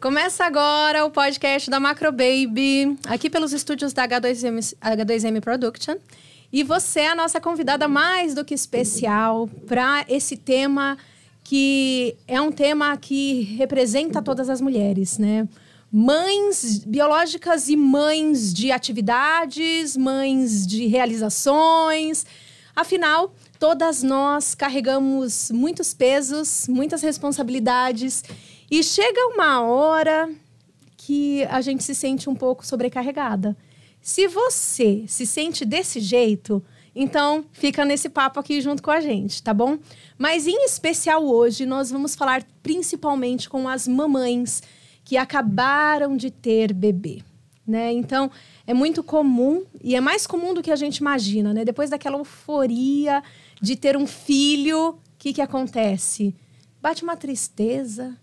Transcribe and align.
Começa 0.00 0.44
agora 0.44 1.04
o 1.04 1.10
podcast 1.10 1.68
da 1.68 1.80
Macro 1.80 2.12
Baby, 2.12 2.96
aqui 3.08 3.28
pelos 3.28 3.52
estúdios 3.52 3.92
da 3.92 4.06
H2M, 4.06 4.76
H2M 4.80 5.40
Production. 5.40 5.96
E 6.52 6.62
você 6.62 7.00
é 7.00 7.08
a 7.08 7.16
nossa 7.16 7.40
convidada 7.40 7.88
mais 7.88 8.32
do 8.32 8.44
que 8.44 8.54
especial 8.54 9.48
para 9.66 10.04
esse 10.08 10.36
tema 10.36 10.96
que 11.42 12.16
é 12.28 12.40
um 12.40 12.52
tema 12.52 12.96
que 12.96 13.42
representa 13.58 14.22
todas 14.22 14.48
as 14.48 14.60
mulheres, 14.60 15.18
né? 15.18 15.48
Mães 15.90 16.84
biológicas 16.86 17.68
e 17.68 17.74
mães 17.74 18.54
de 18.54 18.70
atividades, 18.70 19.96
mães 19.96 20.64
de 20.64 20.86
realizações. 20.86 22.24
Afinal, 22.76 23.34
todas 23.58 24.04
nós 24.04 24.54
carregamos 24.54 25.50
muitos 25.50 25.92
pesos, 25.92 26.68
muitas 26.68 27.02
responsabilidades 27.02 28.22
e 28.70 28.82
chega 28.82 29.28
uma 29.28 29.62
hora 29.62 30.30
que 30.96 31.44
a 31.44 31.60
gente 31.60 31.82
se 31.82 31.94
sente 31.94 32.28
um 32.28 32.34
pouco 32.34 32.66
sobrecarregada. 32.66 33.56
Se 34.00 34.26
você 34.26 35.04
se 35.06 35.26
sente 35.26 35.64
desse 35.64 36.00
jeito, 36.00 36.62
então 36.94 37.44
fica 37.52 37.84
nesse 37.84 38.08
papo 38.08 38.38
aqui 38.40 38.60
junto 38.60 38.82
com 38.82 38.90
a 38.90 39.00
gente, 39.00 39.42
tá 39.42 39.54
bom? 39.54 39.78
Mas 40.16 40.46
em 40.46 40.64
especial 40.64 41.24
hoje 41.24 41.64
nós 41.64 41.90
vamos 41.90 42.14
falar 42.14 42.44
principalmente 42.62 43.48
com 43.48 43.68
as 43.68 43.88
mamães 43.88 44.62
que 45.04 45.16
acabaram 45.16 46.16
de 46.16 46.30
ter 46.30 46.72
bebê, 46.72 47.22
né? 47.66 47.92
Então 47.92 48.30
é 48.66 48.74
muito 48.74 49.02
comum 49.02 49.64
e 49.82 49.94
é 49.94 50.00
mais 50.00 50.26
comum 50.26 50.52
do 50.52 50.62
que 50.62 50.70
a 50.70 50.76
gente 50.76 50.98
imagina, 50.98 51.54
né? 51.54 51.64
Depois 51.64 51.88
daquela 51.88 52.18
euforia 52.18 53.22
de 53.60 53.76
ter 53.76 53.96
um 53.96 54.06
filho, 54.06 54.90
o 54.90 54.98
que 55.18 55.32
que 55.32 55.40
acontece? 55.40 56.34
Bate 56.80 57.02
uma 57.02 57.16
tristeza, 57.16 58.16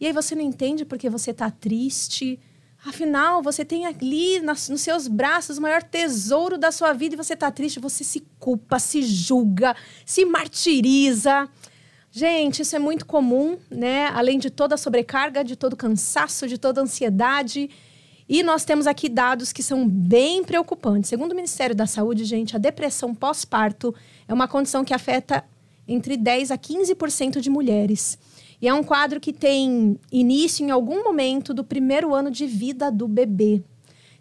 e 0.00 0.06
aí 0.06 0.12
você 0.12 0.34
não 0.34 0.42
entende 0.42 0.84
porque 0.84 1.10
você 1.10 1.32
está 1.32 1.50
triste. 1.50 2.38
Afinal, 2.84 3.42
você 3.42 3.64
tem 3.64 3.86
ali 3.86 4.40
nas, 4.40 4.68
nos 4.68 4.80
seus 4.80 5.08
braços 5.08 5.58
o 5.58 5.62
maior 5.62 5.82
tesouro 5.82 6.56
da 6.56 6.70
sua 6.70 6.92
vida 6.92 7.14
e 7.14 7.16
você 7.16 7.34
está 7.34 7.50
triste. 7.50 7.80
Você 7.80 8.04
se 8.04 8.24
culpa, 8.38 8.78
se 8.78 9.02
julga, 9.02 9.74
se 10.06 10.24
martiriza. 10.24 11.48
Gente, 12.10 12.62
isso 12.62 12.76
é 12.76 12.78
muito 12.78 13.04
comum, 13.04 13.58
né? 13.70 14.06
Além 14.08 14.38
de 14.38 14.50
toda 14.50 14.76
a 14.76 14.78
sobrecarga, 14.78 15.42
de 15.42 15.56
todo 15.56 15.72
o 15.72 15.76
cansaço, 15.76 16.46
de 16.46 16.56
toda 16.56 16.80
a 16.80 16.84
ansiedade. 16.84 17.68
E 18.28 18.42
nós 18.42 18.64
temos 18.64 18.86
aqui 18.86 19.08
dados 19.08 19.52
que 19.52 19.62
são 19.62 19.88
bem 19.88 20.44
preocupantes. 20.44 21.10
Segundo 21.10 21.32
o 21.32 21.34
Ministério 21.34 21.74
da 21.74 21.86
Saúde, 21.86 22.24
gente, 22.24 22.54
a 22.54 22.58
depressão 22.58 23.14
pós-parto 23.14 23.94
é 24.28 24.32
uma 24.32 24.46
condição 24.46 24.84
que 24.84 24.94
afeta 24.94 25.44
entre 25.86 26.16
10 26.16 26.50
a 26.50 26.58
15% 26.58 27.40
de 27.40 27.50
mulheres. 27.50 28.18
E 28.60 28.66
é 28.66 28.74
um 28.74 28.82
quadro 28.82 29.20
que 29.20 29.32
tem 29.32 29.98
início 30.10 30.66
em 30.66 30.70
algum 30.70 31.04
momento 31.04 31.54
do 31.54 31.62
primeiro 31.62 32.14
ano 32.14 32.30
de 32.30 32.46
vida 32.46 32.90
do 32.90 33.06
bebê. 33.06 33.62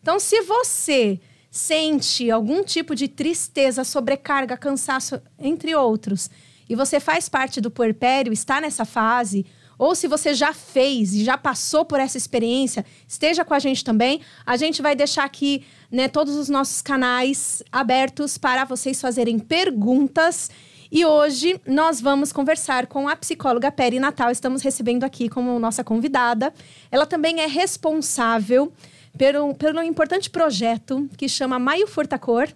Então, 0.01 0.19
se 0.19 0.41
você 0.41 1.19
sente 1.49 2.29
algum 2.29 2.63
tipo 2.63 2.93
de 2.93 3.07
tristeza, 3.07 3.83
sobrecarga, 3.83 4.55
cansaço, 4.55 5.19
entre 5.39 5.73
outros, 5.75 6.29
e 6.69 6.75
você 6.75 6.99
faz 6.99 7.27
parte 7.27 7.59
do 7.59 7.71
puerpério, 7.71 8.31
está 8.31 8.61
nessa 8.61 8.85
fase, 8.85 9.45
ou 9.77 9.95
se 9.95 10.07
você 10.07 10.33
já 10.33 10.53
fez 10.53 11.13
e 11.13 11.23
já 11.23 11.37
passou 11.37 11.85
por 11.85 11.99
essa 11.99 12.17
experiência, 12.17 12.85
esteja 13.07 13.45
com 13.45 13.53
a 13.53 13.59
gente 13.59 13.83
também. 13.83 14.21
A 14.45 14.57
gente 14.57 14.81
vai 14.81 14.95
deixar 14.95 15.23
aqui 15.23 15.63
né, 15.91 16.07
todos 16.07 16.35
os 16.35 16.49
nossos 16.49 16.81
canais 16.81 17.61
abertos 17.71 18.37
para 18.37 18.65
vocês 18.65 18.99
fazerem 18.99 19.37
perguntas 19.37 20.49
e 20.91 21.05
hoje 21.05 21.59
nós 21.65 21.99
vamos 21.99 22.31
conversar 22.31 22.87
com 22.87 23.07
a 23.07 23.15
psicóloga 23.15 23.71
Peri 23.71 23.99
Natal. 23.99 24.31
Estamos 24.31 24.61
recebendo 24.61 25.03
aqui 25.03 25.27
como 25.27 25.59
nossa 25.59 25.83
convidada. 25.83 26.53
Ela 26.89 27.05
também 27.05 27.41
é 27.41 27.45
responsável 27.45 28.71
pelo, 29.17 29.53
pelo 29.55 29.81
importante 29.83 30.29
projeto 30.29 31.09
que 31.17 31.27
chama 31.27 31.59
Maio 31.59 31.87
Furtacor. 31.87 32.47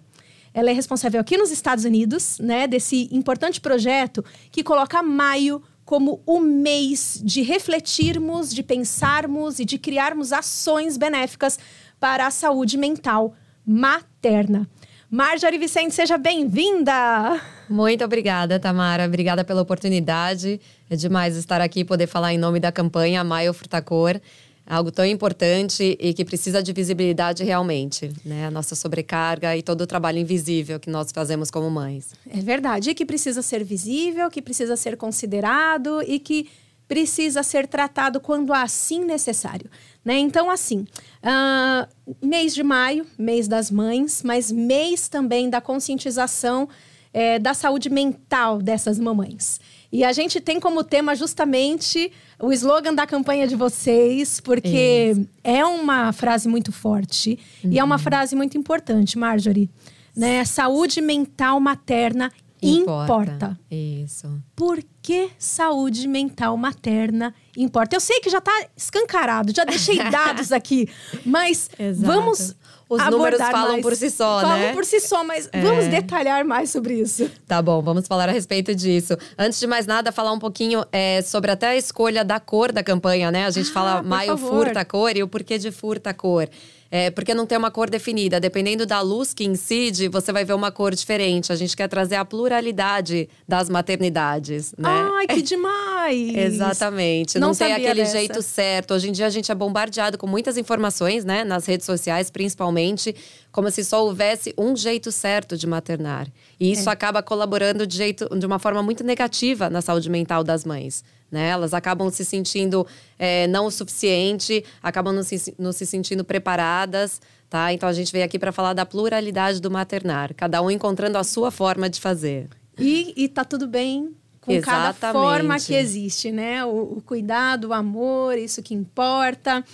Ela 0.54 0.70
é 0.70 0.72
responsável 0.72 1.20
aqui 1.20 1.36
nos 1.36 1.50
Estados 1.50 1.84
Unidos, 1.84 2.38
né, 2.38 2.66
desse 2.66 3.08
importante 3.10 3.60
projeto 3.60 4.24
que 4.50 4.62
coloca 4.62 5.02
maio 5.02 5.62
como 5.84 6.22
o 6.24 6.40
mês 6.40 7.20
de 7.22 7.42
refletirmos, 7.42 8.54
de 8.54 8.62
pensarmos 8.62 9.58
e 9.58 9.64
de 9.64 9.78
criarmos 9.78 10.32
ações 10.32 10.96
benéficas 10.96 11.58
para 11.98 12.26
a 12.26 12.30
saúde 12.30 12.78
mental 12.78 13.34
materna. 13.66 14.68
Marjorie 15.14 15.58
Vicente, 15.58 15.94
seja 15.94 16.16
bem-vinda! 16.16 17.38
Muito 17.68 18.02
obrigada, 18.02 18.58
Tamara. 18.58 19.04
Obrigada 19.04 19.44
pela 19.44 19.60
oportunidade. 19.60 20.58
É 20.88 20.96
demais 20.96 21.36
estar 21.36 21.60
aqui 21.60 21.80
e 21.80 21.84
poder 21.84 22.06
falar 22.06 22.32
em 22.32 22.38
nome 22.38 22.58
da 22.58 22.72
campanha 22.72 23.22
Maio 23.22 23.52
Frutacor. 23.52 24.18
Algo 24.66 24.90
tão 24.90 25.04
importante 25.04 25.98
e 26.00 26.14
que 26.14 26.24
precisa 26.24 26.62
de 26.62 26.72
visibilidade 26.72 27.44
realmente, 27.44 28.10
né? 28.24 28.46
A 28.46 28.50
nossa 28.50 28.74
sobrecarga 28.74 29.54
e 29.54 29.62
todo 29.62 29.82
o 29.82 29.86
trabalho 29.86 30.16
invisível 30.16 30.80
que 30.80 30.88
nós 30.88 31.12
fazemos 31.12 31.50
como 31.50 31.68
mães. 31.70 32.14
É 32.26 32.40
verdade, 32.40 32.88
e 32.88 32.94
que 32.94 33.04
precisa 33.04 33.42
ser 33.42 33.62
visível, 33.64 34.30
que 34.30 34.40
precisa 34.40 34.78
ser 34.78 34.96
considerado 34.96 36.02
e 36.06 36.18
que 36.18 36.48
precisa 36.92 37.42
ser 37.42 37.66
tratado 37.66 38.20
quando 38.20 38.52
assim 38.52 39.02
necessário. 39.02 39.70
Né? 40.04 40.18
Então, 40.18 40.50
assim, 40.50 40.80
uh, 41.22 41.88
mês 42.22 42.54
de 42.54 42.62
maio, 42.62 43.06
mês 43.18 43.48
das 43.48 43.70
mães, 43.70 44.22
mas 44.22 44.52
mês 44.52 45.08
também 45.08 45.48
da 45.48 45.58
conscientização 45.58 46.68
é, 47.10 47.38
da 47.38 47.54
saúde 47.54 47.88
mental 47.88 48.58
dessas 48.60 48.98
mamães. 48.98 49.58
E 49.90 50.04
a 50.04 50.12
gente 50.12 50.38
tem 50.38 50.60
como 50.60 50.84
tema 50.84 51.14
justamente 51.14 52.12
o 52.38 52.52
slogan 52.52 52.94
da 52.94 53.06
campanha 53.06 53.46
de 53.46 53.56
vocês, 53.56 54.38
porque 54.38 55.12
Isso. 55.12 55.26
é 55.42 55.64
uma 55.64 56.12
frase 56.12 56.46
muito 56.46 56.72
forte 56.72 57.38
uhum. 57.64 57.72
e 57.72 57.78
é 57.78 57.84
uma 57.84 57.96
uhum. 57.96 58.02
frase 58.02 58.36
muito 58.36 58.58
importante, 58.58 59.16
Marjorie. 59.16 59.70
Né? 60.14 60.44
Saúde 60.44 61.00
mental 61.00 61.58
materna 61.58 62.30
importa. 62.60 63.04
importa. 63.04 63.60
Isso. 63.70 64.42
Por 64.54 64.82
que 65.02 65.30
saúde 65.36 66.06
mental 66.06 66.56
materna 66.56 67.34
importa? 67.56 67.96
Eu 67.96 68.00
sei 68.00 68.20
que 68.20 68.30
já 68.30 68.38
está 68.38 68.66
escancarado, 68.76 69.52
já 69.54 69.64
deixei 69.64 69.98
dados 70.10 70.52
aqui, 70.52 70.88
mas 71.26 71.68
vamos 71.98 72.54
os 72.88 73.02
números 73.06 73.38
falam 73.40 73.72
mais. 73.72 73.82
por 73.82 73.96
si 73.96 74.10
só, 74.10 74.40
falam 74.40 74.56
né? 74.56 74.60
Falam 74.60 74.74
por 74.74 74.84
si 74.84 75.00
só, 75.00 75.24
mas 75.24 75.48
é. 75.50 75.62
vamos 75.62 75.86
detalhar 75.86 76.44
mais 76.44 76.70
sobre 76.70 76.94
isso. 77.00 77.30
Tá 77.46 77.62
bom, 77.62 77.80
vamos 77.80 78.06
falar 78.06 78.28
a 78.28 78.32
respeito 78.32 78.74
disso. 78.74 79.16
Antes 79.38 79.58
de 79.58 79.66
mais 79.66 79.86
nada, 79.86 80.12
falar 80.12 80.30
um 80.32 80.38
pouquinho 80.38 80.84
é, 80.92 81.22
sobre 81.22 81.50
até 81.50 81.68
a 81.68 81.76
escolha 81.76 82.22
da 82.22 82.38
cor 82.38 82.70
da 82.70 82.82
campanha, 82.82 83.30
né? 83.30 83.46
A 83.46 83.50
gente 83.50 83.70
ah, 83.70 83.72
fala 83.72 84.02
maio 84.02 84.36
favor. 84.36 84.66
furta 84.66 84.84
cor 84.84 85.16
e 85.16 85.22
o 85.22 85.28
porquê 85.28 85.56
de 85.56 85.72
furta 85.72 86.12
cor. 86.12 86.48
É, 86.94 87.10
porque 87.10 87.32
não 87.32 87.46
tem 87.46 87.56
uma 87.56 87.70
cor 87.70 87.88
definida. 87.88 88.38
Dependendo 88.38 88.84
da 88.84 89.00
luz 89.00 89.32
que 89.32 89.44
incide, 89.44 90.08
você 90.08 90.30
vai 90.30 90.44
ver 90.44 90.52
uma 90.52 90.70
cor 90.70 90.94
diferente. 90.94 91.50
A 91.50 91.56
gente 91.56 91.74
quer 91.74 91.88
trazer 91.88 92.16
a 92.16 92.24
pluralidade 92.24 93.30
das 93.48 93.70
maternidades, 93.70 94.74
né? 94.76 94.90
Ai, 94.90 95.26
que 95.26 95.40
demais! 95.40 96.34
Exatamente. 96.36 97.38
Não, 97.38 97.48
não 97.48 97.54
tem 97.54 97.72
aquele 97.72 98.02
dessa. 98.02 98.18
jeito 98.18 98.42
certo. 98.42 98.92
Hoje 98.92 99.08
em 99.08 99.12
dia 99.12 99.24
a 99.24 99.30
gente 99.30 99.50
é 99.50 99.54
bombardeado 99.54 100.18
com 100.18 100.26
muitas 100.26 100.58
informações, 100.58 101.24
né? 101.24 101.44
Nas 101.44 101.64
redes 101.64 101.86
sociais, 101.86 102.30
principalmente, 102.30 103.16
como 103.50 103.70
se 103.70 103.82
só 103.82 104.04
houvesse 104.04 104.52
um 104.58 104.76
jeito 104.76 105.10
certo 105.10 105.56
de 105.56 105.66
maternar. 105.66 106.28
E 106.60 106.72
isso 106.72 106.90
é. 106.90 106.92
acaba 106.92 107.22
colaborando 107.22 107.86
de, 107.86 107.96
jeito, 107.96 108.28
de 108.38 108.44
uma 108.44 108.58
forma 108.58 108.82
muito 108.82 109.02
negativa 109.02 109.70
na 109.70 109.80
saúde 109.80 110.10
mental 110.10 110.44
das 110.44 110.62
mães. 110.62 111.02
Né? 111.32 111.48
Elas 111.48 111.72
acabam 111.72 112.10
se 112.10 112.26
sentindo 112.26 112.86
é, 113.18 113.46
não 113.46 113.64
o 113.64 113.70
suficiente, 113.70 114.62
acabam 114.82 115.14
não 115.14 115.22
se, 115.22 115.54
não 115.58 115.72
se 115.72 115.86
sentindo 115.86 116.22
preparadas, 116.22 117.22
tá? 117.48 117.72
Então 117.72 117.88
a 117.88 117.92
gente 117.94 118.12
veio 118.12 118.22
aqui 118.22 118.38
para 118.38 118.52
falar 118.52 118.74
da 118.74 118.84
pluralidade 118.84 119.58
do 119.58 119.70
maternar, 119.70 120.34
cada 120.34 120.60
um 120.60 120.70
encontrando 120.70 121.16
a 121.16 121.24
sua 121.24 121.50
forma 121.50 121.88
de 121.88 121.98
fazer. 121.98 122.50
E, 122.78 123.14
e 123.16 123.28
tá 123.28 123.46
tudo 123.46 123.66
bem 123.66 124.14
com 124.42 124.52
Exatamente. 124.52 125.00
cada 125.00 125.12
forma 125.12 125.58
que 125.58 125.72
existe, 125.74 126.30
né? 126.30 126.64
O, 126.66 126.98
o, 126.98 127.02
cuidado, 127.02 127.68
o 127.68 127.72
amor, 127.72 128.36
isso 128.36 128.62
que 128.62 128.74
importa. 128.74 129.64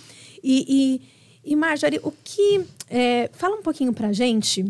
E, 0.41 1.01
e, 1.43 1.51
e 1.51 1.55
Marjorie, 1.57 1.99
o 2.03 2.13
que. 2.23 2.65
É, 2.89 3.29
fala 3.33 3.57
um 3.57 3.61
pouquinho 3.61 3.91
pra 3.91 4.13
gente, 4.13 4.65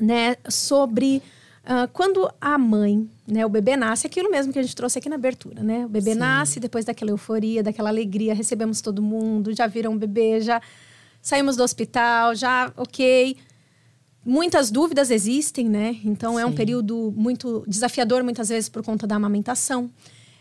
né, 0.00 0.36
sobre 0.48 1.22
Uh, 1.64 1.86
quando 1.92 2.28
a 2.40 2.58
mãe, 2.58 3.08
né, 3.26 3.46
o 3.46 3.48
bebê 3.48 3.76
nasce, 3.76 4.06
aquilo 4.06 4.28
mesmo 4.30 4.52
que 4.52 4.58
a 4.58 4.62
gente 4.62 4.74
trouxe 4.74 4.98
aqui 4.98 5.08
na 5.08 5.14
abertura, 5.14 5.62
né? 5.62 5.86
O 5.86 5.88
bebê 5.88 6.14
Sim. 6.14 6.18
nasce 6.18 6.58
depois 6.58 6.84
daquela 6.84 7.12
euforia, 7.12 7.62
daquela 7.62 7.88
alegria, 7.88 8.34
recebemos 8.34 8.80
todo 8.80 9.00
mundo, 9.00 9.54
já 9.54 9.68
viram 9.68 9.92
um 9.92 9.96
bebê, 9.96 10.40
já 10.40 10.60
saímos 11.20 11.56
do 11.56 11.62
hospital, 11.62 12.34
já, 12.34 12.72
ok. 12.76 13.36
Muitas 14.24 14.72
dúvidas 14.72 15.08
existem, 15.10 15.68
né? 15.68 15.96
Então 16.04 16.34
Sim. 16.34 16.40
é 16.40 16.46
um 16.46 16.52
período 16.52 17.14
muito 17.16 17.64
desafiador, 17.68 18.24
muitas 18.24 18.48
vezes, 18.48 18.68
por 18.68 18.82
conta 18.82 19.06
da 19.06 19.14
amamentação. 19.14 19.88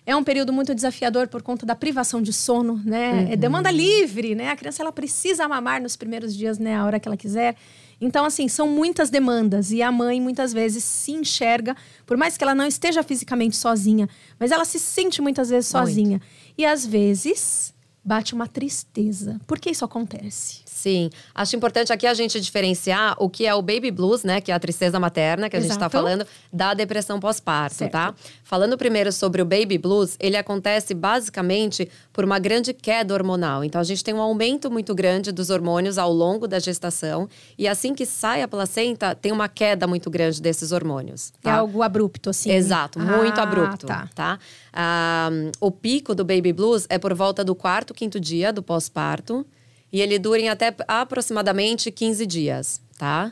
É 0.03 0.15
um 0.15 0.23
período 0.23 0.51
muito 0.51 0.73
desafiador 0.73 1.27
por 1.27 1.43
conta 1.43 1.67
da 1.67 1.75
privação 1.75 2.19
de 2.19 2.33
sono, 2.33 2.81
né? 2.83 3.11
Uhum. 3.11 3.33
É 3.33 3.35
demanda 3.35 3.69
livre, 3.69 4.33
né? 4.33 4.49
A 4.49 4.55
criança 4.55 4.81
ela 4.81 4.91
precisa 4.91 5.47
mamar 5.47 5.79
nos 5.79 5.95
primeiros 5.95 6.35
dias, 6.35 6.57
né? 6.57 6.75
A 6.75 6.83
hora 6.83 6.99
que 6.99 7.07
ela 7.07 7.17
quiser. 7.17 7.55
Então, 8.01 8.25
assim, 8.25 8.47
são 8.47 8.67
muitas 8.67 9.11
demandas 9.11 9.71
e 9.71 9.81
a 9.83 9.91
mãe 9.91 10.19
muitas 10.19 10.51
vezes 10.51 10.83
se 10.83 11.11
enxerga, 11.11 11.77
por 12.05 12.17
mais 12.17 12.35
que 12.35 12.43
ela 12.43 12.55
não 12.55 12.65
esteja 12.65 13.03
fisicamente 13.03 13.55
sozinha, 13.55 14.09
mas 14.39 14.49
ela 14.49 14.65
se 14.65 14.79
sente 14.79 15.21
muitas 15.21 15.49
vezes 15.49 15.69
sozinha. 15.69 16.17
Muito. 16.17 16.25
E 16.57 16.65
às 16.65 16.83
vezes 16.83 17.73
bate 18.03 18.33
uma 18.33 18.47
tristeza. 18.47 19.39
Por 19.45 19.59
que 19.59 19.69
isso 19.69 19.85
acontece? 19.85 20.60
Sim. 20.81 21.11
Acho 21.35 21.55
importante 21.55 21.93
aqui 21.93 22.07
a 22.07 22.13
gente 22.15 22.41
diferenciar 22.41 23.15
o 23.19 23.29
que 23.29 23.45
é 23.45 23.53
o 23.53 23.61
baby 23.61 23.91
blues, 23.91 24.23
né? 24.23 24.41
Que 24.41 24.51
é 24.51 24.55
a 24.55 24.59
tristeza 24.59 24.99
materna, 24.99 25.47
que 25.47 25.55
a 25.55 25.59
tá 25.59 25.65
Exato. 25.65 25.79
gente 25.79 25.85
está 25.85 25.89
falando, 25.89 26.25
da 26.51 26.73
depressão 26.73 27.19
pós-parto, 27.19 27.87
tá? 27.89 28.15
Falando 28.43 28.75
primeiro 28.79 29.11
sobre 29.11 29.43
o 29.43 29.45
baby 29.45 29.77
blues, 29.77 30.17
ele 30.19 30.35
acontece 30.35 30.95
basicamente 30.95 31.87
por 32.11 32.25
uma 32.25 32.39
grande 32.39 32.73
queda 32.73 33.13
hormonal. 33.13 33.63
Então, 33.63 33.79
a 33.79 33.83
gente 33.83 34.03
tem 34.03 34.11
um 34.11 34.21
aumento 34.21 34.71
muito 34.71 34.95
grande 34.95 35.31
dos 35.31 35.51
hormônios 35.51 35.99
ao 35.99 36.11
longo 36.11 36.47
da 36.47 36.57
gestação. 36.57 37.29
E 37.59 37.67
assim 37.67 37.93
que 37.93 38.05
sai 38.05 38.41
a 38.41 38.47
placenta, 38.47 39.13
tem 39.13 39.31
uma 39.31 39.47
queda 39.47 39.85
muito 39.85 40.09
grande 40.09 40.41
desses 40.41 40.71
hormônios. 40.71 41.31
Tá? 41.43 41.51
É 41.51 41.53
algo 41.53 41.83
abrupto, 41.83 42.31
assim? 42.31 42.51
Exato, 42.51 42.99
muito 42.99 43.39
ah, 43.39 43.43
abrupto, 43.43 43.85
tá? 43.85 44.09
tá? 44.15 44.39
Ah, 44.73 45.29
o 45.59 45.69
pico 45.69 46.15
do 46.15 46.25
baby 46.25 46.51
blues 46.51 46.87
é 46.89 46.97
por 46.97 47.13
volta 47.13 47.43
do 47.43 47.53
quarto, 47.53 47.93
quinto 47.93 48.19
dia 48.19 48.51
do 48.51 48.63
pós-parto. 48.63 49.45
E 49.91 50.01
ele 50.01 50.17
dura 50.17 50.39
em 50.39 50.49
até 50.49 50.73
aproximadamente 50.87 51.91
15 51.91 52.25
dias, 52.25 52.81
tá? 52.97 53.31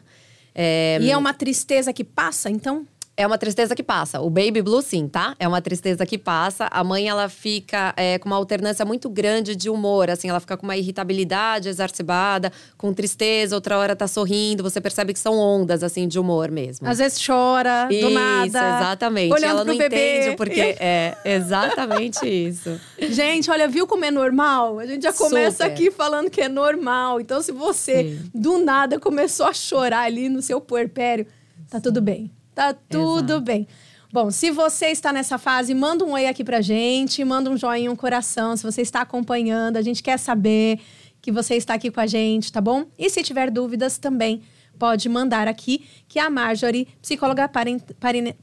É... 0.53 0.97
E 1.01 1.09
é 1.09 1.17
uma 1.17 1.33
tristeza 1.33 1.94
que 1.94 2.03
passa, 2.03 2.50
então? 2.50 2.85
É 3.19 3.27
uma 3.27 3.38
tristeza 3.38 3.75
que 3.75 3.83
passa. 3.83 4.21
O 4.21 4.30
baby 4.30 4.62
blue, 4.62 4.81
sim, 4.81 5.06
tá? 5.06 5.36
É 5.38 5.45
uma 5.45 5.62
tristeza 5.62 6.06
que 6.06 6.18
passa. 6.18 6.69
A 6.71 6.81
mãe, 6.86 7.10
ela 7.10 7.27
fica 7.27 7.94
é, 7.98 8.18
com 8.18 8.30
uma 8.30 8.38
alternância 8.38 8.86
muito 8.86 9.10
grande 9.10 9.57
de 9.57 9.69
humor. 9.69 10.10
Assim, 10.10 10.30
ela 10.30 10.39
fica 10.39 10.56
com 10.56 10.63
uma 10.66 10.77
irritabilidade 10.77 11.68
exacerbada, 11.68 12.50
com 12.77 12.94
tristeza, 12.94 13.57
outra 13.57 13.77
hora 13.77 13.94
tá 13.94 14.07
sorrindo. 14.07 14.63
Você 14.63 14.80
percebe 14.80 15.12
que 15.12 15.19
são 15.19 15.38
ondas, 15.38 15.83
assim, 15.83 16.07
de 16.07 16.18
humor 16.18 16.50
mesmo. 16.50 16.88
Às 16.88 17.00
vezes 17.00 17.21
chora, 17.21 17.89
isso, 17.92 18.07
do 18.07 18.13
nada. 18.13 18.45
exatamente. 18.45 19.33
Olhando 19.33 19.50
ela 19.50 19.65
não 19.65 19.77
bebê. 19.77 20.19
entende 20.22 20.38
porque 20.38 20.62
é 20.80 21.18
exatamente 21.25 22.25
isso. 22.25 22.80
Gente, 22.98 23.51
olha, 23.51 23.68
viu 23.68 23.86
como 23.86 24.06
é 24.06 24.12
normal? 24.12 24.80
A 24.80 24.86
gente 24.86 25.04
já 25.04 25.12
começa 25.12 25.65
Super. 25.65 25.74
aqui 25.74 25.92
falando 25.92 26.30
que 26.30 26.39
é 26.39 26.48
normal. 26.48 27.19
Então, 27.19 27.42
se 27.42 27.51
você, 27.51 28.18
sim. 28.18 28.31
do 28.33 28.60
nada, 28.60 28.98
começou 28.98 29.45
a 29.45 29.54
chorar 29.54 30.04
ali 30.04 30.30
no 30.30 30.42
seu 30.42 30.62
puerpério, 30.62 31.27
tá 31.69 31.81
tudo 31.81 32.01
bem. 32.01 32.31
Tá 32.59 32.73
tudo 32.73 33.35
Exato. 33.35 33.41
bem. 33.45 33.65
Bom, 34.11 34.29
se 34.29 34.51
você 34.51 34.88
está 34.88 35.13
nessa 35.13 35.38
fase, 35.38 35.73
manda 35.73 36.03
um 36.03 36.11
oi 36.11 36.27
aqui 36.27 36.44
pra 36.44 36.59
gente, 36.59 37.23
manda 37.23 37.50
um 37.50 37.56
joinha, 37.56 37.89
um 37.89 37.95
coração. 37.95 38.57
Se 38.57 38.63
você 38.63 38.81
está 38.81 39.00
acompanhando, 39.00 39.77
a 39.77 39.81
gente 39.81 40.03
quer 40.03 40.19
saber 40.19 40.77
que 41.21 41.31
você 41.31 41.56
está 41.56 41.75
aqui 41.75 41.89
com 41.89 42.01
a 42.01 42.06
gente, 42.06 42.51
tá 42.51 42.59
bom? 42.59 42.83
E 42.97 43.09
se 43.09 43.23
tiver 43.23 43.50
dúvidas 43.50 43.97
também, 43.97 44.41
pode 44.77 45.07
mandar 45.07 45.47
aqui, 45.47 45.85
que 46.06 46.19
a 46.19 46.29
Marjorie, 46.29 46.85
psicóloga 47.01 47.50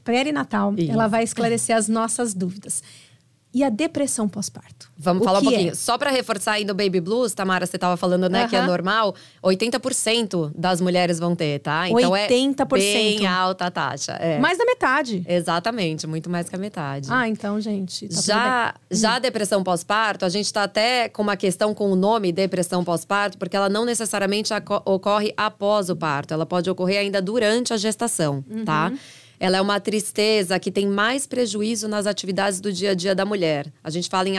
perinatal, 0.03 0.73
ela 0.89 1.05
vai 1.05 1.23
esclarecer 1.23 1.75
as 1.75 1.87
nossas 1.87 2.33
dúvidas 2.33 2.81
e 3.57 3.63
a 3.63 3.69
depressão 3.69 4.29
pós-parto. 4.29 4.91
Vamos 4.95 5.23
o 5.23 5.25
falar 5.25 5.39
um 5.39 5.43
pouquinho. 5.43 5.71
É? 5.71 5.73
Só 5.73 5.97
para 5.97 6.11
reforçar 6.11 6.51
ainda 6.51 6.73
o 6.73 6.75
baby 6.75 7.01
blues, 7.01 7.33
Tamara, 7.33 7.65
você 7.65 7.75
estava 7.75 7.97
falando, 7.97 8.29
né, 8.29 8.47
que 8.47 8.55
é 8.55 8.61
normal, 8.61 9.15
80% 9.43 10.51
das 10.55 10.79
mulheres 10.79 11.17
vão 11.17 11.35
ter, 11.35 11.57
tá? 11.57 11.89
Então 11.89 12.11
80%. 12.11 12.75
é 12.75 12.77
bem 12.77 13.25
alta 13.25 13.65
a 13.65 13.71
taxa. 13.71 14.11
É. 14.11 14.37
Mais 14.37 14.59
da 14.59 14.65
metade. 14.65 15.25
Exatamente, 15.27 16.05
muito 16.05 16.29
mais 16.29 16.47
que 16.47 16.55
a 16.55 16.59
metade. 16.59 17.07
Ah, 17.11 17.27
então, 17.27 17.59
gente. 17.59 18.07
Tá 18.07 18.21
já, 18.21 18.75
já 18.91 19.15
a 19.15 19.19
depressão 19.19 19.63
pós-parto, 19.63 20.23
a 20.23 20.29
gente 20.29 20.45
está 20.45 20.61
até 20.61 21.09
com 21.09 21.23
uma 21.23 21.35
questão 21.35 21.73
com 21.73 21.91
o 21.91 21.95
nome 21.95 22.31
depressão 22.31 22.83
pós-parto, 22.83 23.39
porque 23.39 23.57
ela 23.57 23.69
não 23.69 23.85
necessariamente 23.85 24.53
ocorre 24.85 25.33
após 25.35 25.89
o 25.89 25.95
parto, 25.95 26.31
ela 26.31 26.45
pode 26.45 26.69
ocorrer 26.69 26.99
ainda 26.99 27.19
durante 27.19 27.73
a 27.73 27.77
gestação, 27.77 28.43
tá? 28.43 28.55
uhum. 28.55 28.65
tá? 28.65 28.93
Ela 29.39 29.57
é 29.57 29.61
uma 29.61 29.79
tristeza 29.79 30.59
que 30.59 30.71
tem 30.71 30.87
mais 30.87 31.27
prejuízo 31.27 31.87
nas 31.87 32.07
atividades 32.07 32.59
do 32.59 32.71
dia 32.71 32.91
a 32.91 32.93
dia 32.93 33.13
da 33.13 33.25
mulher. 33.25 33.71
A 33.83 33.89
gente 33.89 34.09
fala 34.09 34.27
em 34.27 34.37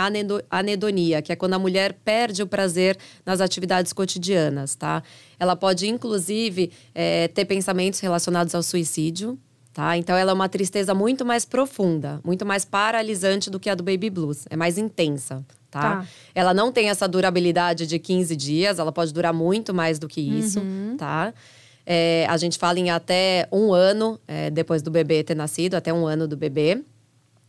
anedonia, 0.51 1.23
que 1.23 1.33
é 1.33 1.37
quando 1.37 1.55
a 1.55 1.59
mulher 1.59 1.95
perde 2.05 2.43
o 2.43 2.47
prazer 2.47 2.97
nas 3.25 3.41
atividades 3.41 3.93
cotidianas, 3.93 4.75
tá? 4.75 5.03
Ela 5.39 5.55
pode, 5.55 5.89
inclusive, 5.89 6.73
é, 6.95 7.29
ter 7.29 7.45
pensamentos 7.45 8.01
relacionados 8.01 8.55
ao 8.55 8.63
suicídio, 8.63 9.39
tá? 9.73 9.97
Então, 9.97 10.17
ela 10.17 10.33
é 10.33 10.35
uma 10.35 10.49
tristeza 10.49 10.95
muito 10.95 11.25
mais 11.25 11.45
profunda, 11.45 12.21
muito 12.25 12.45
mais 12.45 12.65
paralisante 12.65 13.51
do 13.51 13.61
que 13.61 13.71
a 13.71 13.75
do 13.75 13.83
baby 13.83 14.11
blues. 14.11 14.47
É 14.51 14.57
mais 14.57 14.79
intensa, 14.79 15.45
Tá? 15.71 15.81
tá? 15.81 16.07
Ela 16.35 16.55
não 16.55 16.73
tem 16.73 16.89
essa 16.89 17.07
durabilidade 17.07 17.87
de 17.87 17.99
15 17.99 18.35
dias, 18.35 18.79
ela 18.79 18.91
pode 18.91 19.13
durar 19.13 19.35
muito 19.35 19.75
mais 19.75 19.99
do 19.99 20.09
que 20.09 20.21
isso, 20.21 20.61
uhum. 20.61 20.97
tá? 20.97 21.35
É, 21.91 22.27
a 22.29 22.37
gente 22.37 22.59
fala 22.59 22.79
em 22.79 22.91
até 22.91 23.49
um 23.51 23.73
ano 23.73 24.21
é, 24.29 24.51
depois 24.51 24.83
do 24.83 24.91
bebê 24.91 25.25
ter 25.25 25.35
nascido, 25.35 25.75
até 25.75 25.91
um 25.91 26.07
ano 26.07 26.29
do 26.29 26.37
bebê. 26.37 26.83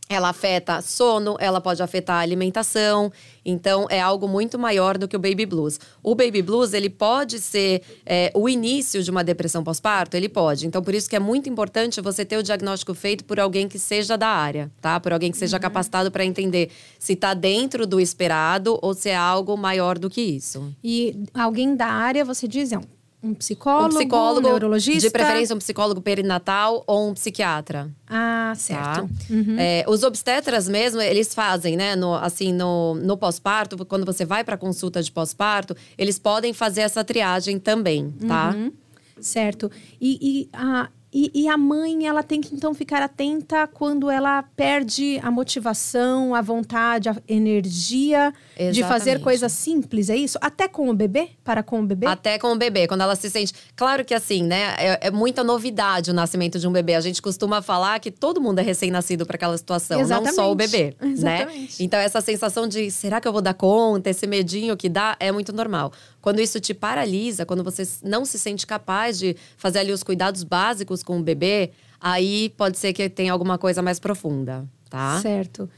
Ela 0.08 0.30
afeta 0.30 0.80
sono, 0.80 1.36
ela 1.38 1.60
pode 1.60 1.80
afetar 1.82 2.16
a 2.16 2.20
alimentação, 2.20 3.12
então 3.44 3.86
é 3.88 4.00
algo 4.00 4.26
muito 4.26 4.58
maior 4.58 4.98
do 4.98 5.06
que 5.06 5.14
o 5.14 5.20
baby 5.20 5.44
blues. 5.44 5.78
O 6.02 6.14
baby 6.16 6.42
blues 6.42 6.72
ele 6.72 6.88
pode 6.88 7.38
ser 7.38 7.82
é, 8.04 8.32
o 8.34 8.48
início 8.48 9.04
de 9.04 9.10
uma 9.10 9.22
depressão 9.22 9.62
pós-parto, 9.62 10.16
ele 10.16 10.28
pode. 10.28 10.66
Então 10.66 10.82
por 10.82 10.94
isso 10.94 11.08
que 11.08 11.14
é 11.14 11.20
muito 11.20 11.48
importante 11.48 12.00
você 12.00 12.24
ter 12.24 12.38
o 12.38 12.42
diagnóstico 12.42 12.94
feito 12.94 13.24
por 13.24 13.38
alguém 13.38 13.68
que 13.68 13.78
seja 13.78 14.16
da 14.16 14.28
área, 14.28 14.68
tá? 14.80 14.98
Por 14.98 15.12
alguém 15.12 15.30
que 15.30 15.38
seja 15.38 15.58
uhum. 15.58 15.62
capacitado 15.62 16.10
para 16.10 16.24
entender 16.24 16.70
se 16.98 17.12
está 17.12 17.34
dentro 17.34 17.86
do 17.86 18.00
esperado 18.00 18.78
ou 18.82 18.94
se 18.94 19.10
é 19.10 19.16
algo 19.16 19.56
maior 19.56 19.98
do 19.98 20.08
que 20.10 20.22
isso. 20.22 20.74
E 20.82 21.24
alguém 21.34 21.76
da 21.76 21.86
área, 21.86 22.24
você 22.24 22.48
diz, 22.48 22.72
é 22.72 22.78
um 22.78 22.99
um 23.22 23.34
psicólogo, 23.34 23.94
um 23.94 23.98
psicólogo, 23.98 24.46
um 24.46 24.50
neurologista? 24.50 25.00
De 25.00 25.10
preferência, 25.10 25.54
um 25.54 25.58
psicólogo 25.58 26.00
perinatal 26.00 26.82
ou 26.86 27.10
um 27.10 27.14
psiquiatra. 27.14 27.90
Ah, 28.08 28.52
certo. 28.56 28.82
Tá? 28.82 29.08
Uhum. 29.28 29.56
É, 29.58 29.84
os 29.86 30.02
obstetras 30.02 30.68
mesmo, 30.68 31.00
eles 31.00 31.34
fazem, 31.34 31.76
né? 31.76 31.94
No, 31.94 32.14
assim, 32.14 32.52
no, 32.52 32.94
no 32.94 33.16
pós-parto, 33.16 33.84
quando 33.84 34.06
você 34.06 34.24
vai 34.24 34.42
para 34.42 34.56
consulta 34.56 35.02
de 35.02 35.12
pós-parto, 35.12 35.76
eles 35.98 36.18
podem 36.18 36.52
fazer 36.52 36.80
essa 36.80 37.04
triagem 37.04 37.58
também, 37.58 38.10
tá? 38.26 38.54
Uhum. 38.56 38.72
Certo. 39.20 39.70
E, 40.00 40.18
e 40.22 40.48
a, 40.52 40.88
e, 41.12 41.30
e, 41.34 41.48
a 41.48 41.58
mãe, 41.58 42.06
ela 42.06 42.22
tem 42.22 42.40
que 42.40 42.54
então 42.54 42.72
ficar 42.72 43.02
atenta 43.02 43.66
quando 43.66 44.08
ela 44.08 44.42
perde 44.42 45.18
a 45.22 45.30
motivação, 45.30 46.34
a 46.34 46.40
vontade, 46.40 47.08
a 47.08 47.16
energia 47.28 48.32
Exatamente. 48.60 48.74
de 48.74 48.84
fazer 48.84 49.20
coisas 49.20 49.52
simples, 49.52 50.10
é 50.10 50.16
isso? 50.16 50.36
Até 50.40 50.68
com 50.68 50.90
o 50.90 50.94
bebê? 50.94 51.30
Para 51.42 51.62
com 51.62 51.80
o 51.80 51.86
bebê? 51.86 52.06
Até 52.06 52.38
com 52.38 52.52
o 52.52 52.56
bebê, 52.56 52.86
quando 52.86 53.00
ela 53.00 53.16
se 53.16 53.30
sente. 53.30 53.54
Claro 53.74 54.04
que 54.04 54.12
assim, 54.12 54.42
né? 54.42 54.74
É, 54.78 55.06
é 55.08 55.10
muita 55.10 55.42
novidade 55.42 56.10
o 56.10 56.14
nascimento 56.14 56.58
de 56.58 56.68
um 56.68 56.72
bebê. 56.72 56.94
A 56.94 57.00
gente 57.00 57.22
costuma 57.22 57.62
falar 57.62 57.98
que 58.00 58.10
todo 58.10 58.40
mundo 58.40 58.58
é 58.58 58.62
recém-nascido 58.62 59.24
para 59.24 59.36
aquela 59.36 59.56
situação, 59.56 59.98
Exatamente. 59.98 60.28
não 60.28 60.34
só 60.34 60.52
o 60.52 60.54
bebê, 60.54 60.94
né? 61.00 61.12
Exatamente. 61.12 61.58
né? 61.58 61.68
Então, 61.80 61.98
essa 61.98 62.20
sensação 62.20 62.68
de 62.68 62.90
será 62.90 63.20
que 63.20 63.26
eu 63.26 63.32
vou 63.32 63.40
dar 63.40 63.54
conta, 63.54 64.10
esse 64.10 64.26
medinho 64.26 64.76
que 64.76 64.88
dá, 64.88 65.16
é 65.18 65.32
muito 65.32 65.52
normal. 65.52 65.92
Quando 66.20 66.40
isso 66.40 66.60
te 66.60 66.74
paralisa, 66.74 67.46
quando 67.46 67.64
você 67.64 67.88
não 68.02 68.26
se 68.26 68.38
sente 68.38 68.66
capaz 68.66 69.18
de 69.18 69.34
fazer 69.56 69.78
ali 69.78 69.92
os 69.92 70.02
cuidados 70.02 70.44
básicos 70.44 71.02
com 71.02 71.18
o 71.18 71.22
bebê, 71.22 71.70
aí 71.98 72.50
pode 72.56 72.76
ser 72.76 72.92
que 72.92 73.08
tenha 73.08 73.32
alguma 73.32 73.56
coisa 73.56 73.80
mais 73.80 73.98
profunda, 73.98 74.66
tá? 74.90 75.18
Certo. 75.22 75.68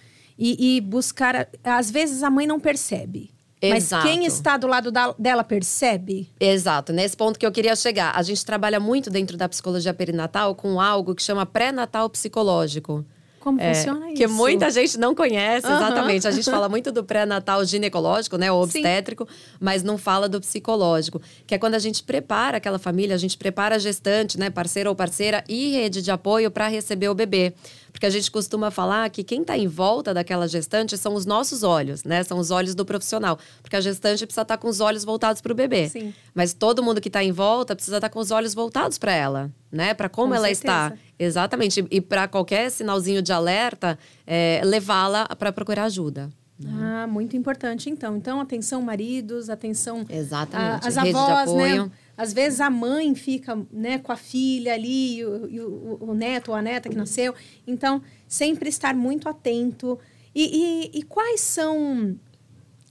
E, 0.44 0.76
e 0.76 0.80
buscar. 0.80 1.48
Às 1.62 1.88
vezes 1.88 2.24
a 2.24 2.30
mãe 2.30 2.46
não 2.46 2.58
percebe. 2.58 3.30
Exato. 3.62 4.04
Mas 4.04 4.12
quem 4.12 4.26
está 4.26 4.56
do 4.56 4.66
lado 4.66 4.90
da, 4.90 5.14
dela 5.16 5.44
percebe? 5.44 6.28
Exato, 6.40 6.92
nesse 6.92 7.16
ponto 7.16 7.38
que 7.38 7.46
eu 7.46 7.52
queria 7.52 7.76
chegar. 7.76 8.12
A 8.16 8.22
gente 8.22 8.44
trabalha 8.44 8.80
muito 8.80 9.08
dentro 9.08 9.36
da 9.36 9.48
psicologia 9.48 9.94
perinatal 9.94 10.56
com 10.56 10.80
algo 10.80 11.14
que 11.14 11.22
chama 11.22 11.46
pré-natal 11.46 12.10
psicológico. 12.10 13.06
Como 13.42 13.60
é, 13.60 13.74
funciona 13.74 14.06
isso? 14.06 14.16
Que 14.16 14.26
muita 14.28 14.70
gente 14.70 14.96
não 14.98 15.14
conhece, 15.14 15.66
uhum. 15.66 15.74
exatamente. 15.74 16.28
A 16.28 16.30
gente 16.30 16.48
fala 16.48 16.68
muito 16.68 16.92
do 16.92 17.02
pré-natal 17.02 17.64
ginecológico, 17.64 18.36
né? 18.36 18.52
O 18.52 18.62
obstétrico, 18.62 19.26
Sim. 19.28 19.56
mas 19.60 19.82
não 19.82 19.98
fala 19.98 20.28
do 20.28 20.40
psicológico. 20.40 21.20
Que 21.44 21.56
é 21.56 21.58
quando 21.58 21.74
a 21.74 21.78
gente 21.80 22.04
prepara 22.04 22.58
aquela 22.58 22.78
família, 22.78 23.16
a 23.16 23.18
gente 23.18 23.36
prepara 23.36 23.76
a 23.76 23.78
gestante, 23.78 24.38
né? 24.38 24.48
Parceiro 24.48 24.90
ou 24.90 24.96
parceira 24.96 25.42
e 25.48 25.72
rede 25.72 26.02
de 26.02 26.10
apoio 26.10 26.52
para 26.52 26.68
receber 26.68 27.08
o 27.08 27.14
bebê. 27.14 27.52
Porque 27.92 28.06
a 28.06 28.10
gente 28.10 28.30
costuma 28.30 28.70
falar 28.70 29.08
que 29.10 29.22
quem 29.22 29.42
está 29.42 29.56
em 29.56 29.68
volta 29.68 30.14
daquela 30.14 30.48
gestante 30.48 30.96
são 30.96 31.14
os 31.14 31.26
nossos 31.26 31.62
olhos, 31.62 32.02
né? 32.04 32.24
São 32.24 32.38
os 32.38 32.50
olhos 32.50 32.74
do 32.74 32.84
profissional. 32.84 33.38
Porque 33.60 33.76
a 33.76 33.80
gestante 33.80 34.24
precisa 34.24 34.42
estar 34.42 34.56
tá 34.56 34.58
com 34.58 34.68
os 34.68 34.80
olhos 34.80 35.04
voltados 35.04 35.42
para 35.42 35.52
o 35.52 35.54
bebê. 35.54 35.88
Sim. 35.88 36.14
Mas 36.34 36.54
todo 36.54 36.82
mundo 36.82 37.00
que 37.00 37.08
está 37.08 37.22
em 37.22 37.32
volta 37.32 37.76
precisa 37.76 37.98
estar 37.98 38.08
tá 38.08 38.12
com 38.12 38.18
os 38.18 38.30
olhos 38.30 38.54
voltados 38.54 38.98
para 38.98 39.12
ela, 39.12 39.50
né? 39.70 39.92
Para 39.94 40.08
como 40.08 40.28
com 40.28 40.34
ela 40.34 40.48
certeza. 40.48 40.62
está. 40.62 40.92
Exatamente. 41.18 41.86
E 41.90 42.00
para 42.00 42.26
qualquer 42.26 42.70
sinalzinho 42.70 43.22
de 43.22 43.32
alerta, 43.32 43.98
é, 44.26 44.60
levá-la 44.64 45.28
para 45.36 45.52
procurar 45.52 45.84
ajuda. 45.84 46.30
Ah, 46.68 47.06
muito 47.06 47.36
importante, 47.36 47.88
então. 47.90 48.16
Então, 48.16 48.40
atenção, 48.40 48.82
maridos, 48.82 49.50
atenção. 49.50 50.04
Exatamente. 50.08 50.84
A, 50.84 50.88
as 50.88 50.96
Rede 50.96 51.16
avós, 51.16 51.52
né? 51.54 51.90
Às 52.16 52.32
vezes 52.32 52.60
a 52.60 52.70
mãe 52.70 53.14
fica 53.14 53.58
né, 53.72 53.98
com 53.98 54.12
a 54.12 54.16
filha 54.16 54.74
ali, 54.74 55.18
e 55.18 55.24
o, 55.24 55.48
e 55.48 55.60
o, 55.60 55.98
o 56.00 56.14
neto 56.14 56.50
ou 56.50 56.54
a 56.54 56.62
neta 56.62 56.88
que 56.88 56.96
nasceu. 56.96 57.34
Então, 57.66 58.02
sempre 58.28 58.68
estar 58.68 58.94
muito 58.94 59.28
atento. 59.28 59.98
E, 60.34 60.90
e, 60.94 60.98
e 60.98 61.02
quais 61.02 61.40
são. 61.40 62.16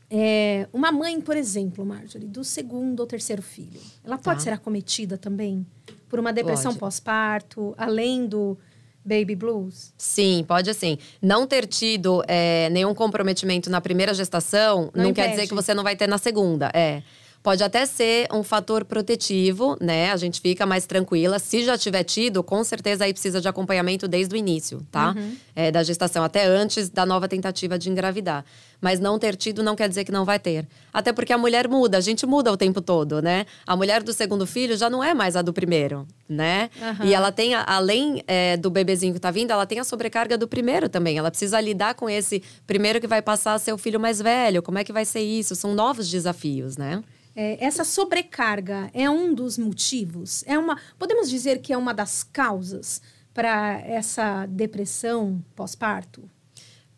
É, 0.09 0.67
uma 0.73 0.91
mãe, 0.91 1.21
por 1.21 1.37
exemplo, 1.37 1.85
Marjorie, 1.85 2.27
do 2.27 2.43
segundo 2.43 2.99
ou 2.99 3.07
terceiro 3.07 3.41
filho, 3.41 3.79
ela 4.03 4.17
pode 4.17 4.39
tá. 4.39 4.43
ser 4.43 4.49
acometida 4.49 5.17
também 5.17 5.65
por 6.09 6.19
uma 6.19 6.33
depressão 6.33 6.75
pós-parto, 6.75 7.73
além 7.77 8.27
do 8.27 8.57
baby 9.03 9.36
blues? 9.36 9.93
Sim, 9.98 10.46
pode 10.48 10.70
assim. 10.70 10.98
Não 11.22 11.48
ter 11.48 11.65
tido 11.65 12.24
é, 12.27 12.70
nenhum 12.70 12.93
comprometimento 12.93 13.70
na 13.70 13.81
primeira 13.81 14.13
gestação 14.13 14.91
não, 14.93 15.05
não 15.05 15.13
quer 15.13 15.29
dizer 15.29 15.48
que 15.48 15.53
você 15.53 15.74
não 15.74 15.84
vai 15.84 15.96
ter 15.96 16.08
na 16.08 16.17
segunda. 16.17 16.72
É. 16.74 17.01
Pode 17.43 17.63
até 17.63 17.88
ser 17.88 18.27
um 18.31 18.43
fator 18.43 18.86
protetivo, 18.86 19.75
né? 19.81 20.12
A 20.12 20.17
gente 20.17 20.39
fica 20.39 20.63
mais 20.63 20.86
tranquila. 20.86 21.39
Se 21.39 21.63
já 21.63 21.75
tiver 21.75 22.03
tido, 22.03 22.43
com 22.43 22.63
certeza 22.63 23.03
aí 23.03 23.13
precisa 23.13 23.41
de 23.41 23.48
acompanhamento 23.48 24.07
desde 24.07 24.36
o 24.36 24.38
início, 24.38 24.86
tá? 24.91 25.15
Uhum. 25.17 25.36
É, 25.55 25.71
da 25.71 25.81
gestação, 25.81 26.24
até 26.24 26.45
antes 26.45 26.88
da 26.88 27.03
nova 27.03 27.27
tentativa 27.27 27.79
de 27.79 27.89
engravidar. 27.89 28.45
Mas 28.79 29.00
não 29.00 29.17
ter 29.17 29.36
tido 29.36 29.63
não 29.63 29.75
quer 29.75 29.89
dizer 29.89 30.03
que 30.03 30.12
não 30.12 30.24
vai 30.24 30.38
ter. 30.38 30.67
Até 30.93 31.12
porque 31.12 31.33
a 31.33 31.38
mulher 31.38 31.67
muda, 31.67 31.98
a 31.98 32.01
gente 32.01 32.27
muda 32.27 32.51
o 32.51 32.57
tempo 32.57 32.79
todo, 32.79 33.24
né? 33.24 33.48
A 33.65 33.75
mulher 33.75 34.03
do 34.03 34.13
segundo 34.13 34.45
filho 34.45 34.77
já 34.77 34.88
não 34.88 35.03
é 35.03 35.15
mais 35.15 35.36
a 35.36 35.41
do 35.41 35.51
primeiro, 35.51 36.07
né? 36.29 36.69
Uhum. 36.79 37.07
E 37.07 37.13
ela 37.13 37.31
tem, 37.31 37.55
além 37.55 38.24
é, 38.27 38.55
do 38.55 38.69
bebezinho 38.69 39.15
que 39.15 39.19
tá 39.19 39.31
vindo, 39.31 39.50
ela 39.50 39.65
tem 39.65 39.79
a 39.79 39.83
sobrecarga 39.83 40.38
do 40.38 40.48
primeiro 40.48 40.88
também. 40.88 41.17
Ela 41.17 41.31
precisa 41.31 41.60
lidar 41.60 41.95
com 41.95 42.07
esse 42.07 42.43
primeiro 42.67 43.01
que 43.01 43.07
vai 43.07 43.21
passar 43.21 43.55
a 43.55 43.60
ser 43.60 43.74
o 43.74 43.79
filho 43.79 44.00
mais 44.00 44.21
velho. 44.21 44.62
Como 44.62 44.77
é 44.77 44.83
que 44.83 44.93
vai 44.93 45.05
ser 45.05 45.21
isso? 45.21 45.55
São 45.55 45.74
novos 45.74 46.07
desafios, 46.07 46.77
né? 46.77 47.01
É, 47.35 47.63
essa 47.63 47.83
sobrecarga 47.83 48.89
é 48.93 49.09
um 49.09 49.33
dos 49.33 49.57
motivos? 49.57 50.43
É 50.45 50.57
uma, 50.57 50.77
podemos 51.00 51.29
dizer 51.29 51.59
que 51.59 51.71
é 51.71 51.77
uma 51.77 51.93
das 51.93 52.23
causas 52.23 53.01
para 53.33 53.79
essa 53.85 54.45
depressão 54.45 55.43
pós-parto? 55.55 56.29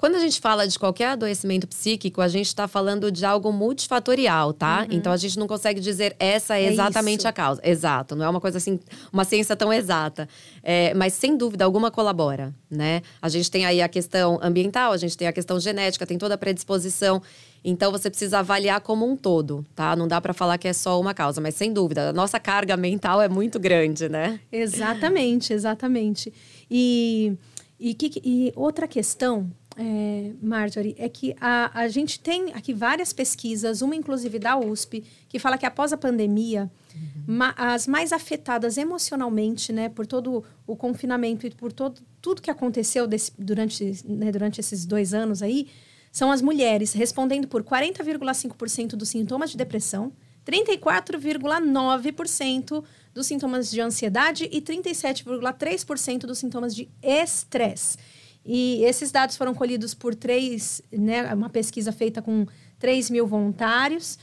Quando 0.04 0.16
a 0.16 0.20
gente 0.20 0.42
fala 0.42 0.68
de 0.68 0.78
qualquer 0.78 1.12
adoecimento 1.12 1.66
psíquico, 1.66 2.20
a 2.20 2.28
gente 2.28 2.48
está 2.48 2.68
falando 2.68 3.10
de 3.10 3.24
algo 3.24 3.54
multifatorial, 3.54 4.52
tá? 4.52 4.82
Uhum. 4.82 4.98
Então 4.98 5.14
a 5.14 5.16
gente 5.16 5.40
não 5.40 5.48
consegue 5.48 5.80
dizer 5.80 6.14
essa 6.20 6.58
é, 6.58 6.66
é 6.66 6.72
exatamente 6.74 7.20
isso. 7.20 7.28
a 7.30 7.32
causa. 7.32 7.62
Exato, 7.64 8.14
não 8.14 8.26
é 8.26 8.30
uma 8.30 8.42
coisa 8.42 8.58
assim, 8.58 8.82
uma 9.14 9.24
ciência 9.24 9.56
tão 9.56 9.72
exata. 9.72 10.28
É, 10.62 10.94
mas 10.94 11.14
sem 11.14 11.38
dúvida 11.38 11.64
alguma 11.64 11.90
colabora, 11.90 12.54
né? 12.70 13.02
A 13.22 13.30
gente 13.30 13.50
tem 13.50 13.66
aí 13.66 13.82
a 13.82 13.88
questão 13.88 14.38
ambiental, 14.42 14.92
a 14.92 14.98
gente 14.98 15.16
tem 15.16 15.26
a 15.26 15.32
questão 15.32 15.58
genética, 15.58 16.06
tem 16.06 16.18
toda 16.18 16.36
a 16.36 16.38
predisposição. 16.38 17.22
Então 17.64 17.90
você 17.90 18.10
precisa 18.10 18.40
avaliar 18.40 18.82
como 18.82 19.10
um 19.10 19.16
todo, 19.16 19.66
tá? 19.74 19.96
Não 19.96 20.06
dá 20.06 20.20
para 20.20 20.34
falar 20.34 20.58
que 20.58 20.68
é 20.68 20.74
só 20.74 21.00
uma 21.00 21.14
causa, 21.14 21.40
mas 21.40 21.56
sem 21.56 21.72
dúvida, 21.72 22.10
a 22.10 22.14
nossa 22.14 22.42
carga 22.42 22.76
mental 22.76 23.22
é 23.22 23.30
muito 23.30 23.58
grande, 23.58 24.10
né? 24.10 24.42
Exatamente, 24.52 25.54
exatamente. 25.54 26.34
E, 26.70 27.38
e, 27.80 27.94
que, 27.94 28.22
e 28.22 28.52
outra 28.54 28.86
questão 28.86 29.50
é, 29.78 30.32
Marjorie, 30.42 30.96
é 30.98 31.08
que 31.10 31.36
a, 31.40 31.82
a 31.82 31.88
gente 31.88 32.20
tem 32.20 32.54
aqui 32.54 32.74
várias 32.74 33.12
pesquisas, 33.12 33.82
uma 33.82 33.96
inclusive 33.96 34.40
da 34.40 34.58
USP, 34.58 35.04
que 35.28 35.40
fala 35.40 35.58
que 35.58 35.66
após 35.66 35.92
a 35.92 35.98
pandemia, 35.98 36.72
uhum. 36.94 37.24
ma, 37.28 37.54
as 37.58 37.88
mais 37.88 38.12
afetadas 38.12 38.78
emocionalmente, 38.78 39.74
né, 39.74 39.90
por 39.90 40.06
todo 40.06 40.44
o 40.68 40.76
confinamento 40.76 41.48
e 41.48 41.52
por 41.52 41.72
todo, 41.72 42.02
tudo 42.22 42.42
que 42.42 42.52
aconteceu 42.52 43.08
desse, 43.08 43.32
durante, 43.38 44.04
né, 44.06 44.32
durante 44.32 44.60
esses 44.60 44.86
dois 44.86 45.14
anos 45.14 45.42
aí, 45.42 45.68
são 46.12 46.30
as 46.32 46.42
mulheres, 46.42 46.94
respondendo 46.94 47.48
por 47.48 47.64
40,5% 47.64 48.96
dos 48.96 49.10
sintomas 49.10 49.50
de 49.50 49.58
depressão, 49.58 50.14
34,9% 50.46 52.84
dos 53.14 53.28
sintomas 53.28 53.72
de 53.72 53.80
ansiedade 53.82 54.48
e 54.52 54.62
37,3% 54.62 56.20
dos 56.20 56.38
sintomas 56.38 56.76
de 56.76 56.90
estresse. 57.02 57.98
E 58.46 58.84
esses 58.84 59.12
dados 59.12 59.38
foram 59.38 59.54
colhidos 59.54 59.94
por 59.94 60.14
três, 60.14 60.82
né, 60.92 61.34
uma 61.34 61.50
pesquisa 61.50 61.92
feita 61.92 62.22
com 62.22 62.46
3 62.78 63.10
mil 63.10 63.26
voluntários. 63.26 64.20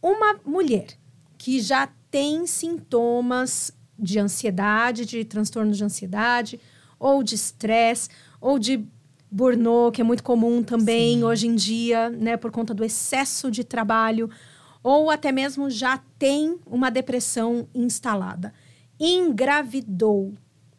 Uma 0.00 0.38
mulher 0.44 0.86
que 1.36 1.60
já 1.60 1.88
tem 2.10 2.46
sintomas 2.46 3.72
de 3.98 4.18
ansiedade, 4.18 5.04
de 5.04 5.24
transtorno 5.24 5.72
de 5.72 5.82
ansiedade, 5.82 6.60
ou 6.98 7.22
de 7.22 7.34
estresse, 7.34 8.08
ou 8.40 8.58
de 8.58 8.84
burnout, 9.30 9.96
que 9.96 10.00
é 10.00 10.04
muito 10.04 10.22
comum 10.22 10.62
também 10.62 11.16
Sim. 11.16 11.24
hoje 11.24 11.46
em 11.48 11.54
dia, 11.54 12.10
né, 12.10 12.36
por 12.36 12.50
conta 12.50 12.72
do 12.74 12.84
excesso 12.84 13.50
de 13.50 13.64
trabalho, 13.64 14.30
ou 14.82 15.10
até 15.10 15.32
mesmo 15.32 15.70
já 15.70 15.98
tem 16.18 16.58
uma 16.66 16.90
depressão 16.90 17.66
instalada. 17.74 18.52
Engravidou, 19.00 20.34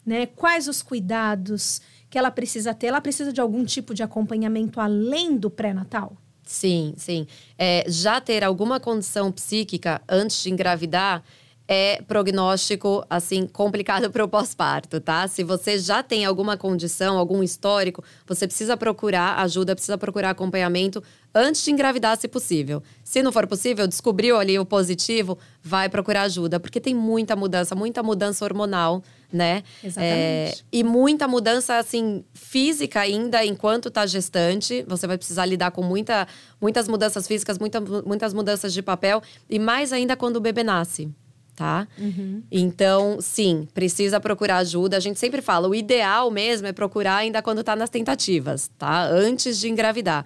né? 0.05 0.25
Quais 0.25 0.67
os 0.67 0.81
cuidados 0.81 1.81
que 2.13 2.17
ela 2.19 2.29
precisa 2.29 2.75
ter? 2.75 2.85
Ela 2.87 3.01
precisa 3.01 3.33
de 3.33 3.41
algum 3.41 3.65
tipo 3.65 3.91
de 3.91 4.03
acompanhamento 4.03 4.79
além 4.79 5.35
do 5.35 5.49
pré-natal? 5.49 6.15
Sim, 6.45 6.93
sim. 6.95 7.25
É, 7.57 7.83
já 7.87 8.21
ter 8.21 8.43
alguma 8.43 8.79
condição 8.79 9.31
psíquica 9.31 9.99
antes 10.07 10.43
de 10.43 10.51
engravidar 10.51 11.23
é 11.67 12.03
prognóstico, 12.03 13.03
assim, 13.09 13.47
complicado 13.47 14.09
para 14.13 14.23
o 14.23 14.27
pós-parto, 14.27 14.99
tá? 14.99 15.27
Se 15.27 15.43
você 15.43 15.79
já 15.79 16.03
tem 16.03 16.23
alguma 16.23 16.55
condição, 16.55 17.17
algum 17.17 17.41
histórico, 17.41 18.03
você 18.27 18.45
precisa 18.45 18.77
procurar 18.77 19.39
ajuda, 19.39 19.73
precisa 19.73 19.97
procurar 19.97 20.29
acompanhamento 20.29 21.01
antes 21.33 21.63
de 21.63 21.71
engravidar, 21.71 22.15
se 22.15 22.27
possível. 22.27 22.83
Se 23.03 23.23
não 23.23 23.31
for 23.31 23.47
possível, 23.47 23.87
descobriu 23.87 24.37
ali 24.37 24.59
o 24.59 24.65
positivo, 24.65 25.39
vai 25.63 25.89
procurar 25.89 26.23
ajuda, 26.23 26.59
porque 26.59 26.79
tem 26.79 26.93
muita 26.93 27.35
mudança, 27.35 27.73
muita 27.73 28.03
mudança 28.03 28.45
hormonal, 28.45 29.01
né? 29.33 29.63
Exatamente. 29.83 30.13
É, 30.13 30.53
e 30.71 30.83
muita 30.83 31.27
mudança, 31.27 31.77
assim, 31.77 32.23
física 32.33 33.01
ainda 33.01 33.43
enquanto 33.43 33.89
tá 33.89 34.05
gestante. 34.05 34.85
Você 34.87 35.07
vai 35.07 35.17
precisar 35.17 35.45
lidar 35.45 35.71
com 35.71 35.81
muita, 35.81 36.27
muitas 36.61 36.87
mudanças 36.87 37.27
físicas, 37.27 37.57
muita, 37.57 37.81
muitas 37.81 38.33
mudanças 38.33 38.71
de 38.71 38.81
papel, 38.81 39.21
e 39.49 39.57
mais 39.57 39.91
ainda 39.91 40.15
quando 40.15 40.37
o 40.37 40.39
bebê 40.39 40.63
nasce 40.63 41.11
tá? 41.55 41.87
Uhum. 41.99 42.41
Então, 42.51 43.19
sim, 43.21 43.67
precisa 43.73 44.19
procurar 44.19 44.57
ajuda. 44.57 44.97
A 44.97 44.99
gente 44.99 45.19
sempre 45.19 45.41
fala, 45.41 45.67
o 45.67 45.75
ideal 45.75 46.31
mesmo 46.31 46.67
é 46.67 46.73
procurar 46.73 47.17
ainda 47.17 47.41
quando 47.41 47.63
tá 47.63 47.75
nas 47.75 47.89
tentativas, 47.89 48.71
tá? 48.77 49.03
Antes 49.05 49.59
de 49.59 49.69
engravidar. 49.69 50.25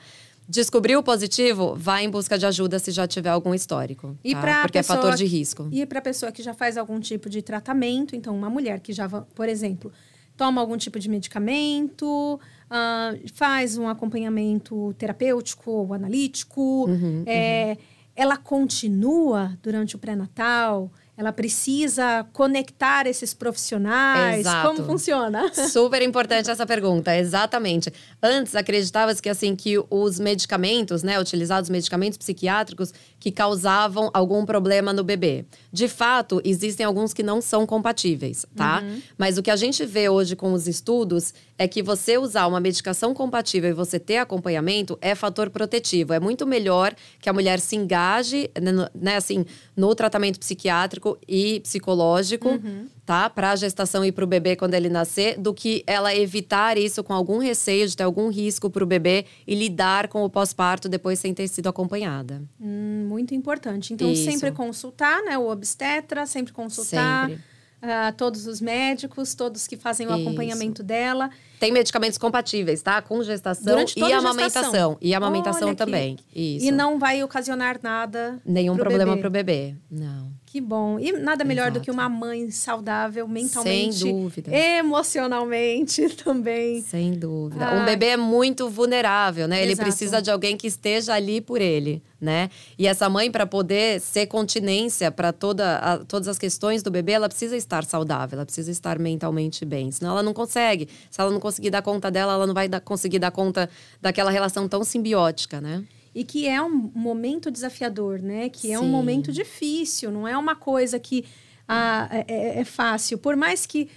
Descobriu 0.49 0.99
o 0.99 1.03
positivo, 1.03 1.75
vai 1.75 2.05
em 2.05 2.09
busca 2.09 2.37
de 2.37 2.45
ajuda 2.45 2.79
se 2.79 2.91
já 2.91 3.05
tiver 3.05 3.29
algum 3.29 3.53
histórico. 3.53 4.17
E 4.23 4.33
tá? 4.33 4.61
Porque 4.61 4.79
pessoa, 4.79 4.97
é 4.97 5.01
fator 5.01 5.15
de 5.15 5.25
risco. 5.25 5.67
E 5.71 5.85
para 5.85 6.01
pessoa 6.01 6.31
que 6.31 6.41
já 6.41 6.53
faz 6.53 6.77
algum 6.77 6.99
tipo 6.99 7.29
de 7.29 7.41
tratamento, 7.41 8.15
então 8.15 8.35
uma 8.35 8.49
mulher 8.49 8.79
que 8.79 8.93
já, 8.93 9.09
por 9.09 9.49
exemplo, 9.49 9.91
toma 10.37 10.61
algum 10.61 10.77
tipo 10.77 10.99
de 10.99 11.09
medicamento, 11.09 12.05
uh, 12.35 13.29
faz 13.33 13.77
um 13.77 13.89
acompanhamento 13.89 14.93
terapêutico 14.97 15.71
ou 15.71 15.93
analítico, 15.93 16.85
uhum, 16.87 17.23
é, 17.25 17.75
uhum. 17.77 17.83
ela 18.15 18.37
continua 18.37 19.57
durante 19.61 19.95
o 19.95 19.99
pré-natal, 19.99 20.89
ela 21.17 21.33
precisa 21.33 22.27
conectar 22.31 23.07
esses 23.07 23.33
profissionais? 23.33 24.41
Exato. 24.41 24.67
Como 24.67 24.85
funciona? 24.85 25.51
Super 25.67 26.03
importante 26.03 26.51
essa 26.51 26.65
pergunta, 26.65 27.17
exatamente. 27.17 27.91
Antes 28.21 28.55
acreditava-se 28.55 29.19
que 29.19 29.27
assim 29.27 29.55
que 29.55 29.83
os 29.89 30.19
medicamentos, 30.19 31.01
né, 31.01 31.19
utilizados 31.19 31.71
medicamentos 31.71 32.19
psiquiátricos 32.19 32.93
que 33.19 33.31
causavam 33.31 34.11
algum 34.13 34.45
problema 34.45 34.93
no 34.93 35.03
bebê. 35.03 35.43
De 35.77 35.87
fato, 35.87 36.41
existem 36.43 36.83
alguns 36.83 37.13
que 37.13 37.21
não 37.21 37.39
são 37.39 37.63
compatíveis, 37.63 38.47
tá? 38.55 38.81
Uhum. 38.81 38.99
Mas 39.15 39.37
o 39.37 39.43
que 39.43 39.51
a 39.51 39.55
gente 39.55 39.85
vê 39.85 40.09
hoje 40.09 40.35
com 40.35 40.51
os 40.51 40.67
estudos 40.67 41.35
é 41.55 41.67
que 41.67 41.83
você 41.83 42.17
usar 42.17 42.47
uma 42.47 42.59
medicação 42.59 43.13
compatível 43.13 43.69
e 43.69 43.73
você 43.73 43.99
ter 43.99 44.17
acompanhamento 44.17 44.97
é 44.99 45.13
fator 45.13 45.51
protetivo. 45.51 46.13
É 46.13 46.19
muito 46.19 46.47
melhor 46.47 46.95
que 47.21 47.29
a 47.29 47.33
mulher 47.33 47.59
se 47.59 47.75
engaje, 47.75 48.49
né, 48.59 48.89
né 48.99 49.17
assim, 49.17 49.45
no 49.75 49.93
tratamento 49.93 50.39
psiquiátrico 50.39 51.15
e 51.27 51.59
psicológico, 51.59 52.49
uhum. 52.49 52.87
Tá? 53.07 53.29
Para 53.29 53.51
a 53.51 53.55
gestação 53.55 54.03
e 54.03 54.11
para 54.11 54.25
o 54.25 54.27
bebê 54.27 54.57
quando 54.57 54.73
ele 54.73 54.89
nascer, 54.89 55.39
do 55.39 55.53
que 55.53 55.81
ela 55.87 56.13
evitar 56.13 56.77
isso 56.77 57.01
com 57.01 57.13
algum 57.13 57.37
receio 57.37 57.87
de 57.87 57.95
ter 57.95 58.03
algum 58.03 58.27
risco 58.27 58.69
para 58.69 58.83
o 58.83 58.85
bebê 58.85 59.25
e 59.47 59.55
lidar 59.55 60.09
com 60.09 60.25
o 60.25 60.29
pós-parto 60.29 60.89
depois 60.89 61.17
sem 61.17 61.33
ter 61.33 61.47
sido 61.47 61.69
acompanhada. 61.69 62.43
Hum, 62.59 63.05
muito 63.07 63.33
importante. 63.33 63.93
Então, 63.93 64.11
isso. 64.11 64.29
sempre 64.29 64.51
consultar, 64.51 65.23
né? 65.23 65.37
O 65.37 65.49
obstetra, 65.49 66.25
sempre 66.25 66.51
consultar. 66.51 67.29
Sempre 67.29 67.43
uh, 67.81 68.13
todos 68.15 68.47
os 68.47 68.61
médicos, 68.61 69.33
todos 69.35 69.67
que 69.67 69.77
fazem 69.77 70.07
o 70.07 70.11
Isso. 70.11 70.21
acompanhamento 70.21 70.83
dela. 70.83 71.29
Tem 71.59 71.71
medicamentos 71.71 72.17
compatíveis, 72.17 72.81
tá? 72.81 73.01
Com 73.01 73.23
gestação 73.23 73.85
e 73.95 74.13
amamentação. 74.13 74.63
Gestação. 74.63 74.97
E 75.01 75.13
amamentação 75.13 75.67
Olha 75.69 75.77
também. 75.77 76.17
Isso. 76.35 76.65
E 76.65 76.71
não 76.71 76.99
vai 76.99 77.23
ocasionar 77.23 77.79
nada. 77.81 78.39
Nenhum 78.45 78.75
pro 78.75 78.83
problema 78.83 79.11
bebê. 79.11 79.21
pro 79.21 79.29
bebê. 79.29 79.75
Não. 79.89 80.31
Que 80.57 80.61
bom. 80.61 80.97
E 80.97 81.11
nada 81.11 81.43
melhor 81.43 81.65
Exato. 81.67 81.79
do 81.79 81.83
que 81.83 81.91
uma 81.91 82.09
mãe 82.09 82.49
saudável 82.49 83.27
mentalmente. 83.27 83.99
Sem 83.99 84.11
dúvida. 84.11 84.51
Emocionalmente 84.51 86.09
também. 86.17 86.81
Sem 86.81 87.11
dúvida. 87.11 87.63
Ah. 87.63 87.73
Um 87.75 87.85
bebê 87.85 88.07
é 88.07 88.17
muito 88.17 88.67
vulnerável, 88.67 89.47
né? 89.47 89.61
Ele 89.61 89.75
precisa 89.75 90.19
de 90.19 90.31
alguém 90.31 90.57
que 90.57 90.65
esteja 90.65 91.13
ali 91.13 91.41
por 91.41 91.61
ele, 91.61 92.01
né? 92.19 92.49
E 92.75 92.87
essa 92.87 93.07
mãe, 93.07 93.29
para 93.29 93.45
poder 93.45 94.01
ser 94.01 94.25
continência 94.25 95.11
para 95.11 95.31
toda 95.31 96.03
todas 96.07 96.27
as 96.27 96.39
questões 96.39 96.81
do 96.81 96.89
bebê, 96.89 97.11
ela 97.11 97.29
precisa 97.29 97.55
estar 97.55 97.85
saudável, 97.85 98.37
ela 98.37 98.45
precisa 98.45 98.71
estar 98.71 98.97
mentalmente 98.97 99.63
bem. 99.63 99.91
Senão 99.91 100.09
ela 100.13 100.23
não 100.23 100.33
consegue. 100.33 100.89
Se 101.11 101.21
ela 101.21 101.29
não 101.29 101.39
conseguir 101.39 101.69
dar 101.69 101.83
conta 101.83 102.09
dela, 102.09 102.33
ela 102.33 102.47
não 102.47 102.53
vai 102.55 102.67
dar, 102.67 102.81
conseguir 102.81 103.19
dar 103.19 103.29
conta 103.29 103.69
daquela 104.01 104.31
relação 104.31 104.67
tão 104.67 104.83
simbiótica, 104.83 105.61
né? 105.61 105.83
E 106.17 106.23
que 106.23 106.47
é 106.47 106.59
um 106.59 106.91
momento 106.95 107.51
desafiador, 107.51 108.19
né? 108.19 108.49
Que 108.49 108.73
é 108.73 108.77
Sim. 108.79 108.83
um 108.83 108.87
momento 108.87 109.31
difícil, 109.31 110.09
não 110.09 110.27
é 110.27 110.35
uma 110.35 110.55
coisa 110.55 110.97
que 110.97 111.23
ah, 111.67 112.09
é, 112.11 112.25
é, 112.27 112.59
é 112.61 112.63
fácil. 112.63 113.19
Por 113.19 113.35
mais 113.35 113.67
que 113.67 113.87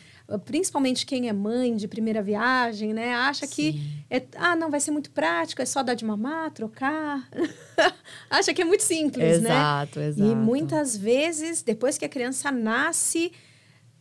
principalmente 0.45 1.07
quem 1.07 1.31
é 1.31 1.33
mãe 1.33 1.75
de 1.75 1.89
primeira 1.89 2.23
viagem, 2.23 2.93
né? 2.93 3.15
Acha 3.15 3.47
Sim. 3.47 3.55
que 3.55 4.05
é, 4.11 4.23
ah, 4.37 4.55
não 4.55 4.71
vai 4.71 4.81
ser 4.81 4.91
muito 4.91 5.11
prático, 5.13 5.63
é 5.63 5.65
só 5.65 5.83
dar 5.83 5.95
de 5.95 6.05
mamar, 6.05 6.51
trocar. 6.51 7.27
Acha 8.29 8.53
que 8.53 8.61
é 8.61 8.67
muito 8.67 8.83
simples, 8.83 9.39
exato, 9.39 9.49
né? 9.49 9.55
Exato, 9.55 10.01
exato. 10.01 10.31
E 10.31 10.35
muitas 10.37 10.95
vezes, 10.95 11.63
depois 11.63 11.97
que 11.97 12.05
a 12.05 12.09
criança 12.09 12.53
nasce, 12.53 13.33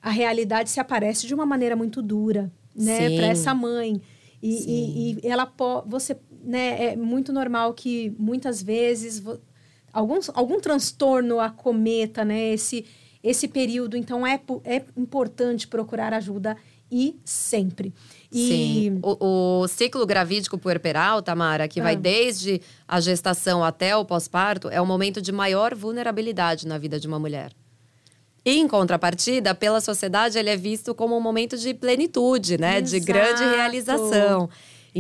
a 0.02 0.10
realidade 0.10 0.70
se 0.70 0.82
aparece 0.82 1.26
de 1.26 1.34
uma 1.34 1.46
maneira 1.46 1.74
muito 1.74 2.02
dura, 2.02 2.52
né, 2.76 3.16
para 3.16 3.28
essa 3.28 3.54
mãe. 3.54 4.02
E, 4.42 4.50
e, 4.52 5.20
e, 5.24 5.28
ela 5.28 5.52
você, 5.86 6.18
né, 6.44 6.92
é 6.92 6.96
muito 6.96 7.32
normal 7.32 7.74
que 7.74 8.14
muitas 8.18 8.62
vezes 8.62 9.24
algum, 9.92 10.20
algum 10.34 10.60
transtorno 10.60 11.40
acometa, 11.40 12.24
né, 12.24 12.54
esse 12.54 12.86
esse 13.24 13.48
período. 13.48 13.98
Então 13.98 14.26
é, 14.26 14.40
é 14.64 14.84
importante 14.98 15.68
procurar 15.68 16.14
ajuda 16.14 16.56
e 16.92 17.20
sempre. 17.24 17.94
E... 18.32 18.48
Sim. 18.48 19.00
O, 19.04 19.62
o, 19.62 19.68
ciclo 19.68 20.06
gravídico 20.06 20.58
puerperal, 20.58 21.22
Tamara, 21.22 21.68
que 21.68 21.80
ah. 21.80 21.84
vai 21.84 21.96
desde 21.96 22.62
a 22.88 23.00
gestação 23.00 23.64
até 23.64 23.96
o 23.96 24.06
pós-parto, 24.06 24.70
é 24.70 24.82
o 24.82 24.86
momento 24.86 25.22
de 25.22 25.32
maior 25.32 25.76
vulnerabilidade 25.76 26.68
na 26.68 26.78
vida 26.78 27.00
de 27.00 27.08
uma 27.08 27.20
mulher. 27.20 27.52
Em 28.44 28.68
contrapartida, 28.68 29.54
pela 29.54 29.82
sociedade, 29.82 30.40
ele 30.40 30.50
é 30.50 30.58
visto 30.58 30.96
como 30.96 31.16
um 31.16 31.22
momento 31.22 31.58
de 31.58 31.74
plenitude, 31.74 32.58
né? 32.58 32.80
Exato. 32.80 32.92
De 32.92 33.00
grande 33.02 33.44
realização. 33.44 34.50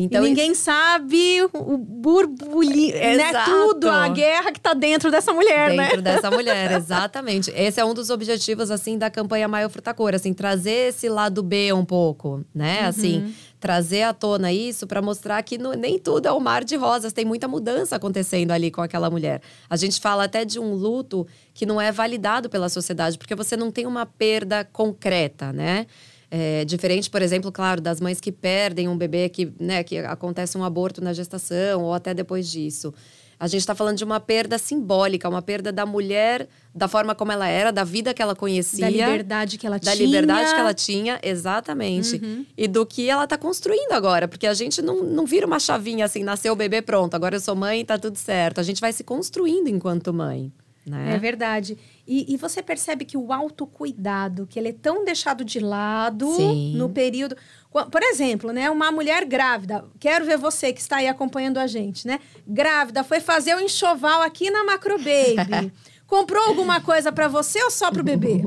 Então, 0.03 0.25
e 0.25 0.29
ninguém 0.29 0.51
isso... 0.51 0.63
sabe 0.63 1.41
o 1.53 1.77
burburinho, 1.77 2.94
né? 2.94 3.32
Tudo, 3.46 3.89
a 3.89 4.08
guerra 4.08 4.51
que 4.51 4.60
tá 4.60 4.74
dentro 4.74 5.12
dessa 5.12 5.34
mulher, 5.34 5.70
dentro 5.70 5.77
né? 5.77 5.88
Dentro 5.88 6.01
dessa 6.01 6.32
mulher, 6.32 6.72
exatamente. 6.72 7.51
Esse 7.56 7.79
é 7.79 7.86
um 7.86 7.94
dos 7.94 8.10
objetivos, 8.10 8.72
assim, 8.72 8.98
da 8.98 9.10
campanha 9.10 9.48
Maio 9.48 9.70
Frutacor, 9.70 10.15
assim, 10.15 10.34
trazer 10.34 10.89
esse 10.89 11.10
lado 11.10 11.44
B 11.44 11.74
um 11.74 11.86
pouco, 11.86 12.44
né? 12.53 12.82
Uhum. 12.82 12.88
Assim, 12.88 13.36
trazer 13.60 14.03
à 14.03 14.13
tona 14.13 14.51
isso 14.51 14.88
para 14.88 15.01
mostrar 15.01 15.41
que 15.44 15.58
no, 15.58 15.74
nem 15.74 16.00
tudo 16.00 16.27
é 16.27 16.32
um 16.32 16.39
mar 16.39 16.63
de 16.63 16.75
rosas, 16.75 17.12
tem 17.12 17.25
muita 17.25 17.48
mudança 17.48 17.96
acontecendo 17.96 18.51
ali 18.51 18.72
com 18.72 18.82
aquela 18.82 19.10
mulher. 19.10 19.41
A 19.70 19.75
gente 19.75 20.00
fala 20.00 20.24
até 20.24 20.46
de 20.46 20.60
um 20.60 20.74
luto 20.74 21.27
que 21.53 21.65
não 21.65 21.79
é 21.79 21.91
validado 21.91 22.50
pela 22.50 22.70
sociedade, 22.70 23.18
porque 23.18 23.36
você 23.36 23.58
não 23.58 23.70
tem 23.70 23.86
uma 23.86 24.06
perda 24.06 24.63
concreta, 24.63 25.51
né? 25.51 25.86
É, 26.31 26.63
diferente, 26.63 27.09
por 27.09 27.21
exemplo, 27.21 27.51
claro, 27.51 27.81
das 27.81 28.00
mães 28.00 28.21
que 28.21 28.31
perdem 28.31 28.88
um 28.88 28.95
bebê, 28.95 29.29
que, 29.29 29.51
né, 29.59 29.83
que 29.83 29.98
acontece 29.98 30.57
um 30.57 30.63
aborto 30.63 31.01
na 31.01 31.12
gestação 31.12 31.83
ou 31.83 31.93
até 31.93 32.13
depois 32.13 32.50
disso. 32.50 32.93
A 33.39 33.48
gente 33.48 33.62
está 33.62 33.74
falando 33.74 33.98
de 33.98 34.03
uma 34.03 34.19
perda 34.19 34.57
simbólica, 34.57 35.29
uma 35.29 35.41
perda 35.41 35.71
da 35.71 35.86
mulher, 35.86 36.50
da 36.75 36.89
forma 36.89 37.15
como 37.15 37.31
ela 37.31 37.48
era, 37.48 37.71
da 37.71 37.86
vida 37.86 38.13
que 38.13 38.21
ela 38.21 38.36
conhecia. 38.36 38.81
Da 38.81 38.89
liberdade 38.89 39.57
que 39.57 39.65
ela 39.65 39.79
da 39.79 39.91
tinha. 39.91 39.95
Da 39.95 40.01
liberdade 40.03 40.53
que 40.53 40.59
ela 40.59 40.74
tinha, 40.74 41.19
exatamente. 41.24 42.17
Uhum. 42.21 42.45
E 42.57 42.67
do 42.67 42.86
que 42.86 43.09
ela 43.09 43.24
está 43.24 43.38
construindo 43.38 43.93
agora. 43.93 44.27
Porque 44.27 44.45
a 44.45 44.53
gente 44.53 44.81
não, 44.81 45.05
não 45.05 45.25
vira 45.25 45.48
uma 45.48 45.57
chavinha 45.57 46.03
assim, 46.03 46.21
nasceu 46.21 46.51
o 46.51 46.55
bebê, 46.55 46.81
pronto, 46.81 47.15
agora 47.15 47.38
eu 47.38 47.39
sou 47.39 47.55
mãe, 47.55 47.86
tá 47.86 47.98
tudo 47.98 48.17
certo. 48.17 48.59
A 48.59 48.63
gente 48.63 48.81
vai 48.81 48.91
se 48.91 49.05
construindo 49.05 49.69
enquanto 49.69 50.13
mãe. 50.13 50.51
Né? 50.86 51.13
É 51.15 51.17
verdade. 51.17 51.77
E, 52.12 52.34
e, 52.34 52.38
você 52.38 52.63
percebe 52.63 53.06
que 53.06 53.16
o 53.16 53.32
autocuidado, 53.32 54.48
que 54.48 54.58
ele 54.58 54.70
é 54.70 54.74
tão 54.74 55.06
deixado 55.06 55.46
de 55.46 55.60
lado 55.60 56.28
Sim. 56.36 56.75
no 56.75 56.89
período. 56.89 57.38
Por 57.72 58.01
exemplo, 58.01 58.51
né, 58.51 58.68
uma 58.68 58.92
mulher 58.92 59.24
grávida, 59.25 59.86
quero 60.00 60.25
ver 60.25 60.36
você 60.36 60.74
que 60.74 60.82
está 60.82 60.96
aí 60.96 61.08
acompanhando 61.08 61.60
a 61.60 61.68
gente, 61.68 62.08
né? 62.08 62.20
Grávida, 62.48 63.04
foi 63.04 63.20
fazer 63.20 63.54
o 63.54 63.60
enxoval 63.60 64.24
aqui 64.24 64.50
na 64.50 64.63
Macro 64.63 64.98
Baby. 64.98 65.72
Comprou 66.08 66.42
alguma 66.46 66.82
coisa 66.82 67.12
para 67.12 67.28
você 67.28 67.62
ou 67.62 67.70
só 67.70 67.92
para 67.92 68.01
o 68.01 68.04
bebê? 68.04 68.42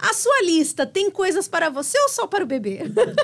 A 0.00 0.12
sua 0.12 0.42
lista 0.42 0.84
tem 0.84 1.08
coisas 1.08 1.46
para 1.46 1.70
você 1.70 1.96
ou 1.96 2.08
só 2.08 2.26
para 2.26 2.42
o 2.42 2.46
bebê? 2.46 2.80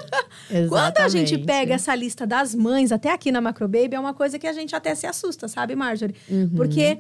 Quando 0.69 0.99
a 0.99 1.09
gente 1.09 1.37
pega 1.39 1.75
essa 1.75 1.93
lista 1.97 2.25
das 2.25 2.55
mães, 2.55 2.93
até 2.93 3.11
aqui 3.11 3.33
na 3.33 3.41
Macro 3.41 3.67
Baby, 3.67 3.97
é 3.97 3.99
uma 3.99 4.15
coisa 4.15 4.39
que 4.39 4.47
a 4.47 4.53
gente 4.53 4.77
até 4.77 4.95
se 4.95 5.09
assusta, 5.09 5.49
sabe, 5.49 5.75
Marjorie? 5.75 6.15
Uhum. 6.31 6.51
Porque 6.55 6.99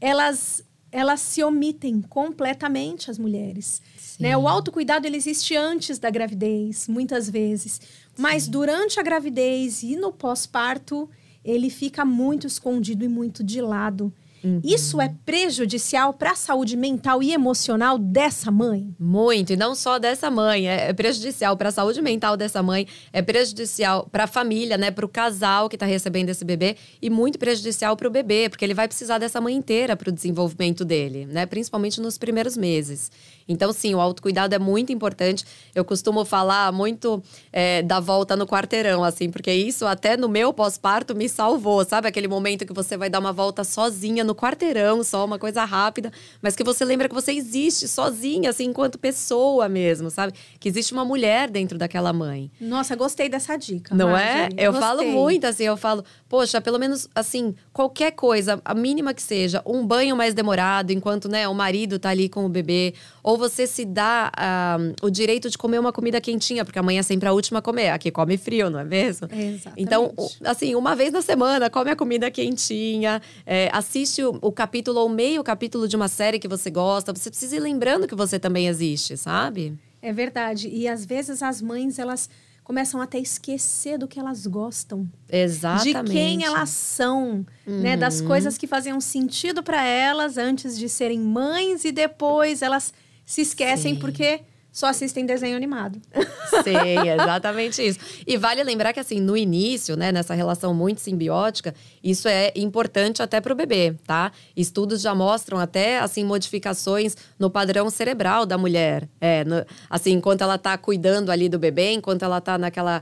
elas 0.00 0.62
elas 0.92 1.20
se 1.20 1.42
omitem 1.42 2.00
completamente 2.00 3.10
as 3.10 3.18
mulheres. 3.18 3.80
Né? 4.18 4.36
O 4.36 4.46
autocuidado 4.46 5.06
ele 5.06 5.16
existe 5.16 5.56
antes 5.56 5.98
da 5.98 6.10
gravidez, 6.10 6.86
muitas 6.88 7.30
vezes. 7.30 7.80
Mas 8.18 8.44
Sim. 8.44 8.50
durante 8.50 9.00
a 9.00 9.02
gravidez 9.02 9.82
e 9.82 9.96
no 9.96 10.12
pós-parto, 10.12 11.08
ele 11.44 11.70
fica 11.70 12.04
muito 12.04 12.46
escondido 12.46 13.04
e 13.04 13.08
muito 13.08 13.42
de 13.42 13.60
lado. 13.60 14.12
Uhum. 14.42 14.60
Isso 14.64 15.00
é 15.00 15.12
prejudicial 15.24 16.12
para 16.12 16.32
a 16.32 16.34
saúde 16.34 16.76
mental 16.76 17.22
e 17.22 17.32
emocional 17.32 17.98
dessa 17.98 18.50
mãe? 18.50 18.94
Muito, 18.98 19.52
e 19.52 19.56
não 19.56 19.74
só 19.74 19.98
dessa 19.98 20.30
mãe. 20.30 20.68
É, 20.68 20.92
prejudicial 20.92 21.56
para 21.56 21.68
a 21.68 21.72
saúde 21.72 22.00
mental 22.00 22.36
dessa 22.36 22.62
mãe, 22.62 22.86
é 23.12 23.22
prejudicial 23.22 24.08
para 24.10 24.24
a 24.24 24.26
família, 24.26 24.76
né, 24.76 24.90
para 24.90 25.04
o 25.04 25.08
casal 25.08 25.68
que 25.68 25.76
está 25.76 25.86
recebendo 25.86 26.28
esse 26.30 26.44
bebê 26.44 26.76
e 27.00 27.10
muito 27.10 27.38
prejudicial 27.38 27.96
para 27.96 28.08
o 28.08 28.10
bebê, 28.10 28.48
porque 28.48 28.64
ele 28.64 28.74
vai 28.74 28.88
precisar 28.88 29.18
dessa 29.18 29.40
mãe 29.40 29.54
inteira 29.54 29.96
para 29.96 30.08
o 30.08 30.12
desenvolvimento 30.12 30.84
dele, 30.84 31.26
né, 31.26 31.46
principalmente 31.46 32.00
nos 32.00 32.16
primeiros 32.18 32.56
meses. 32.56 33.10
Então, 33.50 33.72
sim, 33.72 33.92
o 33.94 34.00
autocuidado 34.00 34.54
é 34.54 34.58
muito 34.58 34.92
importante. 34.92 35.44
Eu 35.74 35.84
costumo 35.84 36.24
falar 36.24 36.70
muito 36.72 37.20
é, 37.52 37.82
da 37.82 37.98
volta 37.98 38.36
no 38.36 38.46
quarteirão, 38.46 39.02
assim, 39.02 39.28
porque 39.28 39.52
isso 39.52 39.84
até 39.86 40.16
no 40.16 40.28
meu 40.28 40.52
pós-parto 40.52 41.16
me 41.16 41.28
salvou, 41.28 41.84
sabe? 41.84 42.06
Aquele 42.06 42.28
momento 42.28 42.64
que 42.64 42.72
você 42.72 42.96
vai 42.96 43.10
dar 43.10 43.18
uma 43.18 43.32
volta 43.32 43.64
sozinha 43.64 44.22
no 44.22 44.36
quarteirão, 44.36 45.02
só 45.02 45.24
uma 45.24 45.36
coisa 45.36 45.64
rápida, 45.64 46.12
mas 46.40 46.54
que 46.54 46.62
você 46.62 46.84
lembra 46.84 47.08
que 47.08 47.14
você 47.14 47.32
existe 47.32 47.88
sozinha, 47.88 48.50
assim, 48.50 48.66
enquanto 48.66 48.98
pessoa 48.98 49.68
mesmo, 49.68 50.10
sabe? 50.10 50.32
Que 50.60 50.68
existe 50.68 50.92
uma 50.92 51.04
mulher 51.04 51.50
dentro 51.50 51.76
daquela 51.76 52.12
mãe. 52.12 52.52
Nossa, 52.60 52.94
gostei 52.94 53.28
dessa 53.28 53.56
dica. 53.56 53.92
Não 53.92 54.16
é? 54.16 54.48
Eu 54.56 54.72
gostei. 54.72 54.88
falo 54.88 55.04
muito, 55.04 55.44
assim, 55.44 55.64
eu 55.64 55.76
falo, 55.76 56.04
poxa, 56.28 56.60
pelo 56.60 56.78
menos, 56.78 57.08
assim, 57.16 57.52
qualquer 57.72 58.12
coisa, 58.12 58.60
a 58.64 58.74
mínima 58.74 59.12
que 59.12 59.22
seja, 59.22 59.60
um 59.66 59.84
banho 59.84 60.14
mais 60.14 60.34
demorado, 60.34 60.92
enquanto, 60.92 61.28
né, 61.28 61.48
o 61.48 61.54
marido 61.54 61.98
tá 61.98 62.10
ali 62.10 62.28
com 62.28 62.46
o 62.46 62.48
bebê, 62.48 62.94
ou 63.24 63.39
você 63.40 63.66
se 63.66 63.84
dá 63.84 64.30
uh, 64.30 65.06
o 65.06 65.10
direito 65.10 65.50
de 65.50 65.58
comer 65.58 65.80
uma 65.80 65.92
comida 65.92 66.20
quentinha, 66.20 66.64
porque 66.64 66.78
amanhã 66.78 67.00
é 67.00 67.02
sempre 67.02 67.28
a 67.28 67.32
última 67.32 67.58
a 67.58 67.62
comer. 67.62 67.88
Aqui 67.88 68.10
come 68.10 68.36
frio, 68.36 68.70
não 68.70 68.78
é 68.78 68.84
mesmo? 68.84 69.26
Exatamente. 69.26 69.72
Então, 69.76 70.14
assim, 70.44 70.76
uma 70.76 70.94
vez 70.94 71.12
na 71.12 71.22
semana, 71.22 71.68
come 71.68 71.90
a 71.90 71.96
comida 71.96 72.30
quentinha, 72.30 73.20
é, 73.44 73.68
assiste 73.72 74.22
o, 74.22 74.38
o, 74.40 74.52
capítulo 74.52 75.00
ou 75.00 75.08
meio 75.08 75.42
capítulo 75.42 75.88
de 75.88 75.96
uma 75.96 76.06
série 76.06 76.38
que 76.38 76.46
você 76.46 76.70
gosta. 76.70 77.12
Você 77.12 77.30
precisa 77.30 77.56
ir 77.56 77.60
lembrando 77.60 78.06
que 78.06 78.14
você 78.14 78.38
também 78.38 78.68
existe, 78.68 79.16
sabe? 79.16 79.76
É 80.00 80.12
verdade. 80.12 80.68
E 80.68 80.86
às 80.86 81.04
vezes 81.04 81.42
as 81.42 81.60
mães, 81.60 81.98
elas 81.98 82.28
começam 82.70 83.00
até 83.00 83.18
a 83.18 83.20
esquecer 83.20 83.98
do 83.98 84.06
que 84.06 84.20
elas 84.20 84.46
gostam. 84.46 85.04
Exatamente. 85.28 86.04
De 86.04 86.12
quem 86.12 86.44
elas 86.44 86.68
são, 86.68 87.44
uhum. 87.66 87.80
né? 87.80 87.96
Das 87.96 88.20
uhum. 88.20 88.28
coisas 88.28 88.56
que 88.56 88.66
faziam 88.68 89.00
sentido 89.00 89.60
para 89.60 89.84
elas 89.84 90.38
antes 90.38 90.78
de 90.78 90.88
serem 90.88 91.18
mães 91.18 91.84
e 91.84 91.90
depois 91.90 92.62
elas 92.62 92.94
se 93.30 93.42
esquecem 93.42 93.94
Sim. 93.94 94.00
porque 94.00 94.40
só 94.72 94.86
assistem 94.86 95.24
desenho 95.24 95.56
animado. 95.56 96.00
Sim, 96.64 97.08
exatamente 97.14 97.80
isso. 97.80 98.00
E 98.26 98.36
vale 98.36 98.64
lembrar 98.64 98.92
que, 98.92 98.98
assim, 98.98 99.20
no 99.20 99.36
início, 99.36 99.96
né, 99.96 100.10
nessa 100.10 100.34
relação 100.34 100.74
muito 100.74 101.00
simbiótica, 101.00 101.72
isso 102.02 102.26
é 102.26 102.50
importante 102.56 103.22
até 103.22 103.40
para 103.40 103.52
o 103.52 103.56
bebê, 103.56 103.94
tá? 104.04 104.32
Estudos 104.56 105.00
já 105.00 105.14
mostram 105.14 105.60
até, 105.60 106.00
assim, 106.00 106.24
modificações 106.24 107.16
no 107.38 107.48
padrão 107.48 107.88
cerebral 107.88 108.44
da 108.44 108.58
mulher. 108.58 109.08
É, 109.20 109.44
no, 109.44 109.64
assim, 109.88 110.10
enquanto 110.10 110.42
ela 110.42 110.56
está 110.56 110.76
cuidando 110.76 111.30
ali 111.30 111.48
do 111.48 111.58
bebê, 111.58 111.92
enquanto 111.92 112.24
ela 112.24 112.38
está 112.38 112.58
naquela 112.58 113.00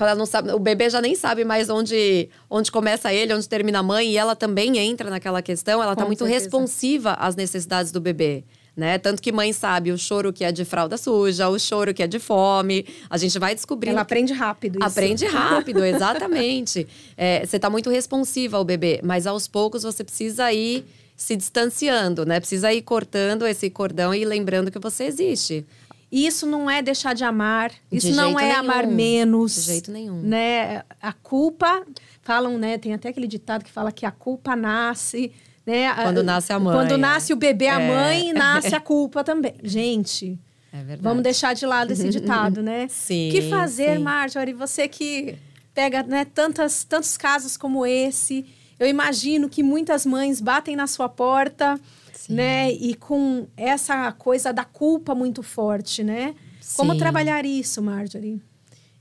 ela 0.00 0.14
não 0.14 0.26
sabe, 0.26 0.52
o 0.52 0.60
bebê 0.60 0.88
já 0.88 1.00
nem 1.00 1.16
sabe 1.16 1.44
mais 1.44 1.68
onde, 1.68 2.28
onde 2.48 2.70
começa 2.70 3.12
ele, 3.12 3.34
onde 3.34 3.48
termina 3.48 3.80
a 3.80 3.82
mãe, 3.82 4.10
e 4.12 4.16
ela 4.16 4.36
também 4.36 4.78
entra 4.78 5.10
naquela 5.10 5.42
questão, 5.42 5.82
ela 5.82 5.92
está 5.92 6.04
muito 6.04 6.20
certeza. 6.24 6.44
responsiva 6.44 7.14
às 7.14 7.34
necessidades 7.34 7.90
do 7.90 8.00
bebê 8.00 8.44
né? 8.78 8.96
Tanto 8.96 9.20
que 9.20 9.32
mãe 9.32 9.52
sabe 9.52 9.90
o 9.90 9.98
choro 9.98 10.32
que 10.32 10.44
é 10.44 10.52
de 10.52 10.64
fralda 10.64 10.96
suja, 10.96 11.48
o 11.48 11.58
choro 11.58 11.92
que 11.92 12.00
é 12.00 12.06
de 12.06 12.20
fome. 12.20 12.86
A 13.10 13.18
gente 13.18 13.36
vai 13.36 13.52
descobrindo. 13.52 13.94
Ela 13.94 14.02
aprende 14.02 14.32
rápido. 14.32 14.78
Isso. 14.78 14.86
Aprende 14.86 15.26
rápido, 15.26 15.84
exatamente. 15.84 16.86
é, 17.18 17.44
você 17.44 17.56
está 17.56 17.68
muito 17.68 17.90
responsiva 17.90 18.56
ao 18.56 18.64
bebê, 18.64 19.00
mas 19.02 19.26
aos 19.26 19.48
poucos 19.48 19.82
você 19.82 20.04
precisa 20.04 20.52
ir 20.52 20.84
se 21.16 21.34
distanciando, 21.34 22.24
né? 22.24 22.38
Precisa 22.38 22.72
ir 22.72 22.82
cortando 22.82 23.44
esse 23.44 23.68
cordão 23.68 24.14
e 24.14 24.24
lembrando 24.24 24.70
que 24.70 24.78
você 24.78 25.04
existe. 25.04 25.66
Isso 26.10 26.46
não 26.46 26.70
é 26.70 26.80
deixar 26.80 27.14
de 27.14 27.24
amar, 27.24 27.72
isso 27.90 28.06
de 28.06 28.14
não 28.14 28.38
é 28.38 28.44
nenhum. 28.44 28.58
amar 28.60 28.86
menos. 28.86 29.56
De 29.56 29.60
jeito 29.62 29.90
nenhum. 29.90 30.22
Né? 30.22 30.84
A 31.02 31.12
culpa, 31.12 31.84
falam, 32.22 32.56
né? 32.56 32.78
Tem 32.78 32.94
até 32.94 33.08
aquele 33.08 33.26
ditado 33.26 33.64
que 33.64 33.72
fala 33.72 33.90
que 33.90 34.06
a 34.06 34.12
culpa 34.12 34.54
nasce 34.54 35.32
né? 35.68 35.94
Quando 35.94 36.22
nasce 36.22 36.50
a 36.50 36.58
mãe. 36.58 36.74
Quando 36.74 36.96
nasce 36.96 37.32
o 37.32 37.36
bebê, 37.36 37.68
a 37.68 37.78
é. 37.78 37.88
mãe, 37.88 38.32
nasce 38.32 38.74
a 38.74 38.80
culpa 38.80 39.22
também. 39.22 39.54
Gente, 39.62 40.38
é 40.72 40.78
verdade. 40.78 41.02
vamos 41.02 41.22
deixar 41.22 41.54
de 41.54 41.66
lado 41.66 41.92
esse 41.92 42.08
ditado, 42.08 42.62
né? 42.62 42.86
Sim. 42.90 43.28
O 43.28 43.32
que 43.32 43.42
fazer, 43.50 43.96
sim. 43.96 44.02
Marjorie? 44.02 44.54
Você 44.54 44.88
que 44.88 45.36
pega 45.74 46.02
né, 46.02 46.24
tantas, 46.24 46.84
tantos 46.84 47.18
casos 47.18 47.56
como 47.58 47.84
esse. 47.84 48.46
Eu 48.80 48.88
imagino 48.88 49.48
que 49.48 49.62
muitas 49.62 50.06
mães 50.06 50.40
batem 50.40 50.74
na 50.74 50.86
sua 50.86 51.08
porta, 51.08 51.78
sim. 52.14 52.34
né? 52.34 52.72
E 52.72 52.94
com 52.94 53.46
essa 53.56 54.10
coisa 54.12 54.52
da 54.52 54.64
culpa 54.64 55.14
muito 55.14 55.42
forte, 55.42 56.02
né? 56.02 56.34
Como 56.76 56.96
trabalhar 56.96 57.44
isso, 57.44 57.82
Marjorie? 57.82 58.40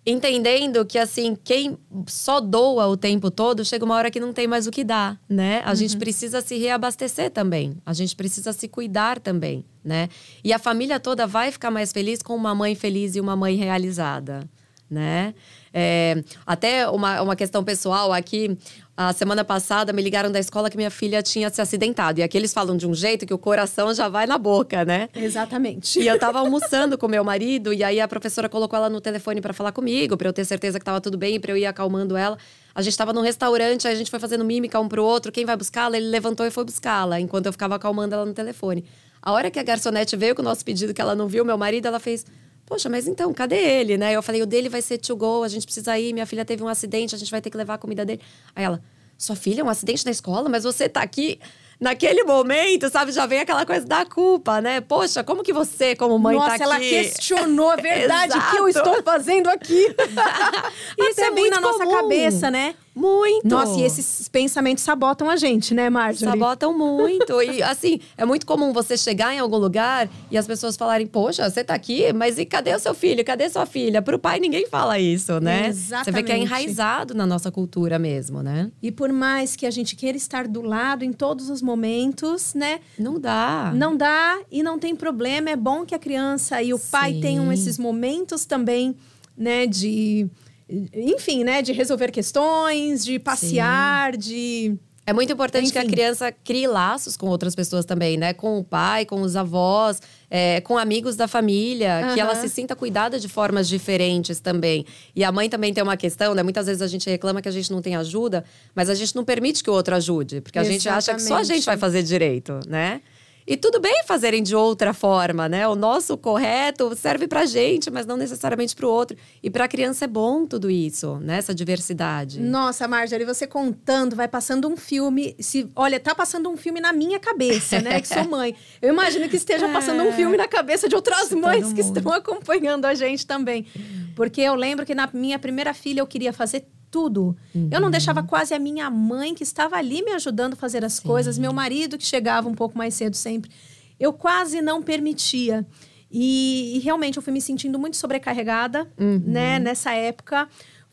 Entendendo 0.09 0.85
que 0.85 0.97
assim, 0.97 1.37
quem 1.43 1.77
só 2.07 2.39
doa 2.39 2.87
o 2.87 2.95
tempo 2.95 3.29
todo, 3.29 3.65
chega 3.65 3.83
uma 3.83 3.95
hora 3.95 4.09
que 4.09 4.21
não 4.21 4.31
tem 4.31 4.47
mais 4.47 4.65
o 4.65 4.71
que 4.71 4.81
dar, 4.81 5.19
né? 5.27 5.61
A 5.65 5.71
uhum. 5.71 5.75
gente 5.75 5.97
precisa 5.97 6.39
se 6.39 6.57
reabastecer 6.57 7.29
também. 7.29 7.75
A 7.85 7.91
gente 7.91 8.15
precisa 8.15 8.53
se 8.53 8.69
cuidar 8.69 9.19
também, 9.19 9.65
né? 9.83 10.07
E 10.41 10.53
a 10.53 10.59
família 10.59 10.97
toda 10.97 11.27
vai 11.27 11.51
ficar 11.51 11.69
mais 11.69 11.91
feliz 11.91 12.21
com 12.21 12.33
uma 12.33 12.55
mãe 12.55 12.73
feliz 12.73 13.17
e 13.17 13.19
uma 13.19 13.35
mãe 13.35 13.57
realizada, 13.57 14.49
né? 14.89 15.33
É, 15.73 16.23
até 16.45 16.87
uma, 16.87 17.21
uma 17.21 17.35
questão 17.35 17.61
pessoal 17.61 18.13
aqui. 18.13 18.57
A 18.99 19.13
semana 19.13 19.45
passada 19.45 19.93
me 19.93 20.01
ligaram 20.01 20.31
da 20.31 20.39
escola 20.39 20.71
que 20.71 20.75
minha 20.75 20.89
filha 20.89 21.21
tinha 21.21 21.51
se 21.51 21.61
acidentado. 21.61 22.19
E 22.19 22.23
aqui 22.23 22.35
eles 22.35 22.51
falam 22.51 22.75
de 22.75 22.87
um 22.87 22.95
jeito 22.95 23.27
que 23.27 23.33
o 23.33 23.37
coração 23.37 23.93
já 23.93 24.09
vai 24.09 24.25
na 24.25 24.39
boca, 24.39 24.83
né? 24.83 25.07
Exatamente. 25.13 25.99
E 25.99 26.07
eu 26.07 26.17
tava 26.17 26.39
almoçando 26.39 26.97
com 26.97 27.07
meu 27.07 27.23
marido, 27.23 27.71
e 27.71 27.83
aí 27.83 28.01
a 28.01 28.07
professora 28.07 28.49
colocou 28.49 28.75
ela 28.75 28.89
no 28.89 28.99
telefone 28.99 29.39
para 29.39 29.53
falar 29.53 29.71
comigo, 29.71 30.17
para 30.17 30.27
eu 30.27 30.33
ter 30.33 30.45
certeza 30.45 30.79
que 30.79 30.85
tava 30.85 30.99
tudo 30.99 31.15
bem, 31.15 31.39
para 31.39 31.51
eu 31.51 31.57
ir 31.57 31.67
acalmando 31.67 32.17
ela. 32.17 32.39
A 32.73 32.81
gente 32.81 32.97
tava 32.97 33.13
num 33.13 33.21
restaurante, 33.21 33.87
aí 33.87 33.93
a 33.93 33.97
gente 33.97 34.09
foi 34.09 34.19
fazendo 34.19 34.43
mímica 34.43 34.79
um 34.79 34.87
pro 34.87 35.03
outro. 35.03 35.31
Quem 35.31 35.45
vai 35.45 35.55
buscá-la? 35.55 35.95
Ele 35.95 36.07
levantou 36.07 36.43
e 36.43 36.49
foi 36.49 36.63
buscá-la, 36.63 37.19
enquanto 37.19 37.45
eu 37.45 37.51
ficava 37.51 37.75
acalmando 37.75 38.15
ela 38.15 38.25
no 38.25 38.33
telefone. 38.33 38.83
A 39.21 39.31
hora 39.31 39.51
que 39.51 39.59
a 39.59 39.63
garçonete 39.63 40.17
veio 40.17 40.33
com 40.33 40.41
o 40.41 40.45
nosso 40.45 40.65
pedido, 40.65 40.91
que 40.91 41.01
ela 41.01 41.13
não 41.13 41.27
viu 41.27 41.45
meu 41.45 41.57
marido, 41.57 41.87
ela 41.87 41.99
fez 41.99 42.25
Poxa, 42.67 42.89
mas 42.89 43.07
então, 43.07 43.33
cadê 43.33 43.55
ele, 43.55 43.97
né? 43.97 44.13
Eu 44.13 44.21
falei, 44.21 44.41
o 44.41 44.45
dele 44.45 44.67
vai 44.67 44.81
ser 44.81 44.97
to 44.97 45.15
go, 45.15 45.41
a 45.41 45.47
gente 45.47 45.63
precisa 45.65 45.97
ir, 45.97 46.11
minha 46.11 46.25
filha 46.25 46.43
teve 46.43 46.61
um 46.61 46.67
acidente, 46.67 47.15
a 47.15 47.17
gente 47.17 47.31
vai 47.31 47.41
ter 47.41 47.49
que 47.49 47.55
levar 47.55 47.75
a 47.75 47.77
comida 47.77 48.03
dele. 48.05 48.19
Aí 48.53 48.65
ela, 48.65 48.83
sua 49.17 49.37
filha, 49.37 49.63
um 49.63 49.69
acidente 49.69 50.05
na 50.05 50.11
escola, 50.11 50.49
mas 50.49 50.65
você 50.65 50.89
tá 50.89 51.01
aqui 51.01 51.39
naquele 51.79 52.25
momento, 52.25 52.89
sabe, 52.89 53.13
já 53.13 53.25
vem 53.25 53.39
aquela 53.39 53.65
coisa 53.65 53.85
da 53.85 54.05
culpa, 54.05 54.59
né? 54.59 54.81
Poxa, 54.81 55.23
como 55.23 55.43
que 55.43 55.53
você, 55.53 55.95
como 55.95 56.19
mãe, 56.19 56.35
Nossa, 56.35 56.49
tá 56.49 56.55
aqui? 56.55 56.63
Nossa, 56.65 56.75
ela 56.75 56.79
questionou 56.79 57.69
a 57.71 57.75
verdade 57.77 58.33
que 58.51 58.57
eu 58.57 58.67
estou 58.69 59.01
fazendo 59.01 59.47
aqui. 59.47 59.95
Isso 60.99 61.21
é 61.21 61.31
bem 61.31 61.49
na 61.49 61.61
comum. 61.61 61.71
nossa 61.71 61.87
cabeça, 61.87 62.51
né? 62.51 62.75
Muito! 62.97 63.47
Nossa, 63.47 63.79
e 63.79 63.83
esses 63.83 64.27
pensamentos 64.27 64.83
sabotam 64.83 65.29
a 65.29 65.35
gente, 65.35 65.71
né, 65.75 65.87
Marjorie? 65.87 66.33
Sabotam 66.33 66.75
muito. 66.75 67.39
e, 67.43 67.61
assim, 67.63 67.99
é 68.17 68.25
muito 68.25 68.43
comum 68.43 68.73
você 68.73 68.97
chegar 68.97 69.35
em 69.35 69.39
algum 69.39 69.57
lugar 69.57 70.09
e 70.31 70.37
as 70.37 70.47
pessoas 70.47 70.75
falarem: 70.75 71.05
Poxa, 71.05 71.47
você 71.47 71.63
tá 71.63 71.75
aqui, 71.75 72.11
mas 72.11 72.39
e 72.39 72.45
cadê 72.45 72.73
o 72.73 72.79
seu 72.79 72.95
filho? 72.95 73.23
Cadê 73.23 73.47
sua 73.49 73.67
filha? 73.67 74.01
Pro 74.01 74.17
pai 74.17 74.39
ninguém 74.39 74.65
fala 74.65 74.97
isso, 74.97 75.39
né? 75.39 75.67
Exatamente. 75.67 76.05
Você 76.05 76.11
vê 76.11 76.23
que 76.23 76.31
é 76.31 76.37
enraizado 76.39 77.13
na 77.13 77.27
nossa 77.27 77.51
cultura 77.51 77.99
mesmo, 77.99 78.41
né? 78.41 78.71
E 78.81 78.91
por 78.91 79.13
mais 79.13 79.55
que 79.55 79.67
a 79.67 79.71
gente 79.71 79.95
queira 79.95 80.17
estar 80.17 80.47
do 80.47 80.63
lado 80.63 81.05
em 81.05 81.13
todos 81.13 81.51
os 81.51 81.61
momentos, 81.61 82.55
né? 82.55 82.79
Não 82.97 83.19
dá. 83.19 83.71
Não 83.75 83.95
dá 83.95 84.39
e 84.51 84.63
não 84.63 84.79
tem 84.79 84.95
problema. 84.95 85.51
É 85.51 85.55
bom 85.55 85.85
que 85.85 85.93
a 85.93 85.99
criança 85.99 86.63
e 86.63 86.73
o 86.73 86.79
Sim. 86.79 86.87
pai 86.91 87.13
tenham 87.21 87.53
esses 87.53 87.77
momentos 87.77 88.45
também, 88.45 88.95
né, 89.37 89.67
de 89.67 90.27
enfim, 90.69 91.43
né, 91.43 91.61
de 91.61 91.71
resolver 91.71 92.11
questões, 92.11 93.03
de 93.05 93.19
passear, 93.19 94.13
Sim. 94.13 94.19
de 94.19 94.79
é 95.07 95.13
muito 95.13 95.31
importante 95.31 95.63
Enfim. 95.63 95.71
que 95.71 95.79
a 95.79 95.85
criança 95.85 96.33
crie 96.33 96.67
laços 96.67 97.15
com 97.15 97.27
outras 97.27 97.55
pessoas 97.55 97.85
também, 97.85 98.17
né? 98.17 98.33
Com 98.33 98.59
o 98.59 98.63
pai, 98.63 99.05
com 99.05 99.21
os 99.21 99.37
avós, 99.37 100.01
é, 100.29 100.59
com 100.59 100.77
amigos 100.77 101.15
da 101.15 101.29
família, 101.29 102.07
uhum. 102.09 102.13
que 102.13 102.19
ela 102.19 102.35
se 102.35 102.49
sinta 102.49 102.75
cuidada 102.75 103.17
de 103.17 103.29
formas 103.29 103.69
diferentes 103.69 104.41
também. 104.41 104.85
E 105.15 105.23
a 105.23 105.31
mãe 105.31 105.47
também 105.49 105.73
tem 105.73 105.81
uma 105.81 105.95
questão, 105.95 106.35
né? 106.35 106.43
Muitas 106.43 106.65
vezes 106.65 106.81
a 106.81 106.87
gente 106.87 107.09
reclama 107.09 107.41
que 107.41 107.47
a 107.47 107.51
gente 107.53 107.71
não 107.71 107.81
tem 107.81 107.95
ajuda, 107.95 108.43
mas 108.75 108.89
a 108.89 108.95
gente 108.95 109.15
não 109.15 109.23
permite 109.23 109.63
que 109.63 109.69
o 109.69 109.73
outro 109.73 109.95
ajude, 109.95 110.41
porque 110.41 110.59
a 110.59 110.61
Exatamente. 110.61 110.83
gente 110.83 110.89
acha 110.93 111.13
que 111.13 111.21
só 111.21 111.37
a 111.37 111.43
gente 111.43 111.65
vai 111.65 111.77
fazer 111.77 112.03
direito, 112.03 112.59
né? 112.67 112.99
E 113.47 113.55
tudo 113.55 113.79
bem 113.79 114.03
fazerem 114.05 114.43
de 114.43 114.53
outra 114.53 114.93
forma, 114.93 115.47
né? 115.47 115.65
O 115.69 115.73
nosso 115.73 116.17
correto 116.17 116.93
serve 116.97 117.29
pra 117.29 117.45
gente, 117.45 117.89
mas 117.89 118.05
não 118.05 118.17
necessariamente 118.17 118.75
pro 118.75 118.89
outro. 118.89 119.15
E 119.41 119.49
pra 119.49 119.69
criança 119.69 120.03
é 120.03 120.07
bom 120.07 120.45
tudo 120.45 120.69
isso, 120.69 121.15
né? 121.21 121.37
Essa 121.37 121.55
diversidade. 121.55 122.41
Nossa, 122.41 122.85
Marjorie, 122.89 123.25
você 123.25 123.47
contando, 123.47 124.17
vai 124.17 124.27
passando 124.27 124.67
um 124.67 124.75
filme. 124.75 125.33
Se, 125.39 125.71
olha, 125.77 125.97
tá 125.97 126.13
passando 126.13 126.49
um 126.49 126.57
filme 126.57 126.81
na 126.81 126.91
minha 126.91 127.19
cabeça, 127.19 127.79
né? 127.79 128.01
Que 128.01 128.07
sou 128.09 128.25
mãe. 128.27 128.53
Eu 128.81 128.89
imagino 128.89 129.29
que 129.29 129.37
esteja 129.37 129.69
passando 129.69 130.03
um 130.03 130.09
é. 130.09 130.11
filme 130.11 130.35
na 130.35 130.47
cabeça 130.49 130.89
de 130.89 130.95
outras 130.95 131.31
mães 131.31 131.71
que 131.71 131.79
estão 131.79 132.11
acompanhando 132.11 132.83
a 132.83 132.93
gente 132.93 133.25
também. 133.25 133.65
Porque 134.13 134.41
eu 134.41 134.55
lembro 134.55 134.85
que 134.85 134.93
na 134.93 135.09
minha 135.13 135.39
primeira 135.39 135.73
filha 135.73 136.01
eu 136.01 136.07
queria 136.07 136.33
fazer 136.33 136.67
tudo. 136.89 137.35
Uhum. 137.53 137.69
Eu 137.71 137.79
não 137.79 137.91
deixava 137.91 138.23
quase 138.23 138.53
a 138.53 138.59
minha 138.59 138.89
mãe, 138.89 139.33
que 139.33 139.43
estava 139.43 139.75
ali 139.75 140.01
me 140.01 140.11
ajudando 140.11 140.53
a 140.53 140.55
fazer 140.55 140.83
as 140.83 140.93
Sim. 140.93 141.07
coisas, 141.07 141.37
meu 141.37 141.53
marido, 141.53 141.97
que 141.97 142.05
chegava 142.05 142.47
um 142.47 142.55
pouco 142.55 142.77
mais 142.77 142.93
cedo 142.93 143.15
sempre. 143.15 143.51
Eu 143.99 144.13
quase 144.13 144.61
não 144.61 144.81
permitia. 144.81 145.65
E, 146.09 146.77
e 146.77 146.79
realmente 146.79 147.17
eu 147.17 147.23
fui 147.23 147.33
me 147.33 147.41
sentindo 147.41 147.77
muito 147.77 147.97
sobrecarregada, 147.97 148.89
uhum. 148.97 149.21
né, 149.25 149.59
nessa 149.59 149.91
época 149.93 150.47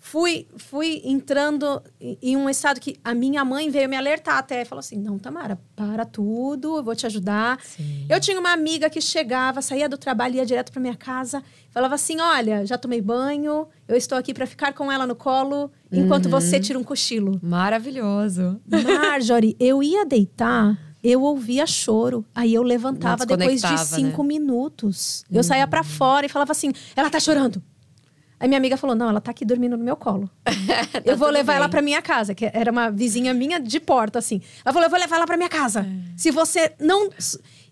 fui, 0.05 0.47
fui 0.59 1.01
entrando 1.03 1.83
em 1.99 2.37
um 2.37 2.49
estado 2.51 2.79
que 2.79 2.95
a 3.03 3.14
minha 3.14 3.43
mãe 3.43 3.71
veio 3.71 3.88
me 3.88 3.97
alertar 3.97 4.37
até. 4.37 4.62
Falou 4.62 4.81
assim: 4.81 4.99
não, 4.99 5.19
Tamara, 5.19 5.59
para 5.75 6.05
tudo, 6.05 6.77
eu 6.77 6.85
vou 6.85 6.95
te 6.95 7.07
ajudar. 7.07 7.59
Sim. 7.62 8.05
Eu 8.09 8.21
tinha 8.21 8.38
uma 8.38 8.53
amiga 8.53 8.90
que 8.90 9.01
chegava, 9.01 9.62
saía 9.62 9.88
do 9.88 9.97
trabalho, 9.97 10.37
ia 10.37 10.45
direto 10.45 10.71
para 10.71 10.81
minha 10.81 10.95
casa, 10.95 11.43
falava 11.71 11.95
assim: 11.95 12.21
olha, 12.21 12.67
já 12.67 12.77
tomei 12.77 13.01
banho, 13.01 13.67
eu 13.88 13.97
estou 13.97 14.19
aqui 14.19 14.35
para 14.35 14.47
ficar 14.47 14.75
com 14.75 14.93
ela 14.93 15.07
no 15.07 15.17
colo 15.17 15.73
enquanto 15.90 16.27
uhum. 16.27 16.33
você 16.33 16.61
tira 16.61 16.79
um 16.79 16.85
cochilo. 16.85 17.40
Maravilhoso. 17.43 18.61
Marjorie, 18.69 19.57
eu 19.59 19.83
ia 19.83 20.05
deitar. 20.05 20.79
Eu 21.03 21.23
ouvia 21.23 21.67
choro. 21.67 22.25
Aí 22.35 22.55
eu 22.55 22.62
levantava 22.62 23.27
depois 23.27 23.61
de 23.61 23.79
cinco 23.79 24.23
né? 24.23 24.29
minutos. 24.29 25.25
Eu 25.31 25.43
saía 25.43 25.67
para 25.67 25.83
fora 25.83 26.27
e 26.27 26.29
falava 26.29 26.53
assim: 26.53 26.73
ela 26.95 27.09
tá 27.09 27.19
chorando. 27.19 27.62
Aí 28.44 28.48
minha 28.48 28.59
amiga 28.59 28.76
falou: 28.76 28.94
não, 28.94 29.09
ela 29.09 29.22
tá 29.22 29.30
aqui 29.30 29.42
dormindo 29.42 29.74
no 29.74 29.83
meu 29.83 29.96
colo. 29.96 30.28
tá 30.44 31.00
eu 31.02 31.16
vou 31.16 31.30
levar 31.30 31.54
bem. 31.54 31.61
ela 31.61 31.68
pra 31.70 31.80
minha 31.80 32.02
casa, 32.02 32.35
que 32.35 32.44
era 32.52 32.70
uma 32.70 32.90
vizinha 32.90 33.33
minha 33.33 33.59
de 33.59 33.80
porta, 33.80 34.18
assim. 34.18 34.42
Ela 34.62 34.70
falou: 34.70 34.85
eu 34.85 34.90
vou 34.90 34.98
levar 34.98 35.16
ela 35.16 35.26
pra 35.26 35.38
minha 35.38 35.48
casa. 35.48 35.80
É. 35.80 36.12
Se 36.14 36.30
você 36.30 36.74
não. 36.78 37.09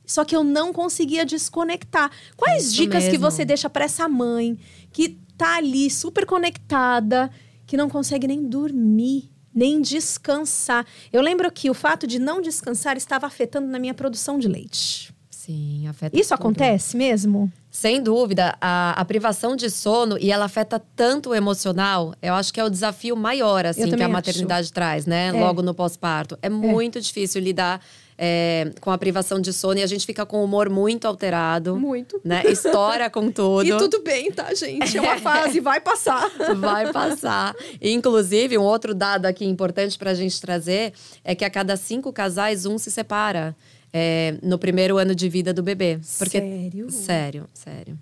Só 0.06 0.24
que 0.24 0.34
eu 0.34 0.42
não 0.42 0.72
conseguia 0.72 1.26
desconectar. 1.26 2.10
Quais 2.38 2.68
Isso 2.68 2.76
dicas 2.76 3.04
mesmo. 3.04 3.10
que 3.10 3.18
você 3.18 3.44
deixa 3.44 3.68
para 3.68 3.84
essa 3.84 4.08
mãe 4.08 4.58
que 4.90 5.20
tá 5.36 5.58
ali 5.58 5.90
super 5.90 6.24
conectada, 6.24 7.30
que 7.66 7.76
não 7.76 7.90
consegue 7.90 8.26
nem 8.26 8.42
dormir? 8.48 9.30
nem 9.54 9.82
descansar. 9.82 10.86
Eu 11.12 11.20
lembro 11.20 11.52
que 11.52 11.68
o 11.68 11.74
fato 11.74 12.06
de 12.06 12.18
não 12.18 12.40
descansar 12.40 12.96
estava 12.96 13.26
afetando 13.26 13.66
na 13.66 13.78
minha 13.78 13.92
produção 13.92 14.38
de 14.38 14.48
leite. 14.48 15.11
Sim, 15.44 15.88
afeta. 15.88 16.16
Isso 16.16 16.28
tudo. 16.28 16.38
acontece 16.38 16.96
mesmo? 16.96 17.52
Sem 17.68 18.00
dúvida, 18.00 18.56
a, 18.60 18.92
a, 18.92 19.04
privação 19.04 19.56
de 19.56 19.68
sono 19.70 20.16
e 20.20 20.30
ela 20.30 20.44
afeta 20.44 20.80
tanto 20.94 21.30
o 21.30 21.34
emocional, 21.34 22.14
eu 22.22 22.34
acho 22.34 22.52
que 22.52 22.60
é 22.60 22.64
o 22.64 22.70
desafio 22.70 23.16
maior 23.16 23.66
assim 23.66 23.90
que 23.90 24.02
a 24.02 24.08
maternidade 24.08 24.66
acho. 24.66 24.72
traz, 24.72 25.04
né? 25.04 25.28
É. 25.28 25.32
Logo 25.32 25.60
no 25.60 25.74
pós-parto. 25.74 26.38
É, 26.40 26.46
é 26.46 26.50
muito 26.50 27.00
difícil 27.00 27.40
lidar 27.40 27.80
é, 28.16 28.70
com 28.80 28.92
a 28.92 28.96
privação 28.96 29.40
de 29.40 29.52
sono 29.52 29.80
e 29.80 29.82
a 29.82 29.86
gente 29.86 30.06
fica 30.06 30.24
com 30.24 30.36
o 30.36 30.44
humor 30.44 30.70
muito 30.70 31.08
alterado. 31.08 31.76
Muito. 31.76 32.20
Né? 32.24 32.42
Estoura 32.46 33.10
com 33.10 33.28
tudo. 33.32 33.66
E 33.66 33.76
tudo 33.76 34.00
bem, 34.00 34.30
tá, 34.30 34.54
gente? 34.54 34.96
É 34.96 35.00
uma 35.00 35.18
fase, 35.18 35.58
vai 35.58 35.80
passar. 35.80 36.30
Vai 36.56 36.92
passar. 36.92 37.52
Inclusive, 37.80 38.56
um 38.56 38.62
outro 38.62 38.94
dado 38.94 39.26
aqui 39.26 39.44
importante 39.44 39.98
para 39.98 40.12
a 40.12 40.14
gente 40.14 40.40
trazer 40.40 40.92
é 41.24 41.34
que 41.34 41.44
a 41.44 41.50
cada 41.50 41.76
cinco 41.76 42.12
casais, 42.12 42.64
um 42.64 42.78
se 42.78 42.92
separa 42.92 43.56
é, 43.92 44.38
no 44.42 44.58
primeiro 44.58 44.96
ano 44.98 45.14
de 45.14 45.28
vida 45.28 45.52
do 45.52 45.62
bebê. 45.62 45.98
Porque, 46.18 46.40
sério? 46.40 46.90
Sério, 46.90 47.48
sério. 47.52 47.98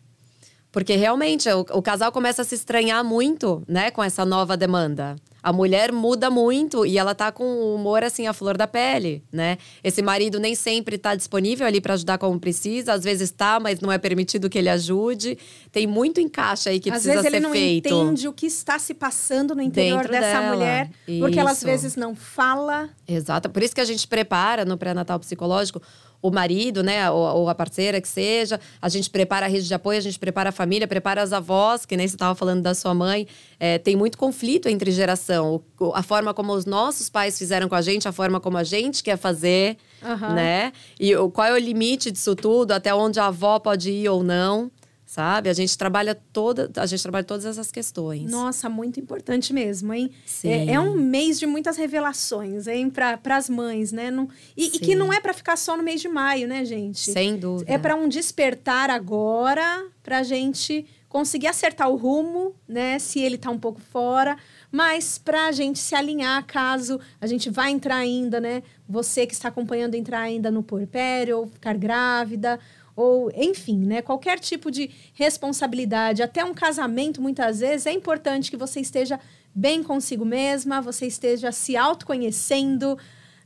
Porque 0.73 0.95
realmente 0.95 1.49
o, 1.49 1.61
o, 1.73 1.83
casal 1.83 2.13
começa 2.13 2.43
a 2.43 2.45
se 2.45 2.55
estranhar 2.55 3.05
muito, 3.05 3.63
né, 3.67 3.91
com 3.91 4.03
essa 4.03 4.25
nova 4.25 4.57
demanda. 4.57 5.17
A 5.43 5.53
mulher 5.53 5.91
muda 5.91 6.29
muito 6.29 6.85
e 6.85 6.99
ela 6.99 7.15
tá 7.15 7.33
com 7.33 7.45
o 7.45 7.75
humor 7.75 8.05
assim 8.05 8.27
a 8.27 8.33
flor 8.33 8.59
da 8.59 8.67
pele, 8.67 9.25
né? 9.33 9.57
Esse 9.83 10.03
marido 10.03 10.39
nem 10.39 10.55
sempre 10.55 10.99
tá 10.99 11.15
disponível 11.15 11.67
ali 11.67 11.81
para 11.81 11.95
ajudar 11.95 12.19
como 12.19 12.39
precisa, 12.39 12.93
às 12.93 13.03
vezes 13.03 13.31
tá, 13.31 13.59
mas 13.59 13.81
não 13.81 13.91
é 13.91 13.97
permitido 13.97 14.51
que 14.51 14.59
ele 14.59 14.69
ajude. 14.69 15.39
Tem 15.73 15.87
muito 15.87 16.21
encaixe 16.21 16.69
aí 16.69 16.79
que 16.79 16.91
às 16.91 17.03
precisa 17.03 17.23
ser 17.23 17.31
feito. 17.31 17.37
Às 17.37 17.43
vezes 17.43 17.55
ele 17.55 17.95
não 17.95 18.05
entende 18.05 18.29
o 18.29 18.35
que 18.35 18.47
está 18.47 18.79
se 18.79 18.93
passando 18.93 19.55
no 19.55 19.63
interior 19.63 20.03
Dentro 20.03 20.13
dessa 20.13 20.41
dela. 20.41 20.55
mulher, 20.55 20.91
porque 21.21 21.39
ela 21.39 21.53
às 21.53 21.63
vezes 21.63 21.97
não 21.97 22.15
fala. 22.15 22.91
Exato, 23.09 23.49
por 23.49 23.63
isso 23.63 23.75
que 23.75 23.81
a 23.81 23.85
gente 23.85 24.07
prepara 24.07 24.67
no 24.67 24.77
pré-natal 24.77 25.19
psicológico 25.19 25.81
o 26.23 26.31
marido, 26.31 26.83
né, 26.83 27.11
ou, 27.11 27.23
ou, 27.37 27.49
a 27.49 27.55
parceira 27.55 28.01
que 28.01 28.09
seja, 28.09 28.61
a 28.81 28.89
gente 28.89 29.09
prepara 29.09 29.47
a 29.47 29.49
rede 29.49 29.67
de 29.67 29.75
apoio, 29.75 29.99
a 29.99 30.03
gente 30.03 30.19
prepara 30.19 30.51
a 30.51 30.53
família, 30.53 30.87
prepara 30.87 31.23
as 31.23 31.33
avós, 31.33 31.87
que 31.87 31.97
nem 31.97 32.07
você 32.07 32.15
estava 32.15 32.35
falando 32.35 32.63
da 32.63 32.75
sua 32.75 32.95
mãe. 32.95 33.27
É, 33.59 33.79
tem 33.79 33.97
muito 33.97 34.19
conflito 34.19 34.69
entre 34.69 34.91
geração. 34.91 35.63
O, 35.79 35.93
a 35.95 36.03
forma 36.03 36.35
como 36.35 36.53
os 36.53 36.67
nossos 36.67 37.09
pais 37.09 37.39
fizeram 37.39 37.69
com 37.69 37.75
a 37.75 37.83
gente, 37.83 38.07
a 38.07 38.13
forma 38.13 38.39
como 38.41 38.59
a 38.59 38.65
gente 38.65 39.03
quer 39.03 39.17
fazer, 39.17 39.77
uhum. 40.03 40.35
né? 40.35 40.73
E 40.99 41.15
o, 41.17 41.31
qual 41.31 41.47
é 41.47 41.53
o 41.53 41.59
limite 41.59 42.11
disso 42.11 42.35
tudo, 42.35 42.73
até 42.73 42.95
onde 42.95 43.19
a 43.19 43.27
avó 43.27 43.59
pode 43.59 43.91
ir 43.91 44.09
ou 44.09 44.23
não 44.23 44.71
sabe? 45.11 45.51
A 45.51 45.53
gente 45.53 45.77
trabalha 45.77 46.15
toda, 46.15 46.71
a 46.77 46.87
gente 46.87 47.03
trabalha 47.03 47.25
todas 47.25 47.45
essas 47.45 47.73
questões. 47.73 48.31
Nossa, 48.31 48.69
muito 48.69 49.01
importante 49.01 49.53
mesmo, 49.53 49.93
hein? 49.93 50.09
É, 50.45 50.75
é, 50.75 50.79
um 50.79 50.95
mês 50.95 51.37
de 51.37 51.47
muitas 51.47 51.77
revelações, 51.77 52.69
hein, 52.69 52.89
para 52.89 53.19
as 53.37 53.51
mães, 53.51 53.91
né? 53.91 54.09
Não, 54.09 54.29
e, 54.57 54.67
e, 54.67 54.79
que 54.79 54.95
não 54.95 55.13
é 55.13 55.19
para 55.19 55.35
ficar 55.35 55.57
só 55.57 55.77
no 55.77 55.83
mês 55.83 56.01
de 56.01 56.09
maio, 56.09 56.47
né, 56.47 56.65
gente? 56.65 57.11
Sem 57.11 57.37
dúvida. 57.37 57.73
É 57.73 57.77
para 57.77 57.97
um 57.97 58.09
despertar 58.09 58.89
agora, 58.89 59.85
para 60.01 60.19
a 60.19 60.23
gente 60.23 60.87
conseguir 61.09 61.49
acertar 61.49 61.91
o 61.91 61.97
rumo, 61.97 62.55
né? 62.69 63.01
Se 63.01 63.19
ele 63.19 63.37
tá 63.37 63.51
um 63.51 63.59
pouco 63.59 63.81
fora, 63.81 64.39
mas 64.71 65.19
para 65.19 65.49
a 65.49 65.53
gente 65.53 65.81
se 65.81 65.93
alinhar 65.93 66.47
caso 66.47 67.01
a 67.21 67.27
gente 67.27 67.51
vá 67.51 67.69
entrar 67.69 67.97
ainda, 67.97 68.41
né? 68.41 68.63
Você 68.89 69.27
que 69.27 69.35
está 69.35 69.49
acompanhando 69.49 69.97
entrar 69.97 70.21
ainda 70.21 70.53
no 70.53 70.63
porpério, 70.63 71.39
ou 71.39 71.47
ficar 71.49 71.77
grávida, 71.77 72.61
ou 73.01 73.33
enfim, 73.35 73.79
né, 73.79 74.03
qualquer 74.03 74.39
tipo 74.39 74.71
de 74.71 74.91
responsabilidade, 75.15 76.23
até 76.23 76.45
um 76.45 76.53
casamento, 76.53 77.23
muitas 77.23 77.61
vezes 77.61 77.87
é 77.87 77.93
importante 77.93 78.51
que 78.51 78.59
você 78.59 78.81
esteja 78.81 79.19
bem 79.55 79.83
consigo 79.83 80.25
mesma, 80.25 80.83
você 80.83 81.07
esteja 81.07 81.51
se 81.51 81.79
autoconhecendo. 81.79 82.99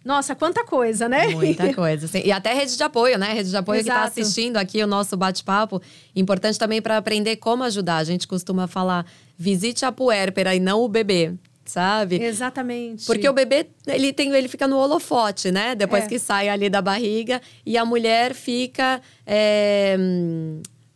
Nossa, 0.05 0.35
quanta 0.35 0.65
coisa, 0.65 1.09
né? 1.09 1.29
Muita 1.29 1.73
coisa. 1.73 2.09
Sim. 2.09 2.23
E 2.25 2.33
até 2.33 2.53
rede 2.53 2.77
de 2.77 2.83
apoio, 2.83 3.17
né? 3.17 3.33
Rede 3.33 3.51
de 3.51 3.57
apoio 3.57 3.83
tá 3.85 3.93
Exato. 3.93 4.01
que 4.01 4.21
está 4.21 4.23
assistindo 4.23 4.57
aqui 4.57 4.83
o 4.83 4.87
nosso 4.87 5.17
bate-papo. 5.17 5.81
Importante 6.17 6.59
também 6.59 6.83
para 6.83 6.97
aprender 6.97 7.37
como 7.37 7.63
ajudar. 7.63 7.99
A 7.99 8.05
gente 8.05 8.27
costuma 8.27 8.67
falar: 8.67 9.07
visite 9.39 9.87
a 9.87 9.93
puérpera 9.93 10.55
e 10.55 10.61
não 10.61 10.83
o 10.83 10.89
bebê 10.89 11.33
sabe? 11.71 12.23
Exatamente. 12.23 13.07
Porque 13.07 13.29
o 13.29 13.33
bebê, 13.33 13.67
ele 13.87 14.13
tem, 14.13 14.33
ele 14.35 14.49
fica 14.49 14.67
no 14.69 14.77
holofote, 14.77 15.51
né? 15.51 15.75
Depois 15.75 16.05
é. 16.05 16.09
que 16.09 16.19
sai 16.19 16.49
ali 16.49 16.69
da 16.69 16.83
barriga 16.83 17.41
e 17.65 17.77
a 17.77 17.85
mulher 17.85 18.35
fica 18.35 19.01
é, 19.27 19.97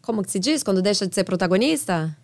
como 0.02 0.22
que 0.22 0.30
se 0.30 0.38
diz 0.38 0.62
quando 0.62 0.80
deixa 0.80 1.06
de 1.06 1.14
ser 1.14 1.24
protagonista? 1.24 2.16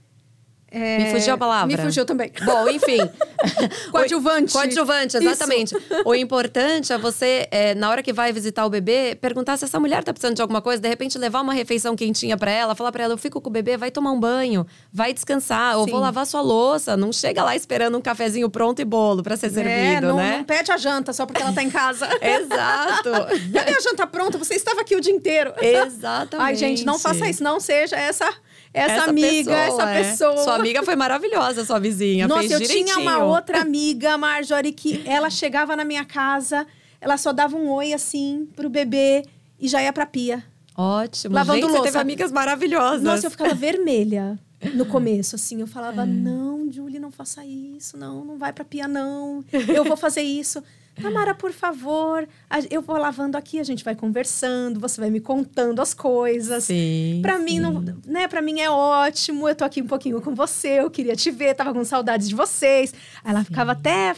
É... 0.74 0.98
Me 0.98 1.10
fugiu 1.12 1.34
a 1.34 1.38
palavra. 1.38 1.66
Me 1.68 1.80
fugiu 1.80 2.04
também. 2.04 2.32
Bom, 2.44 2.68
enfim. 2.68 2.98
Coadjuvante. 3.92 4.52
Coadjuvante, 4.52 5.16
exatamente. 5.16 5.76
Isso. 5.76 6.02
O 6.04 6.16
importante 6.16 6.92
é 6.92 6.98
você, 6.98 7.46
é, 7.52 7.76
na 7.76 7.88
hora 7.88 8.02
que 8.02 8.12
vai 8.12 8.32
visitar 8.32 8.66
o 8.66 8.70
bebê, 8.70 9.16
perguntar 9.20 9.56
se 9.56 9.64
essa 9.64 9.78
mulher 9.78 10.02
tá 10.02 10.12
precisando 10.12 10.34
de 10.34 10.42
alguma 10.42 10.60
coisa, 10.60 10.82
de 10.82 10.88
repente 10.88 11.16
levar 11.16 11.42
uma 11.42 11.54
refeição 11.54 11.94
quentinha 11.94 12.36
para 12.36 12.50
ela, 12.50 12.74
falar 12.74 12.90
para 12.90 13.04
ela: 13.04 13.14
eu 13.14 13.18
fico 13.18 13.40
com 13.40 13.48
o 13.48 13.52
bebê, 13.52 13.76
vai 13.76 13.92
tomar 13.92 14.10
um 14.10 14.18
banho, 14.18 14.66
vai 14.92 15.14
descansar, 15.14 15.74
Sim. 15.74 15.78
ou 15.78 15.86
vou 15.86 16.00
lavar 16.00 16.26
sua 16.26 16.40
louça. 16.40 16.96
Não 16.96 17.12
chega 17.12 17.44
lá 17.44 17.54
esperando 17.54 17.96
um 17.96 18.00
cafezinho 18.00 18.50
pronto 18.50 18.82
e 18.82 18.84
bolo 18.84 19.22
para 19.22 19.36
ser 19.36 19.46
é, 19.46 19.50
servido, 19.50 20.08
não, 20.08 20.16
né? 20.16 20.38
Não 20.38 20.44
pede 20.44 20.72
a 20.72 20.76
janta 20.76 21.12
só 21.12 21.24
porque 21.24 21.40
ela 21.40 21.52
tá 21.52 21.62
em 21.62 21.70
casa. 21.70 22.08
Exato. 22.20 23.10
Cadê 23.52 23.76
a 23.76 23.80
janta 23.80 24.08
pronta? 24.08 24.38
Você 24.38 24.54
estava 24.54 24.80
aqui 24.80 24.96
o 24.96 25.00
dia 25.00 25.12
inteiro. 25.12 25.54
Exatamente. 25.60 26.48
Ai, 26.48 26.56
gente, 26.56 26.84
não 26.84 26.98
faça 26.98 27.28
isso, 27.28 27.44
não 27.44 27.60
seja 27.60 27.94
essa 27.94 28.28
essa, 28.74 28.92
essa 28.94 29.10
amiga, 29.10 29.54
pessoa, 29.54 29.60
essa 29.60 29.90
é. 29.90 30.02
pessoa. 30.02 30.36
Sua 30.38 30.56
amiga 30.56 30.82
foi 30.82 30.96
maravilhosa, 30.96 31.64
sua 31.64 31.78
vizinha. 31.78 32.26
Nossa, 32.26 32.52
eu 32.52 32.58
direitinho. 32.58 32.86
tinha 32.86 32.98
uma 32.98 33.24
outra 33.24 33.60
amiga, 33.60 34.18
Marjorie, 34.18 34.72
que 34.72 35.00
ela 35.06 35.30
chegava 35.30 35.76
na 35.76 35.84
minha 35.84 36.04
casa, 36.04 36.66
ela 37.00 37.16
só 37.16 37.32
dava 37.32 37.56
um 37.56 37.70
oi 37.70 37.92
assim 37.92 38.48
pro 38.56 38.68
bebê 38.68 39.24
e 39.60 39.68
já 39.68 39.80
ia 39.80 39.92
pra 39.92 40.04
pia. 40.04 40.44
Ótimo. 40.76 41.36
Lavando 41.36 41.60
Gente, 41.60 41.66
louça. 41.66 41.78
Você 41.78 41.84
teve 41.84 41.98
amigas 41.98 42.32
maravilhosas. 42.32 43.02
Nossa, 43.02 43.26
eu 43.26 43.30
ficava 43.30 43.54
vermelha 43.54 44.36
no 44.74 44.84
começo, 44.86 45.36
assim. 45.36 45.60
Eu 45.60 45.68
falava, 45.68 46.02
é. 46.02 46.06
não, 46.06 46.70
Julie, 46.72 46.98
não 46.98 47.12
faça 47.12 47.44
isso. 47.44 47.96
Não, 47.96 48.24
não 48.24 48.36
vai 48.36 48.52
pra 48.52 48.64
pia, 48.64 48.88
não. 48.88 49.44
Eu 49.52 49.84
vou 49.84 49.96
fazer 49.96 50.22
isso. 50.22 50.60
Tamara, 51.00 51.34
por 51.34 51.52
favor, 51.52 52.26
eu 52.70 52.80
vou 52.80 52.96
lavando 52.96 53.36
aqui, 53.36 53.58
a 53.58 53.64
gente 53.64 53.82
vai 53.82 53.96
conversando, 53.96 54.78
você 54.78 55.00
vai 55.00 55.10
me 55.10 55.20
contando 55.20 55.82
as 55.82 55.92
coisas. 55.92 56.64
Sim. 56.64 57.20
Para 57.20 57.38
mim 57.38 57.58
não, 57.58 57.84
né, 58.06 58.28
para 58.28 58.40
mim 58.40 58.60
é 58.60 58.70
ótimo. 58.70 59.48
Eu 59.48 59.54
tô 59.54 59.64
aqui 59.64 59.82
um 59.82 59.86
pouquinho 59.86 60.20
com 60.20 60.34
você, 60.34 60.80
eu 60.80 60.90
queria 60.90 61.16
te 61.16 61.30
ver, 61.30 61.54
tava 61.54 61.72
com 61.72 61.84
saudades 61.84 62.28
de 62.28 62.34
vocês. 62.34 62.94
Aí 63.24 63.32
ela 63.32 63.40
sim. 63.40 63.46
ficava 63.46 63.72
até 63.72 64.14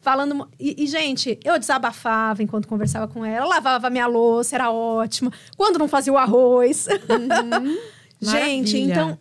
falando. 0.00 0.48
E, 0.58 0.84
e, 0.84 0.86
gente, 0.86 1.38
eu 1.44 1.58
desabafava 1.58 2.42
enquanto 2.42 2.68
conversava 2.68 3.08
com 3.08 3.24
ela, 3.24 3.46
lavava 3.46 3.90
minha 3.90 4.06
louça, 4.06 4.54
era 4.54 4.70
ótimo. 4.70 5.32
Quando 5.56 5.78
não 5.78 5.88
fazia 5.88 6.12
o 6.12 6.16
arroz. 6.16 6.86
Uhum. 6.86 7.76
gente, 8.22 8.78
então 8.78 9.18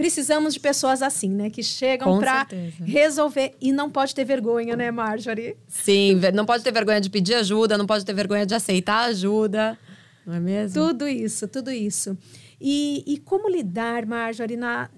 precisamos 0.00 0.54
de 0.54 0.60
pessoas 0.60 1.02
assim, 1.02 1.30
né? 1.30 1.50
Que 1.50 1.62
chegam 1.62 2.18
para 2.18 2.46
resolver. 2.84 3.54
E 3.60 3.72
não 3.72 3.90
pode 3.90 4.14
ter 4.14 4.24
vergonha, 4.24 4.76
né, 4.76 4.90
Marjorie? 4.90 5.56
Sim, 5.68 6.20
não 6.34 6.46
pode 6.46 6.64
ter 6.64 6.72
vergonha 6.72 7.00
de 7.00 7.10
pedir 7.10 7.34
ajuda, 7.34 7.76
não 7.76 7.86
pode 7.86 8.04
ter 8.04 8.12
vergonha 8.12 8.46
de 8.46 8.54
aceitar 8.54 9.04
ajuda. 9.04 9.78
Não 10.26 10.34
é 10.34 10.40
mesmo? 10.40 10.82
Tudo 10.82 11.08
isso, 11.08 11.46
tudo 11.48 11.70
isso. 11.70 12.16
E, 12.60 13.04
e 13.06 13.18
como 13.18 13.48
lidar, 13.48 14.06
Marjorie, 14.06 14.56
na. 14.56 14.90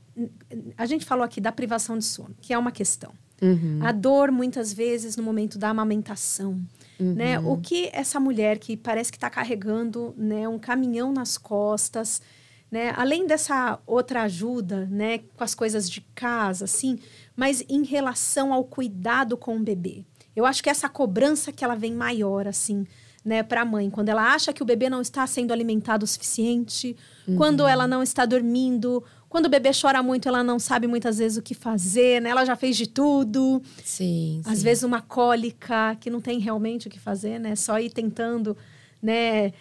A 0.76 0.84
gente 0.84 1.04
falou 1.04 1.24
aqui 1.24 1.40
da 1.40 1.50
privação 1.50 1.96
de 1.96 2.04
sono, 2.04 2.34
que 2.40 2.52
é 2.52 2.58
uma 2.58 2.70
questão. 2.70 3.12
Uhum. 3.40 3.80
A 3.82 3.90
dor, 3.90 4.30
muitas 4.30 4.72
vezes, 4.72 5.16
no 5.16 5.22
momento 5.22 5.58
da 5.58 5.70
amamentação. 5.70 6.60
Uhum. 7.00 7.14
Né? 7.14 7.40
O 7.40 7.56
que 7.56 7.90
essa 7.92 8.20
mulher 8.20 8.58
que 8.58 8.76
parece 8.76 9.10
que 9.10 9.16
está 9.16 9.28
carregando 9.28 10.14
né, 10.16 10.46
um 10.48 10.58
caminhão 10.58 11.12
nas 11.12 11.36
costas, 11.36 12.22
né? 12.72 12.94
Além 12.96 13.26
dessa 13.26 13.78
outra 13.86 14.22
ajuda, 14.22 14.86
né, 14.90 15.18
com 15.18 15.44
as 15.44 15.54
coisas 15.54 15.90
de 15.90 16.00
casa, 16.14 16.64
assim, 16.64 16.98
mas 17.36 17.62
em 17.68 17.84
relação 17.84 18.50
ao 18.50 18.64
cuidado 18.64 19.36
com 19.36 19.56
o 19.56 19.62
bebê. 19.62 20.06
Eu 20.34 20.46
acho 20.46 20.62
que 20.62 20.70
essa 20.70 20.88
cobrança 20.88 21.52
que 21.52 21.62
ela 21.62 21.74
vem 21.74 21.92
maior, 21.92 22.48
assim, 22.48 22.86
né, 23.22 23.42
para 23.42 23.60
a 23.60 23.64
mãe, 23.66 23.90
quando 23.90 24.08
ela 24.08 24.32
acha 24.32 24.54
que 24.54 24.62
o 24.62 24.64
bebê 24.66 24.88
não 24.88 25.02
está 25.02 25.26
sendo 25.26 25.52
alimentado 25.52 26.04
o 26.04 26.08
suficiente, 26.08 26.96
uhum. 27.28 27.36
quando 27.36 27.66
ela 27.68 27.86
não 27.86 28.02
está 28.02 28.24
dormindo, 28.24 29.04
quando 29.28 29.46
o 29.46 29.50
bebê 29.50 29.70
chora 29.78 30.02
muito, 30.02 30.26
ela 30.26 30.42
não 30.42 30.58
sabe 30.58 30.86
muitas 30.86 31.18
vezes 31.18 31.36
o 31.36 31.42
que 31.42 31.54
fazer, 31.54 32.22
né? 32.22 32.30
Ela 32.30 32.46
já 32.46 32.56
fez 32.56 32.74
de 32.74 32.86
tudo. 32.86 33.62
Sim. 33.84 34.40
Às 34.46 34.58
sim. 34.58 34.64
vezes 34.64 34.82
uma 34.82 35.02
cólica 35.02 35.94
que 36.00 36.08
não 36.08 36.22
tem 36.22 36.38
realmente 36.38 36.88
o 36.88 36.90
que 36.90 36.98
fazer, 36.98 37.38
né? 37.38 37.54
Só 37.54 37.78
ir 37.78 37.90
tentando, 37.90 38.56
né? 39.02 39.52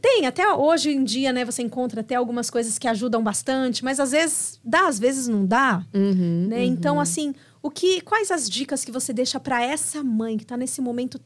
Tem, 0.00 0.26
até 0.26 0.52
hoje 0.52 0.90
em 0.90 1.04
dia, 1.04 1.32
né? 1.32 1.44
Você 1.44 1.62
encontra 1.62 2.00
até 2.00 2.14
algumas 2.14 2.50
coisas 2.50 2.78
que 2.78 2.88
ajudam 2.88 3.22
bastante, 3.22 3.84
mas 3.84 4.00
às 4.00 4.10
vezes 4.10 4.58
dá, 4.64 4.88
às 4.88 4.98
vezes 4.98 5.28
não 5.28 5.46
dá. 5.46 5.84
Uhum, 5.94 6.46
né? 6.48 6.58
Uhum. 6.58 6.62
Então, 6.64 7.00
assim, 7.00 7.34
o 7.62 7.70
que, 7.70 8.00
quais 8.00 8.30
as 8.30 8.50
dicas 8.50 8.84
que 8.84 8.90
você 8.90 9.12
deixa 9.12 9.38
para 9.38 9.62
essa 9.62 10.02
mãe 10.02 10.36
que 10.36 10.44
está 10.44 10.56
nesse 10.56 10.80
momento 10.80 11.20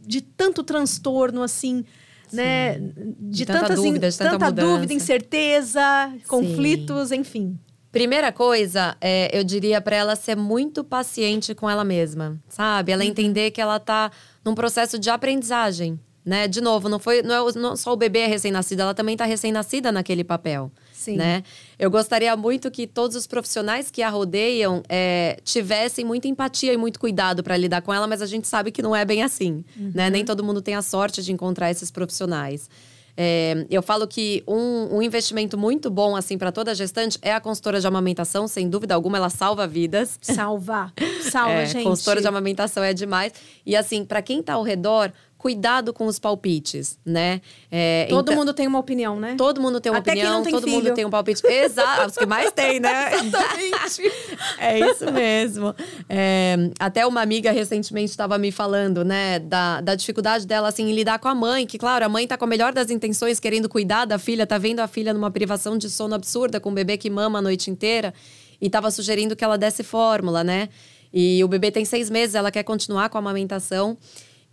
de 0.00 0.20
tanto 0.20 0.62
transtorno, 0.62 1.42
assim, 1.42 1.84
Sim. 2.28 2.36
né? 2.36 2.78
De, 2.78 3.14
de 3.18 3.46
tanta 3.46 3.60
tantas, 3.60 3.76
dúvida, 3.76 4.10
de 4.10 4.18
tanta, 4.18 4.30
tanta 4.32 4.52
dúvida, 4.52 4.92
incerteza, 4.92 6.12
conflitos, 6.28 7.08
Sim. 7.08 7.16
enfim. 7.16 7.58
Primeira 7.90 8.32
coisa, 8.32 8.96
é, 9.00 9.30
eu 9.32 9.44
diria 9.44 9.80
para 9.80 9.94
ela 9.94 10.16
ser 10.16 10.36
muito 10.36 10.82
paciente 10.82 11.54
com 11.54 11.70
ela 11.70 11.84
mesma, 11.84 12.38
sabe? 12.48 12.90
Ela 12.92 13.04
uhum. 13.04 13.08
entender 13.08 13.52
que 13.52 13.60
ela 13.60 13.78
tá 13.78 14.10
num 14.44 14.54
processo 14.54 14.98
de 14.98 15.08
aprendizagem 15.08 15.98
né? 16.24 16.48
De 16.48 16.60
novo, 16.60 16.88
não 16.88 16.98
foi 16.98 17.22
não, 17.22 17.48
é, 17.48 17.52
não 17.54 17.76
só 17.76 17.92
o 17.92 17.96
bebê 17.96 18.20
é 18.20 18.26
recém-nascido, 18.26 18.82
ela 18.82 18.94
também 18.94 19.14
está 19.14 19.24
recém-nascida 19.24 19.92
naquele 19.92 20.24
papel, 20.24 20.72
Sim. 20.92 21.16
né? 21.16 21.42
Eu 21.78 21.90
gostaria 21.90 22.34
muito 22.36 22.70
que 22.70 22.86
todos 22.86 23.16
os 23.16 23.26
profissionais 23.26 23.90
que 23.90 24.02
a 24.02 24.08
rodeiam 24.08 24.82
é, 24.88 25.38
tivessem 25.44 26.04
muita 26.04 26.26
empatia 26.26 26.72
e 26.72 26.76
muito 26.76 26.98
cuidado 26.98 27.42
para 27.42 27.56
lidar 27.56 27.82
com 27.82 27.92
ela, 27.92 28.06
mas 28.06 28.22
a 28.22 28.26
gente 28.26 28.48
sabe 28.48 28.70
que 28.70 28.80
não 28.80 28.96
é 28.96 29.04
bem 29.04 29.22
assim, 29.22 29.64
uhum. 29.76 29.92
né? 29.94 30.08
Nem 30.08 30.24
todo 30.24 30.42
mundo 30.42 30.62
tem 30.62 30.74
a 30.74 30.82
sorte 30.82 31.22
de 31.22 31.32
encontrar 31.32 31.70
esses 31.70 31.90
profissionais. 31.90 32.68
É, 33.16 33.64
eu 33.70 33.80
falo 33.80 34.08
que 34.08 34.42
um, 34.46 34.96
um, 34.96 35.02
investimento 35.02 35.56
muito 35.56 35.88
bom 35.88 36.16
assim 36.16 36.36
para 36.36 36.50
toda 36.50 36.74
gestante 36.74 37.16
é 37.22 37.32
a 37.32 37.40
consultora 37.40 37.80
de 37.80 37.86
amamentação, 37.86 38.48
sem 38.48 38.68
dúvida 38.68 38.94
alguma, 38.94 39.18
ela 39.18 39.30
salva 39.30 39.68
vidas. 39.68 40.18
Salva, 40.20 40.92
salva, 41.30 41.52
é, 41.52 41.66
gente. 41.66 41.84
Consultora 41.84 42.20
de 42.20 42.26
amamentação 42.26 42.82
é 42.82 42.92
demais. 42.92 43.32
E 43.64 43.76
assim, 43.76 44.04
para 44.04 44.20
quem 44.20 44.40
está 44.40 44.54
ao 44.54 44.64
redor, 44.64 45.12
cuidado 45.44 45.92
com 45.92 46.06
os 46.06 46.18
palpites, 46.18 46.98
né? 47.04 47.42
É, 47.70 48.06
todo 48.08 48.30
então, 48.30 48.34
mundo 48.34 48.54
tem 48.54 48.66
uma 48.66 48.78
opinião, 48.78 49.20
né? 49.20 49.34
Todo 49.36 49.60
mundo 49.60 49.78
tem 49.78 49.92
uma 49.92 49.98
Até 49.98 50.12
opinião, 50.12 50.42
tem 50.42 50.50
todo 50.50 50.64
filho. 50.64 50.76
mundo 50.76 50.94
tem 50.94 51.04
um 51.04 51.10
palpite. 51.10 51.42
Exato, 51.46 52.08
os 52.08 52.16
que 52.16 52.24
mais 52.24 52.50
tem, 52.50 52.80
né? 52.80 53.12
Exatamente. 53.20 54.12
é 54.58 54.80
isso 54.80 55.12
mesmo. 55.12 55.74
É, 56.08 56.56
até 56.80 57.06
uma 57.06 57.20
amiga 57.20 57.52
recentemente 57.52 58.08
estava 58.08 58.38
me 58.38 58.50
falando, 58.50 59.04
né, 59.04 59.38
da, 59.38 59.82
da 59.82 59.94
dificuldade 59.94 60.46
dela, 60.46 60.68
assim, 60.68 60.88
em 60.88 60.94
lidar 60.94 61.18
com 61.18 61.28
a 61.28 61.34
mãe, 61.34 61.66
que, 61.66 61.76
claro, 61.76 62.06
a 62.06 62.08
mãe 62.08 62.26
tá 62.26 62.38
com 62.38 62.46
a 62.46 62.48
melhor 62.48 62.72
das 62.72 62.88
intenções, 62.88 63.38
querendo 63.38 63.68
cuidar 63.68 64.06
da 64.06 64.18
filha, 64.18 64.46
tá 64.46 64.56
vendo 64.56 64.80
a 64.80 64.88
filha 64.88 65.12
numa 65.12 65.30
privação 65.30 65.76
de 65.76 65.90
sono 65.90 66.14
absurda, 66.14 66.58
com 66.58 66.70
um 66.70 66.74
bebê 66.74 66.96
que 66.96 67.10
mama 67.10 67.40
a 67.40 67.42
noite 67.42 67.70
inteira, 67.70 68.14
e 68.58 68.70
tava 68.70 68.90
sugerindo 68.90 69.36
que 69.36 69.44
ela 69.44 69.58
desse 69.58 69.82
fórmula, 69.82 70.42
né? 70.42 70.70
E 71.12 71.44
o 71.44 71.48
bebê 71.48 71.70
tem 71.70 71.84
seis 71.84 72.08
meses, 72.08 72.34
ela 72.34 72.50
quer 72.50 72.62
continuar 72.62 73.10
com 73.10 73.18
a 73.18 73.20
amamentação. 73.20 73.98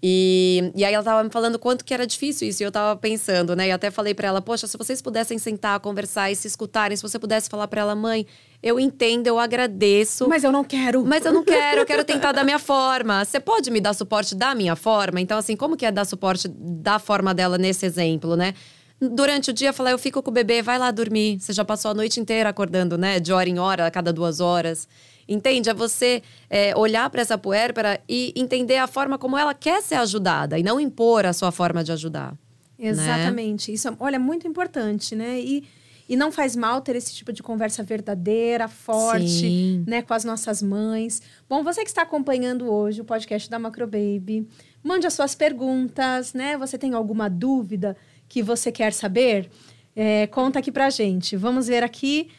E, 0.04 0.72
e 0.76 0.84
aí 0.84 0.94
ela 0.94 1.04
tava 1.04 1.24
me 1.24 1.30
falando 1.30 1.60
quanto 1.60 1.86
que 1.86 1.94
era 1.94 2.08
difícil 2.08 2.48
isso. 2.48 2.64
E 2.64 2.66
eu 2.66 2.72
tava 2.72 3.00
pensando, 3.00 3.56
né? 3.56 3.68
E 3.68 3.72
até 3.72 3.92
falei 3.92 4.14
para 4.14 4.28
ela, 4.28 4.42
poxa, 4.42 4.66
se 4.66 4.78
vocês 4.78 5.02
pudessem 5.02 5.38
sentar, 5.38 5.80
conversar 5.80 6.32
e 6.32 6.36
se 6.36 6.48
escutarem, 6.48 6.98
se 6.98 7.04
você 7.04 7.20
pudesse 7.20 7.50
falar 7.50 7.68
para 7.68 7.82
ela, 7.82 7.96
mãe, 7.96 8.26
eu 8.64 8.80
entendo, 8.80 9.28
eu 9.28 9.38
agradeço. 9.38 10.28
Mas 10.28 10.44
eu 10.44 10.52
não 10.52 10.64
quero. 10.64 11.06
Mas 11.06 11.24
eu 11.24 11.32
não 11.32 11.44
quero, 11.44 11.82
eu 11.82 11.86
quero 11.86 12.04
tentar 12.04 12.32
da 12.32 12.44
minha 12.44 12.60
forma. 12.60 13.24
Você 13.24 13.40
pode 13.40 13.70
me 13.70 13.80
dar 13.80 13.94
suporte 13.94 14.34
da 14.34 14.56
minha 14.56 14.76
forma? 14.76 15.22
Então, 15.22 15.38
assim, 15.38 15.56
como 15.56 15.78
que 15.78 15.86
é 15.86 15.92
dar 15.92 16.06
suporte 16.06 16.48
da 16.48 16.98
forma 16.98 17.34
dela 17.34 17.58
nesse 17.58 17.86
exemplo, 17.86 18.36
né? 18.36 18.54
durante 19.02 19.50
o 19.50 19.54
dia 19.54 19.74
falar, 19.74 19.92
eu 19.92 19.98
fico 19.98 20.22
com 20.22 20.30
o 20.30 20.34
bebê, 20.34 20.62
vai 20.62 20.78
lá 20.78 20.92
dormir. 20.92 21.40
Você 21.40 21.54
já 21.54 21.66
passou 21.66 21.92
a 21.92 21.94
noite 21.94 22.20
inteira 22.20 22.50
acordando, 22.50 22.98
né? 22.98 23.20
De 23.20 23.34
hora 23.34 23.50
em 23.50 23.58
hora, 23.58 23.88
a 23.88 23.92
cada 23.92 24.14
duas 24.14 24.40
horas. 24.40 24.88
Entende? 25.28 25.70
É 25.70 25.74
você 25.74 26.22
é, 26.50 26.76
olhar 26.76 27.10
para 27.10 27.22
essa 27.22 27.38
puérpera 27.38 28.00
e 28.08 28.34
entender 28.36 28.78
a 28.78 28.88
forma 28.88 29.18
como 29.18 29.38
ela 29.38 29.54
quer 29.54 29.82
ser 29.82 29.96
ajudada 29.96 30.58
e 30.58 30.64
não 30.64 30.80
impor 30.80 31.26
a 31.26 31.34
sua 31.34 31.52
forma 31.52 31.84
de 31.84 31.92
ajudar. 31.92 32.32
Né? 32.78 32.90
Exatamente. 32.90 33.70
Né? 33.70 33.76
Isso, 33.76 33.96
olha, 34.00 34.16
é 34.16 34.20
muito 34.20 34.48
importante, 34.48 35.16
né? 35.16 35.40
E, 35.40 35.64
e 36.10 36.16
não 36.16 36.32
faz 36.32 36.56
mal 36.56 36.82
ter 36.82 36.96
esse 36.96 37.14
tipo 37.14 37.32
de 37.32 37.44
conversa 37.44 37.84
verdadeira, 37.84 38.68
forte, 38.68 39.28
Sim. 39.28 39.84
né? 39.88 40.02
Com 40.02 40.14
as 40.14 40.24
nossas 40.24 40.62
mães. 40.62 41.22
Bom, 41.48 41.64
você 41.64 41.84
que 41.84 41.90
está 41.90 42.02
acompanhando 42.02 42.70
hoje 42.72 43.02
o 43.02 43.06
podcast 43.06 43.50
da 43.50 43.60
Macro 43.60 43.86
Baby, 43.86 44.48
mande 44.84 45.06
as 45.06 45.14
suas 45.14 45.36
perguntas, 45.36 46.34
né? 46.34 46.58
Você 46.58 46.78
tem 46.78 46.94
alguma 46.94 47.30
dúvida 47.30 47.96
que 48.28 48.42
você 48.42 48.72
quer 48.72 48.94
saber? 48.94 49.50
É, 49.96 50.26
conta 50.28 50.60
aqui 50.60 50.72
pra 50.72 50.90
gente. 50.90 51.36
Vamos 51.36 51.68
ver 51.68 51.84
aqui. 51.84 52.30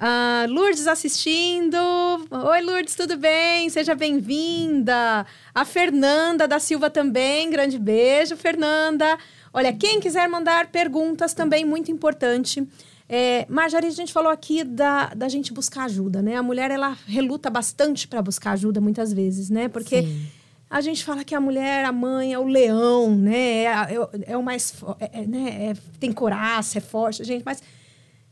Uh, 0.00 0.50
Lourdes 0.50 0.86
assistindo. 0.86 1.76
Oi, 1.76 2.62
Lourdes, 2.62 2.94
tudo 2.94 3.18
bem? 3.18 3.68
Seja 3.68 3.94
bem-vinda. 3.94 5.26
A 5.54 5.64
Fernanda 5.66 6.48
da 6.48 6.58
Silva 6.58 6.88
também. 6.88 7.50
Grande 7.50 7.78
beijo, 7.78 8.34
Fernanda. 8.34 9.18
Olha, 9.52 9.74
quem 9.74 10.00
quiser 10.00 10.26
mandar 10.26 10.68
perguntas 10.68 11.34
também, 11.34 11.66
muito 11.66 11.92
importante. 11.92 12.66
É, 13.06 13.44
Marjorie, 13.46 13.88
a 13.88 13.92
gente 13.92 14.10
falou 14.10 14.32
aqui 14.32 14.64
da, 14.64 15.08
da 15.08 15.28
gente 15.28 15.52
buscar 15.52 15.84
ajuda, 15.84 16.22
né? 16.22 16.36
A 16.36 16.42
mulher, 16.42 16.70
ela 16.70 16.96
reluta 17.06 17.50
bastante 17.50 18.08
para 18.08 18.22
buscar 18.22 18.52
ajuda 18.52 18.80
muitas 18.80 19.12
vezes, 19.12 19.50
né? 19.50 19.68
Porque 19.68 20.02
Sim. 20.02 20.26
a 20.70 20.80
gente 20.80 21.04
fala 21.04 21.22
que 21.24 21.34
a 21.34 21.40
mulher, 21.40 21.84
a 21.84 21.92
mãe, 21.92 22.32
é 22.32 22.38
o 22.38 22.44
leão, 22.44 23.14
né? 23.14 23.64
É, 23.64 23.66
é, 23.66 24.32
é 24.32 24.36
o 24.38 24.42
mais... 24.42 24.72
É, 24.98 25.20
é, 25.20 25.26
né? 25.26 25.72
É, 25.72 25.76
tem 25.98 26.10
coraça, 26.10 26.78
é 26.78 26.80
forte, 26.80 27.22
gente, 27.22 27.42
mas 27.44 27.62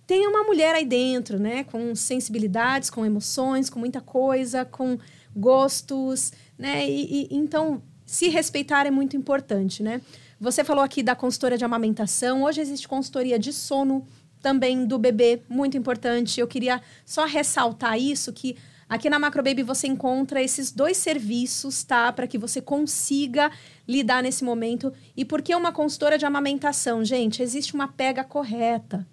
tem 0.09 0.27
uma 0.27 0.43
mulher 0.43 0.75
aí 0.75 0.87
dentro, 0.87 1.39
né? 1.39 1.65
Com 1.65 1.95
sensibilidades, 1.95 2.89
com 2.89 3.05
emoções, 3.05 3.69
com 3.69 3.79
muita 3.79 4.01
coisa, 4.01 4.65
com 4.65 4.99
gostos, 5.37 6.33
né? 6.59 6.89
E, 6.89 7.29
e 7.31 7.37
então, 7.37 7.83
se 8.07 8.31
respeitar 8.31 8.87
é 8.87 8.91
muito 8.91 9.19
importante, 9.19 9.83
né? 9.83 10.01
Você 10.41 10.65
falou 10.65 10.83
aqui 10.83 11.03
da 11.03 11.15
consultoria 11.15 11.59
de 11.59 11.65
amamentação. 11.65 12.43
Hoje 12.45 12.59
existe 12.59 12.89
consultoria 12.89 13.39
de 13.39 13.53
sono 13.53 14.03
também 14.41 14.87
do 14.87 14.99
bebê, 14.99 15.43
muito 15.47 15.77
importante. 15.77 16.41
Eu 16.41 16.49
queria 16.49 16.81
só 17.05 17.27
ressaltar 17.27 17.99
isso 17.99 18.33
que 18.33 18.57
aqui 18.89 19.11
na 19.11 19.19
Macrobaby 19.19 19.63
você 19.63 19.89
encontra 19.89 20.43
esses 20.43 20.73
dois 20.73 20.97
serviços, 20.97 21.85
tá? 21.85 22.11
Para 22.15 22.27
que 22.27 22.39
você 22.39 22.63
consiga 22.63 23.53
lidar 23.87 24.23
nesse 24.23 24.43
momento. 24.43 24.91
E 25.15 25.23
por 25.23 25.43
que 25.43 25.55
uma 25.55 25.71
consultora 25.71 26.17
de 26.17 26.25
amamentação? 26.25 27.05
Gente, 27.05 27.43
existe 27.43 27.75
uma 27.75 27.89
pega 27.89 28.25
correta. 28.25 29.07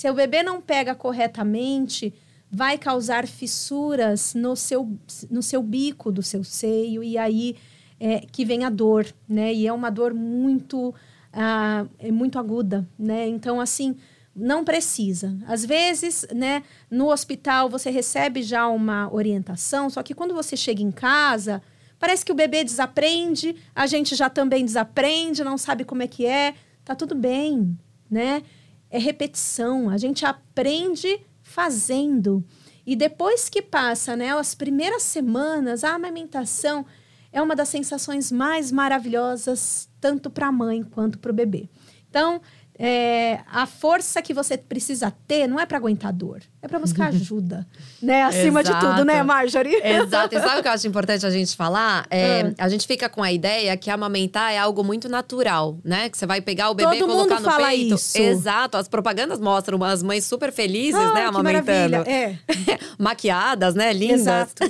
Se 0.00 0.08
o 0.08 0.14
bebê 0.14 0.42
não 0.42 0.62
pega 0.62 0.94
corretamente, 0.94 2.14
vai 2.50 2.78
causar 2.78 3.26
fissuras 3.26 4.32
no 4.32 4.56
seu, 4.56 4.98
no 5.30 5.42
seu 5.42 5.62
bico 5.62 6.10
do 6.10 6.22
seu 6.22 6.42
seio 6.42 7.04
e 7.04 7.18
aí 7.18 7.54
é, 8.00 8.20
que 8.20 8.42
vem 8.42 8.64
a 8.64 8.70
dor, 8.70 9.06
né? 9.28 9.52
E 9.52 9.66
é 9.66 9.72
uma 9.74 9.90
dor 9.90 10.14
muito, 10.14 10.94
ah, 11.30 11.84
é 11.98 12.10
muito 12.10 12.38
aguda, 12.38 12.88
né? 12.98 13.28
Então, 13.28 13.60
assim, 13.60 13.94
não 14.34 14.64
precisa. 14.64 15.36
Às 15.46 15.66
vezes, 15.66 16.26
né, 16.34 16.62
no 16.90 17.12
hospital 17.12 17.68
você 17.68 17.90
recebe 17.90 18.42
já 18.42 18.66
uma 18.68 19.12
orientação, 19.12 19.90
só 19.90 20.02
que 20.02 20.14
quando 20.14 20.32
você 20.32 20.56
chega 20.56 20.82
em 20.82 20.90
casa, 20.90 21.60
parece 21.98 22.24
que 22.24 22.32
o 22.32 22.34
bebê 22.34 22.64
desaprende, 22.64 23.54
a 23.74 23.86
gente 23.86 24.16
já 24.16 24.30
também 24.30 24.64
desaprende, 24.64 25.44
não 25.44 25.58
sabe 25.58 25.84
como 25.84 26.02
é 26.02 26.06
que 26.06 26.24
é. 26.24 26.54
Tá 26.86 26.94
tudo 26.94 27.14
bem, 27.14 27.78
né? 28.10 28.42
É 28.90 28.98
repetição, 28.98 29.88
a 29.88 29.96
gente 29.96 30.26
aprende 30.26 31.20
fazendo. 31.42 32.44
E 32.84 32.96
depois 32.96 33.48
que 33.48 33.62
passa, 33.62 34.16
né, 34.16 34.36
as 34.36 34.54
primeiras 34.54 35.02
semanas, 35.02 35.84
a 35.84 35.94
amamentação 35.94 36.84
é 37.32 37.40
uma 37.40 37.54
das 37.54 37.68
sensações 37.68 38.32
mais 38.32 38.72
maravilhosas, 38.72 39.88
tanto 40.00 40.28
para 40.28 40.48
a 40.48 40.52
mãe 40.52 40.82
quanto 40.82 41.18
para 41.18 41.30
o 41.30 41.34
bebê. 41.34 41.68
Então, 42.08 42.40
é, 42.82 43.40
a 43.52 43.66
força 43.66 44.22
que 44.22 44.32
você 44.32 44.56
precisa 44.56 45.12
ter 45.28 45.46
não 45.46 45.60
é 45.60 45.66
para 45.66 45.76
aguentar 45.76 46.14
dor, 46.14 46.40
é 46.62 46.66
para 46.66 46.78
buscar 46.78 47.08
ajuda, 47.12 47.66
né? 48.02 48.22
Acima 48.22 48.62
Exato. 48.62 48.86
de 48.86 48.86
tudo, 48.86 49.04
né, 49.04 49.22
Marjorie? 49.22 49.76
Exato. 49.84 50.34
E 50.34 50.40
sabe 50.40 50.60
o 50.60 50.62
que 50.62 50.68
eu 50.68 50.72
acho 50.72 50.88
importante 50.88 51.26
a 51.26 51.30
gente 51.30 51.54
falar? 51.54 52.06
É, 52.08 52.40
é. 52.40 52.54
A 52.56 52.70
gente 52.70 52.86
fica 52.86 53.06
com 53.10 53.22
a 53.22 53.30
ideia 53.30 53.76
que 53.76 53.90
amamentar 53.90 54.54
é 54.54 54.56
algo 54.56 54.82
muito 54.82 55.10
natural, 55.10 55.78
né? 55.84 56.08
Que 56.08 56.16
você 56.16 56.24
vai 56.24 56.40
pegar 56.40 56.70
o 56.70 56.74
bebê 56.74 56.96
Todo 56.98 57.10
e 57.10 57.12
colocar 57.12 57.34
mundo 57.34 57.44
no 57.44 57.50
fala 57.50 57.68
peito. 57.68 57.94
Isso. 57.96 58.18
Exato. 58.18 58.78
As 58.78 58.88
propagandas 58.88 59.38
mostram 59.38 59.84
as 59.84 60.02
mães 60.02 60.24
super 60.24 60.50
felizes, 60.50 60.98
ah, 60.98 61.12
né, 61.12 61.26
amamentando. 61.26 61.96
É. 62.08 62.38
Maquiadas, 62.98 63.74
né? 63.74 63.92
Lindas. 63.92 64.20
Exato. 64.20 64.64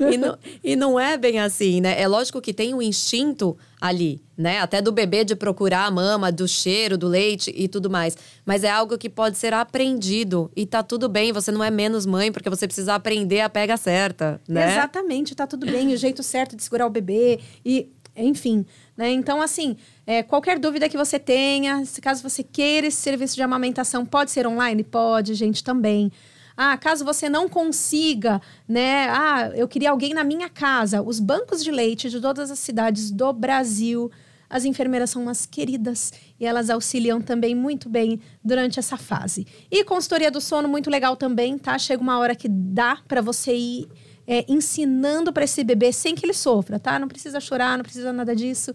e, 0.00 0.16
não, 0.16 0.38
e 0.64 0.76
não 0.76 0.98
é 0.98 1.18
bem 1.18 1.40
assim, 1.40 1.82
né? 1.82 2.00
É 2.00 2.08
lógico 2.08 2.40
que 2.40 2.54
tem 2.54 2.72
o 2.72 2.78
um 2.78 2.82
instinto 2.82 3.54
ali, 3.84 4.22
né? 4.34 4.60
Até 4.60 4.80
do 4.80 4.90
bebê 4.90 5.24
de 5.24 5.36
procurar 5.36 5.84
a 5.84 5.90
mama, 5.90 6.32
do 6.32 6.48
cheiro, 6.48 6.96
do 6.96 7.06
leite 7.06 7.52
e 7.54 7.68
tudo 7.68 7.90
mais. 7.90 8.16
Mas 8.42 8.64
é 8.64 8.70
algo 8.70 8.96
que 8.96 9.10
pode 9.10 9.36
ser 9.36 9.52
aprendido 9.52 10.50
e 10.56 10.64
tá 10.64 10.82
tudo 10.82 11.06
bem, 11.06 11.34
você 11.34 11.52
não 11.52 11.62
é 11.62 11.70
menos 11.70 12.06
mãe 12.06 12.32
porque 12.32 12.48
você 12.48 12.66
precisa 12.66 12.94
aprender 12.94 13.42
a 13.42 13.50
pega 13.50 13.76
certa, 13.76 14.40
né? 14.48 14.72
Exatamente, 14.72 15.34
tá 15.34 15.46
tudo 15.46 15.66
bem, 15.66 15.92
o 15.92 15.98
jeito 15.98 16.22
certo 16.22 16.56
de 16.56 16.62
segurar 16.62 16.86
o 16.86 16.90
bebê 16.90 17.38
e 17.62 17.92
enfim, 18.16 18.64
né? 18.96 19.10
Então, 19.10 19.42
assim, 19.42 19.76
é, 20.06 20.22
qualquer 20.22 20.58
dúvida 20.58 20.88
que 20.88 20.96
você 20.96 21.18
tenha, 21.18 21.84
se 21.84 22.00
caso 22.00 22.22
você 22.22 22.42
queira 22.42 22.86
esse 22.86 23.02
serviço 23.02 23.34
de 23.34 23.42
amamentação, 23.42 24.06
pode 24.06 24.30
ser 24.30 24.46
online? 24.46 24.82
Pode, 24.82 25.34
gente, 25.34 25.62
também. 25.62 26.10
Ah, 26.56 26.76
caso 26.76 27.04
você 27.04 27.28
não 27.28 27.48
consiga, 27.48 28.40
né? 28.68 29.08
Ah, 29.10 29.50
eu 29.54 29.66
queria 29.66 29.90
alguém 29.90 30.14
na 30.14 30.22
minha 30.22 30.48
casa. 30.48 31.02
Os 31.02 31.18
bancos 31.18 31.64
de 31.64 31.70
leite 31.70 32.08
de 32.08 32.20
todas 32.20 32.50
as 32.50 32.58
cidades 32.58 33.10
do 33.10 33.32
Brasil, 33.32 34.10
as 34.48 34.64
enfermeiras 34.64 35.10
são 35.10 35.22
umas 35.22 35.46
queridas 35.46 36.12
e 36.38 36.46
elas 36.46 36.70
auxiliam 36.70 37.20
também 37.20 37.54
muito 37.54 37.88
bem 37.88 38.20
durante 38.42 38.78
essa 38.78 38.96
fase. 38.96 39.46
E 39.68 39.82
consultoria 39.82 40.30
do 40.30 40.40
sono, 40.40 40.68
muito 40.68 40.88
legal 40.88 41.16
também, 41.16 41.58
tá? 41.58 41.76
Chega 41.76 42.00
uma 42.00 42.18
hora 42.18 42.36
que 42.36 42.48
dá 42.48 42.98
para 43.08 43.20
você 43.20 43.54
ir 43.54 43.88
é, 44.26 44.44
ensinando 44.48 45.32
para 45.32 45.44
esse 45.44 45.62
bebê 45.64 45.92
sem 45.92 46.14
que 46.14 46.24
ele 46.24 46.34
sofra, 46.34 46.78
tá? 46.78 46.98
Não 46.98 47.08
precisa 47.08 47.40
chorar, 47.40 47.76
não 47.76 47.82
precisa 47.82 48.12
nada 48.12 48.34
disso. 48.34 48.72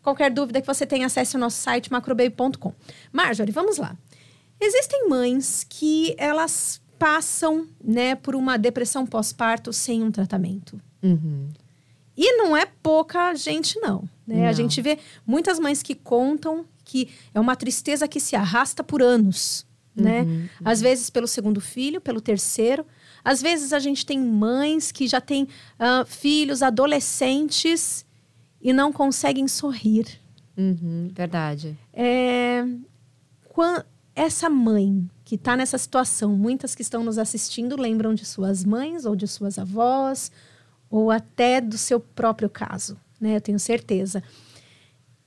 Qualquer 0.00 0.30
dúvida 0.30 0.60
que 0.60 0.66
você 0.66 0.86
tenha, 0.86 1.06
acesse 1.06 1.34
o 1.34 1.40
nosso 1.40 1.60
site 1.60 1.90
macrobaby.com. 1.90 2.72
Marjorie, 3.12 3.52
vamos 3.52 3.78
lá. 3.78 3.96
Existem 4.60 5.08
mães 5.08 5.66
que 5.68 6.14
elas 6.16 6.80
passam 6.98 7.66
né, 7.82 8.14
por 8.14 8.34
uma 8.34 8.56
depressão 8.56 9.06
pós-parto 9.06 9.72
sem 9.72 10.02
um 10.02 10.10
tratamento. 10.10 10.80
Uhum. 11.02 11.48
E 12.16 12.36
não 12.36 12.56
é 12.56 12.66
pouca 12.82 13.34
gente, 13.34 13.78
não, 13.80 14.08
né? 14.26 14.36
não. 14.36 14.44
A 14.46 14.52
gente 14.52 14.80
vê 14.80 14.98
muitas 15.26 15.58
mães 15.58 15.82
que 15.82 15.94
contam 15.94 16.64
que 16.84 17.08
é 17.34 17.40
uma 17.40 17.56
tristeza 17.56 18.08
que 18.08 18.20
se 18.20 18.36
arrasta 18.36 18.82
por 18.82 19.02
anos. 19.02 19.66
Né? 19.94 20.22
Uhum, 20.22 20.28
uhum. 20.28 20.48
Às 20.64 20.80
vezes 20.80 21.10
pelo 21.10 21.26
segundo 21.26 21.60
filho, 21.60 22.00
pelo 22.00 22.20
terceiro. 22.20 22.86
Às 23.24 23.42
vezes 23.42 23.72
a 23.72 23.78
gente 23.78 24.06
tem 24.06 24.20
mães 24.20 24.92
que 24.92 25.08
já 25.08 25.20
têm 25.20 25.44
uh, 25.44 26.06
filhos 26.06 26.62
adolescentes 26.62 28.06
e 28.60 28.72
não 28.72 28.92
conseguem 28.92 29.48
sorrir. 29.48 30.06
Uhum, 30.56 31.08
verdade. 31.12 31.76
É, 31.92 32.64
essa 34.14 34.48
mãe 34.48 35.08
que 35.26 35.34
está 35.34 35.56
nessa 35.56 35.76
situação, 35.76 36.36
muitas 36.36 36.72
que 36.72 36.82
estão 36.82 37.02
nos 37.02 37.18
assistindo 37.18 37.76
lembram 37.76 38.14
de 38.14 38.24
suas 38.24 38.64
mães 38.64 39.04
ou 39.04 39.16
de 39.16 39.26
suas 39.26 39.58
avós, 39.58 40.30
ou 40.88 41.10
até 41.10 41.60
do 41.60 41.76
seu 41.76 41.98
próprio 41.98 42.48
caso, 42.48 42.96
né? 43.20 43.34
Eu 43.34 43.40
tenho 43.40 43.58
certeza. 43.58 44.22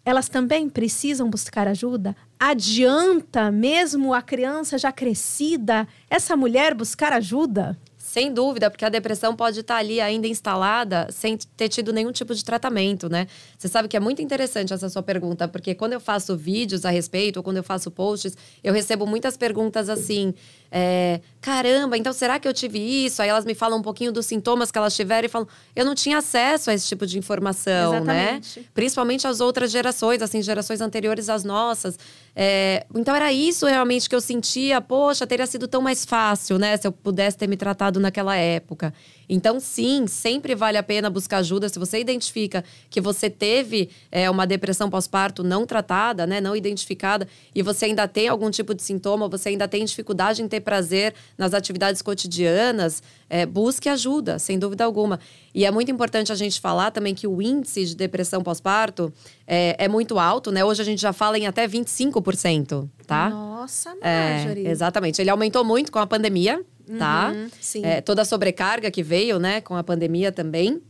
Elas 0.06 0.30
também 0.30 0.70
precisam 0.70 1.30
buscar 1.30 1.68
ajuda? 1.68 2.16
Adianta, 2.40 3.52
mesmo 3.52 4.14
a 4.14 4.22
criança 4.22 4.78
já 4.78 4.90
crescida, 4.90 5.86
essa 6.10 6.38
mulher 6.38 6.74
buscar 6.74 7.12
ajuda? 7.12 7.78
Sem 8.10 8.34
dúvida, 8.34 8.72
porque 8.72 8.84
a 8.84 8.90
depressão 8.90 9.36
pode 9.36 9.60
estar 9.60 9.76
ali 9.76 10.02
ainda 10.02 10.26
instalada 10.26 11.08
sem 11.12 11.38
ter 11.38 11.70
tido 11.70 11.94
nenhum 11.94 12.12
tipo 12.12 12.34
de 12.34 12.44
tratamento, 12.44 13.08
né? 13.08 13.28
Você 13.56 13.68
sabe 13.68 13.88
que 13.88 13.96
é 13.96 14.00
muito 14.00 14.20
interessante 14.20 14.74
essa 14.74 14.90
sua 14.90 15.04
pergunta, 15.04 15.48
porque 15.48 15.76
quando 15.76 15.94
eu 15.94 16.00
faço 16.00 16.36
vídeos 16.36 16.86
a 16.86 16.90
respeito, 16.90 17.38
ou 17.38 17.44
quando 17.44 17.58
eu 17.58 17.64
faço 17.64 17.92
posts, 17.92 18.36
eu 18.64 18.74
recebo 18.74 19.06
muitas 19.06 19.38
perguntas 19.38 19.90
assim: 19.90 20.34
é, 20.72 21.22
caramba, 21.40 22.00
então 22.00 22.12
será 22.12 22.40
que 22.40 22.48
eu 22.48 22.54
tive 22.54 22.80
isso? 22.80 23.22
Aí 23.22 23.30
elas 23.30 23.46
me 23.46 23.54
falam 23.54 23.78
um 23.78 23.84
pouquinho 23.84 24.12
dos 24.12 24.26
sintomas 24.26 24.72
que 24.72 24.78
elas 24.80 24.96
tiveram 24.96 25.28
e 25.28 25.30
falam: 25.30 25.48
eu 25.76 25.86
não 25.86 25.94
tinha 25.94 26.18
acesso 26.18 26.72
a 26.72 26.74
esse 26.74 26.88
tipo 26.88 27.06
de 27.06 27.20
informação, 27.20 28.04
né? 28.04 28.40
Exatamente. 28.40 28.60
né? 28.60 28.66
Principalmente 28.74 29.28
as 29.28 29.40
outras 29.40 29.70
gerações, 29.70 30.24
assim, 30.24 30.42
gerações 30.42 30.82
anteriores 30.82 31.30
às 31.30 31.44
nossas. 31.44 32.00
É, 32.36 32.86
então 32.96 33.16
era 33.16 33.32
isso 33.34 33.66
realmente 33.66 34.08
que 34.08 34.16
eu 34.16 34.22
sentia, 34.22 34.80
poxa, 34.80 35.28
teria 35.28 35.46
sido 35.48 35.68
tão 35.68 35.82
mais 35.82 36.06
fácil, 36.06 36.58
né? 36.58 36.78
Se 36.78 36.88
eu 36.88 36.92
pudesse 36.92 37.38
ter 37.38 37.48
me 37.48 37.58
tratado 37.58 37.70
tratado 37.80 38.00
naquela 38.00 38.36
época. 38.36 38.94
Então, 39.30 39.60
sim, 39.60 40.08
sempre 40.08 40.56
vale 40.56 40.78
a 40.78 40.82
pena 40.82 41.08
buscar 41.08 41.38
ajuda. 41.38 41.70
Se 41.70 41.78
você 41.78 42.00
identifica 42.00 42.64
que 42.90 43.00
você 43.00 43.30
teve 43.30 43.92
é, 44.12 44.28
uma 44.28 44.48
depressão 44.48 44.90
pós-parto 44.90 45.44
não 45.44 45.68
tratada, 45.68 46.26
né, 46.26 46.42
não 46.42 46.56
identificada, 46.56 47.28
e 47.54 47.62
você 47.62 47.86
ainda 47.86 48.08
tem 48.08 48.28
algum 48.28 48.50
tipo 48.50 48.74
de 48.74 48.82
sintoma, 48.82 49.28
você 49.28 49.50
ainda 49.50 49.68
tem 49.68 49.86
dificuldade 49.86 50.42
em 50.42 50.48
ter 50.48 50.62
prazer 50.62 51.14
nas 51.38 51.54
atividades 51.54 52.02
cotidianas, 52.02 53.04
é, 53.30 53.46
busque 53.46 53.88
ajuda, 53.88 54.40
sem 54.40 54.58
dúvida 54.58 54.84
alguma. 54.84 55.20
E 55.54 55.64
é 55.64 55.72
muito 55.72 55.92
importante 55.92 56.32
a 56.32 56.36
gente 56.36 56.60
falar 56.60 56.90
também 56.90 57.14
que 57.14 57.28
o 57.28 57.42
índice 57.42 57.86
de 57.86 57.96
depressão 57.96 58.42
pós-parto 58.42 59.14
é, 59.46 59.76
é, 59.78 59.88
muito 59.88 60.18
alto, 60.18 60.52
né? 60.52 60.66
Hoje 60.66 60.82
a 60.82 60.86
gente 60.86 61.02
já 61.02 61.14
fala 61.14 61.38
em 61.38 61.46
até 61.46 61.68
25%, 61.68 62.88
tá? 63.06 63.30
Nossa, 63.30 63.96
Marjorie. 64.02 64.66
É, 64.66 64.72
exatamente. 64.72 65.22
Ele 65.22 65.30
aumentou 65.30 65.64
muito 65.64 65.92
com 65.92 66.00
a 66.00 66.08
pandemia, 66.08 66.64
tá? 66.98 67.32
Uhum, 67.36 67.50
sim. 67.60 67.86
É, 67.86 68.02
toda 68.02 68.22
a 68.22 68.26
sobrecarga 68.26 68.90
que 68.90 69.04
veio, 69.04 69.40
né, 69.40 69.62
com 69.62 69.76
a 69.76 69.84
pandemia 69.84 70.32
também. 70.32 70.82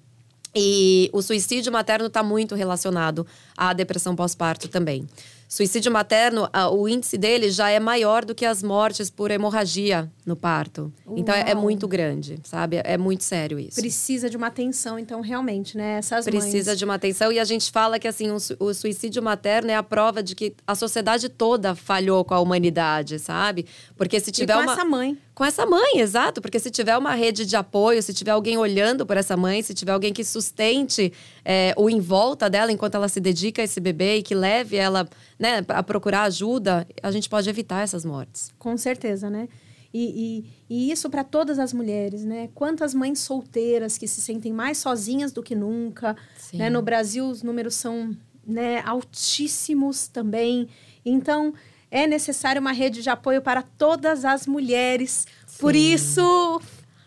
E 0.56 1.10
o 1.14 1.22
suicídio 1.22 1.72
materno 1.72 2.08
está 2.08 2.24
muito 2.24 2.56
relacionado 2.56 3.26
à 3.56 3.72
depressão 3.72 4.16
pós-parto 4.16 4.68
também. 4.68 5.08
Suicídio 5.47 5.91
materno, 5.91 6.47
o 6.74 6.88
índice 6.88 7.18
dele 7.18 7.50
já 7.50 7.72
é 7.72 7.80
maior 7.80 8.24
do 8.24 8.36
que 8.36 8.45
as 8.45 8.62
mortes 8.62 9.10
por 9.10 9.32
hemorragia 9.32 10.08
no 10.24 10.36
parto. 10.36 10.93
Uau. 11.08 11.18
Então 11.18 11.34
é, 11.34 11.50
é, 11.50 11.56
muito 11.56 11.88
grande, 11.88 12.39
sabe? 12.43 12.80
É 12.84 13.00
muito 13.00 13.24
sério 13.24 13.58
isso. 13.58 13.82
Precisa 13.82 14.30
de 14.30 14.38
uma 14.38 14.45
atenção, 14.45 15.00
então, 15.00 15.22
realmente, 15.22 15.76
né? 15.76 15.97
Essas 15.97 16.26
Precisa 16.26 16.70
mães... 16.70 16.78
de 16.78 16.86
uma 16.86 16.93
atenção. 16.93 17.32
E 17.32 17.39
a 17.39 17.43
gente 17.43 17.72
fala 17.72 17.97
que 17.97 18.08
assim, 18.08 18.30
o, 18.30 18.38
o 18.60 18.74
suicídio 18.76 19.24
materno 19.24 19.72
é 19.72 19.76
a 19.76 19.82
prova 19.82 20.22
de 20.22 20.36
que 20.36 20.54
a 20.68 20.76
sociedade 20.76 21.30
toda 21.30 21.74
falhou 21.74 22.24
com 22.24 22.36
a 22.36 22.39
humanidade, 22.39 23.18
sabe? 23.18 23.66
Porque 23.97 24.20
se 24.20 24.32
tiver 24.32 24.54
e 24.54 24.56
com 24.56 24.62
uma. 24.62 24.74
essa 24.74 24.86
mãe. 24.86 25.18
Com 25.39 25.45
essa 25.45 25.65
mãe, 25.65 26.01
exato. 26.01 26.41
Porque 26.41 26.59
se 26.59 26.69
tiver 26.69 26.97
uma 26.97 27.15
rede 27.15 27.45
de 27.45 27.55
apoio, 27.55 28.03
se 28.03 28.13
tiver 28.13 28.31
alguém 28.31 28.57
olhando 28.57 29.05
por 29.05 29.15
essa 29.15 29.37
mãe, 29.37 29.61
se 29.61 29.73
tiver 29.73 29.93
alguém 29.93 30.11
que 30.11 30.21
sustente 30.21 31.13
é, 31.45 31.73
o 31.77 31.89
em 31.89 32.01
volta 32.01 32.49
dela 32.49 32.73
enquanto 32.73 32.95
ela 32.95 33.07
se 33.07 33.21
dedica 33.21 33.61
a 33.61 33.63
esse 33.63 33.79
bebê 33.79 34.17
e 34.17 34.21
que 34.21 34.35
leve 34.35 34.75
ela 34.75 35.07
né, 35.39 35.63
a 35.69 35.81
procurar 35.81 36.23
ajuda, 36.23 36.85
a 37.01 37.09
gente 37.09 37.29
pode 37.29 37.49
evitar 37.49 37.81
essas 37.81 38.03
mortes. 38.03 38.51
Com 38.59 38.75
certeza, 38.75 39.29
né? 39.29 39.47
E, 39.93 40.43
e, 40.69 40.89
e 40.89 40.91
isso 40.91 41.09
para 41.09 41.23
todas 41.23 41.57
as 41.57 41.71
mulheres, 41.71 42.25
né? 42.25 42.49
Quantas 42.53 42.93
mães 42.93 43.19
solteiras 43.19 43.97
que 43.97 44.09
se 44.09 44.19
sentem 44.19 44.51
mais 44.51 44.77
sozinhas 44.79 45.31
do 45.31 45.41
que 45.41 45.55
nunca. 45.55 46.17
Né? 46.53 46.69
No 46.69 46.81
Brasil, 46.81 47.25
os 47.25 47.43
números 47.43 47.75
são 47.75 48.13
né, 48.45 48.81
altíssimos 48.85 50.09
também. 50.09 50.67
Então, 51.05 51.53
é 51.91 52.05
necessário 52.05 52.61
uma 52.61 52.71
rede 52.71 53.01
de 53.01 53.09
apoio 53.09 53.41
para 53.41 53.61
todas 53.61 54.25
as 54.25 54.45
mulheres. 54.45 55.25
Sim. 55.45 55.57
Por 55.59 55.75
isso, 55.75 56.61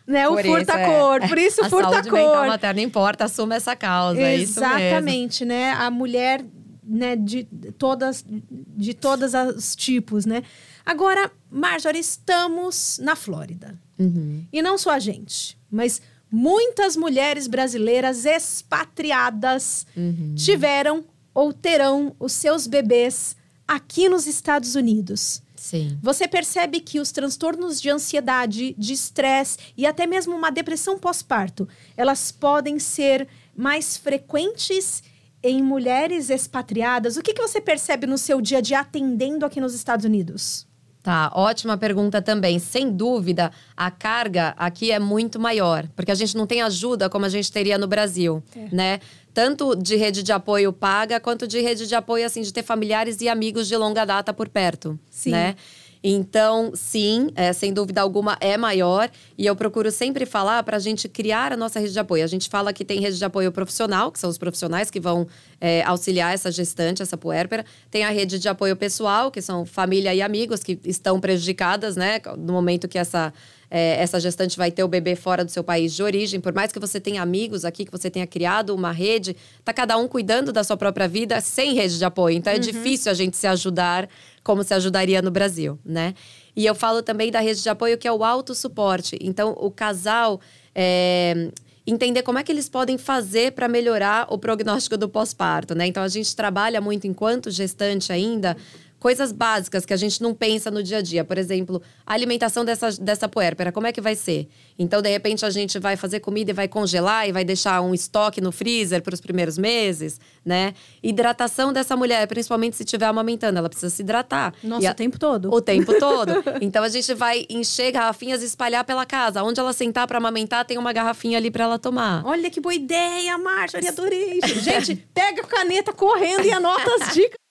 né? 0.06 0.26
Por 0.26 0.40
o 0.40 0.42
furta-cor. 0.42 1.22
É. 1.22 1.28
Por 1.28 1.38
isso, 1.38 1.64
furta-cor. 1.68 1.84
A 1.84 2.02
saúde 2.02 2.10
mental 2.10 2.46
materna 2.46 2.80
importa, 2.80 3.24
assuma 3.24 3.54
essa 3.54 3.76
causa. 3.76 4.20
Exatamente, 4.20 5.44
é 5.44 5.46
né? 5.46 5.70
A 5.72 5.90
mulher 5.90 6.44
né, 6.82 7.14
de 7.16 7.44
todas 7.78 8.24
de 8.28 8.92
todos 8.92 9.32
os 9.56 9.76
tipos, 9.76 10.26
né? 10.26 10.42
Agora, 10.84 11.30
Marjorie, 11.50 12.00
estamos 12.00 12.98
na 13.00 13.14
Flórida. 13.14 13.78
Uhum. 13.98 14.44
E 14.52 14.60
não 14.60 14.76
só 14.76 14.90
a 14.90 14.98
gente, 14.98 15.56
mas 15.70 16.02
muitas 16.30 16.96
mulheres 16.96 17.46
brasileiras 17.46 18.24
expatriadas 18.24 19.86
uhum. 19.96 20.34
tiveram 20.34 21.04
ou 21.32 21.52
terão 21.52 22.16
os 22.18 22.32
seus 22.32 22.66
bebês 22.66 23.36
aqui 23.66 24.08
nos 24.08 24.26
Estados 24.26 24.74
Unidos. 24.74 25.42
Sim. 25.56 25.96
Você 26.02 26.26
percebe 26.26 26.80
que 26.80 26.98
os 26.98 27.12
transtornos 27.12 27.80
de 27.80 27.88
ansiedade, 27.88 28.74
de 28.76 28.92
estresse 28.92 29.58
e 29.76 29.86
até 29.86 30.06
mesmo 30.06 30.34
uma 30.34 30.50
depressão 30.50 30.98
pós-parto, 30.98 31.68
elas 31.96 32.32
podem 32.32 32.78
ser 32.78 33.28
mais 33.56 33.96
frequentes 33.96 35.02
em 35.42 35.62
mulheres 35.62 36.30
expatriadas. 36.30 37.16
O 37.16 37.22
que, 37.22 37.32
que 37.32 37.42
você 37.42 37.60
percebe 37.60 38.06
no 38.06 38.18
seu 38.18 38.40
dia 38.40 38.58
a 38.58 38.60
dia 38.60 38.80
atendendo 38.80 39.46
aqui 39.46 39.60
nos 39.60 39.74
Estados 39.74 40.04
Unidos? 40.04 40.66
Tá, 41.02 41.32
ótima 41.34 41.76
pergunta 41.76 42.22
também. 42.22 42.60
Sem 42.60 42.90
dúvida, 42.90 43.50
a 43.76 43.90
carga 43.90 44.54
aqui 44.56 44.92
é 44.92 45.00
muito 45.00 45.40
maior, 45.40 45.88
porque 45.96 46.12
a 46.12 46.14
gente 46.14 46.36
não 46.36 46.46
tem 46.46 46.62
ajuda 46.62 47.10
como 47.10 47.24
a 47.24 47.28
gente 47.28 47.50
teria 47.50 47.76
no 47.76 47.88
Brasil, 47.88 48.40
é. 48.54 48.68
né? 48.74 49.00
Tanto 49.34 49.74
de 49.74 49.96
rede 49.96 50.22
de 50.22 50.30
apoio 50.30 50.72
paga, 50.72 51.18
quanto 51.18 51.48
de 51.48 51.60
rede 51.60 51.88
de 51.88 51.94
apoio, 51.94 52.24
assim, 52.24 52.42
de 52.42 52.52
ter 52.52 52.62
familiares 52.62 53.20
e 53.20 53.28
amigos 53.28 53.66
de 53.66 53.76
longa 53.76 54.04
data 54.04 54.32
por 54.32 54.48
perto, 54.48 54.98
Sim. 55.10 55.30
né? 55.30 55.56
Então, 56.02 56.72
sim, 56.74 57.30
é, 57.36 57.52
sem 57.52 57.72
dúvida 57.72 58.00
alguma, 58.00 58.36
é 58.40 58.56
maior. 58.56 59.08
E 59.38 59.46
eu 59.46 59.54
procuro 59.54 59.90
sempre 59.90 60.26
falar 60.26 60.62
para 60.64 60.76
a 60.76 60.80
gente 60.80 61.08
criar 61.08 61.52
a 61.52 61.56
nossa 61.56 61.78
rede 61.78 61.92
de 61.92 61.98
apoio. 61.98 62.24
A 62.24 62.26
gente 62.26 62.48
fala 62.48 62.72
que 62.72 62.84
tem 62.84 63.00
rede 63.00 63.18
de 63.18 63.24
apoio 63.24 63.52
profissional, 63.52 64.10
que 64.10 64.18
são 64.18 64.28
os 64.28 64.36
profissionais 64.36 64.90
que 64.90 64.98
vão 64.98 65.28
é, 65.60 65.82
auxiliar 65.84 66.34
essa 66.34 66.50
gestante, 66.50 67.02
essa 67.02 67.16
puérpera. 67.16 67.64
Tem 67.90 68.02
a 68.04 68.10
rede 68.10 68.38
de 68.38 68.48
apoio 68.48 68.74
pessoal, 68.74 69.30
que 69.30 69.40
são 69.40 69.64
família 69.64 70.12
e 70.12 70.20
amigos 70.20 70.62
que 70.62 70.78
estão 70.84 71.20
prejudicadas, 71.20 71.94
né? 71.94 72.20
No 72.36 72.52
momento 72.52 72.88
que 72.88 72.98
essa 72.98 73.32
é, 73.74 73.96
essa 74.02 74.20
gestante 74.20 74.58
vai 74.58 74.70
ter 74.70 74.84
o 74.84 74.88
bebê 74.88 75.16
fora 75.16 75.42
do 75.42 75.50
seu 75.50 75.64
país 75.64 75.94
de 75.94 76.02
origem, 76.02 76.38
por 76.38 76.52
mais 76.52 76.70
que 76.70 76.78
você 76.78 77.00
tenha 77.00 77.22
amigos 77.22 77.64
aqui, 77.64 77.86
que 77.86 77.90
você 77.90 78.10
tenha 78.10 78.26
criado 78.26 78.74
uma 78.74 78.92
rede, 78.92 79.34
tá 79.64 79.72
cada 79.72 79.96
um 79.96 80.06
cuidando 80.06 80.52
da 80.52 80.62
sua 80.62 80.76
própria 80.76 81.08
vida 81.08 81.40
sem 81.40 81.72
rede 81.72 81.96
de 81.96 82.04
apoio. 82.04 82.36
Então 82.36 82.52
é 82.52 82.56
uhum. 82.56 82.60
difícil 82.60 83.10
a 83.10 83.14
gente 83.14 83.34
se 83.34 83.46
ajudar 83.46 84.06
como 84.44 84.62
se 84.62 84.74
ajudaria 84.74 85.22
no 85.22 85.30
Brasil, 85.30 85.78
né? 85.82 86.12
E 86.54 86.66
eu 86.66 86.74
falo 86.74 87.02
também 87.02 87.30
da 87.30 87.40
rede 87.40 87.62
de 87.62 87.68
apoio 87.70 87.96
que 87.96 88.06
é 88.06 88.12
o 88.12 88.22
autossuporte. 88.22 89.16
Então, 89.22 89.56
o 89.58 89.70
casal. 89.70 90.38
É, 90.74 91.50
entender 91.84 92.22
como 92.22 92.38
é 92.38 92.44
que 92.44 92.52
eles 92.52 92.68
podem 92.68 92.96
fazer 92.96 93.52
para 93.52 93.66
melhorar 93.68 94.26
o 94.30 94.38
prognóstico 94.38 94.96
do 94.96 95.08
pós-parto, 95.08 95.74
né? 95.74 95.84
Então 95.84 96.02
a 96.02 96.08
gente 96.08 96.34
trabalha 96.36 96.80
muito 96.80 97.08
enquanto 97.08 97.50
gestante 97.50 98.12
ainda 98.12 98.56
coisas 99.02 99.32
básicas 99.32 99.84
que 99.84 99.92
a 99.92 99.96
gente 99.96 100.22
não 100.22 100.32
pensa 100.32 100.70
no 100.70 100.80
dia 100.80 100.98
a 100.98 101.02
dia. 101.02 101.24
Por 101.24 101.36
exemplo, 101.36 101.82
a 102.06 102.14
alimentação 102.14 102.64
dessa, 102.64 102.92
dessa 102.92 103.28
puérpera, 103.28 103.72
como 103.72 103.84
é 103.84 103.92
que 103.92 104.00
vai 104.00 104.14
ser? 104.14 104.46
Então, 104.78 105.02
de 105.02 105.10
repente, 105.10 105.44
a 105.44 105.50
gente 105.50 105.76
vai 105.80 105.96
fazer 105.96 106.20
comida 106.20 106.52
e 106.52 106.54
vai 106.54 106.68
congelar 106.68 107.28
e 107.28 107.32
vai 107.32 107.44
deixar 107.44 107.80
um 107.80 107.92
estoque 107.92 108.40
no 108.40 108.52
freezer 108.52 109.02
para 109.02 109.12
os 109.12 109.20
primeiros 109.20 109.58
meses, 109.58 110.20
né? 110.44 110.72
Hidratação 111.02 111.72
dessa 111.72 111.96
mulher, 111.96 112.28
principalmente 112.28 112.76
se 112.76 112.84
estiver 112.84 113.06
amamentando, 113.06 113.58
ela 113.58 113.68
precisa 113.68 113.90
se 113.92 114.02
hidratar. 114.02 114.54
Nossa, 114.62 114.90
a... 114.90 114.92
o 114.92 114.94
tempo 114.94 115.18
todo. 115.18 115.52
O 115.52 115.60
tempo 115.60 115.92
todo. 115.98 116.34
então, 116.60 116.84
a 116.84 116.88
gente 116.88 117.12
vai 117.12 117.44
encher 117.50 117.90
garrafinhas 117.90 118.40
e 118.40 118.46
espalhar 118.46 118.84
pela 118.84 119.04
casa. 119.04 119.42
Onde 119.42 119.58
ela 119.58 119.72
sentar 119.72 120.06
para 120.06 120.18
amamentar, 120.18 120.64
tem 120.64 120.78
uma 120.78 120.92
garrafinha 120.92 121.38
ali 121.38 121.50
para 121.50 121.64
ela 121.64 121.78
tomar. 121.78 122.24
Olha 122.24 122.48
que 122.48 122.60
boa 122.60 122.74
ideia, 122.74 123.36
Marjorie, 123.36 123.88
adorei. 123.88 124.38
gente, 124.62 124.94
pega 125.12 125.42
a 125.42 125.44
caneta 125.44 125.92
correndo 125.92 126.44
e 126.44 126.52
anota 126.52 126.88
as 127.00 127.12
dicas. 127.12 127.41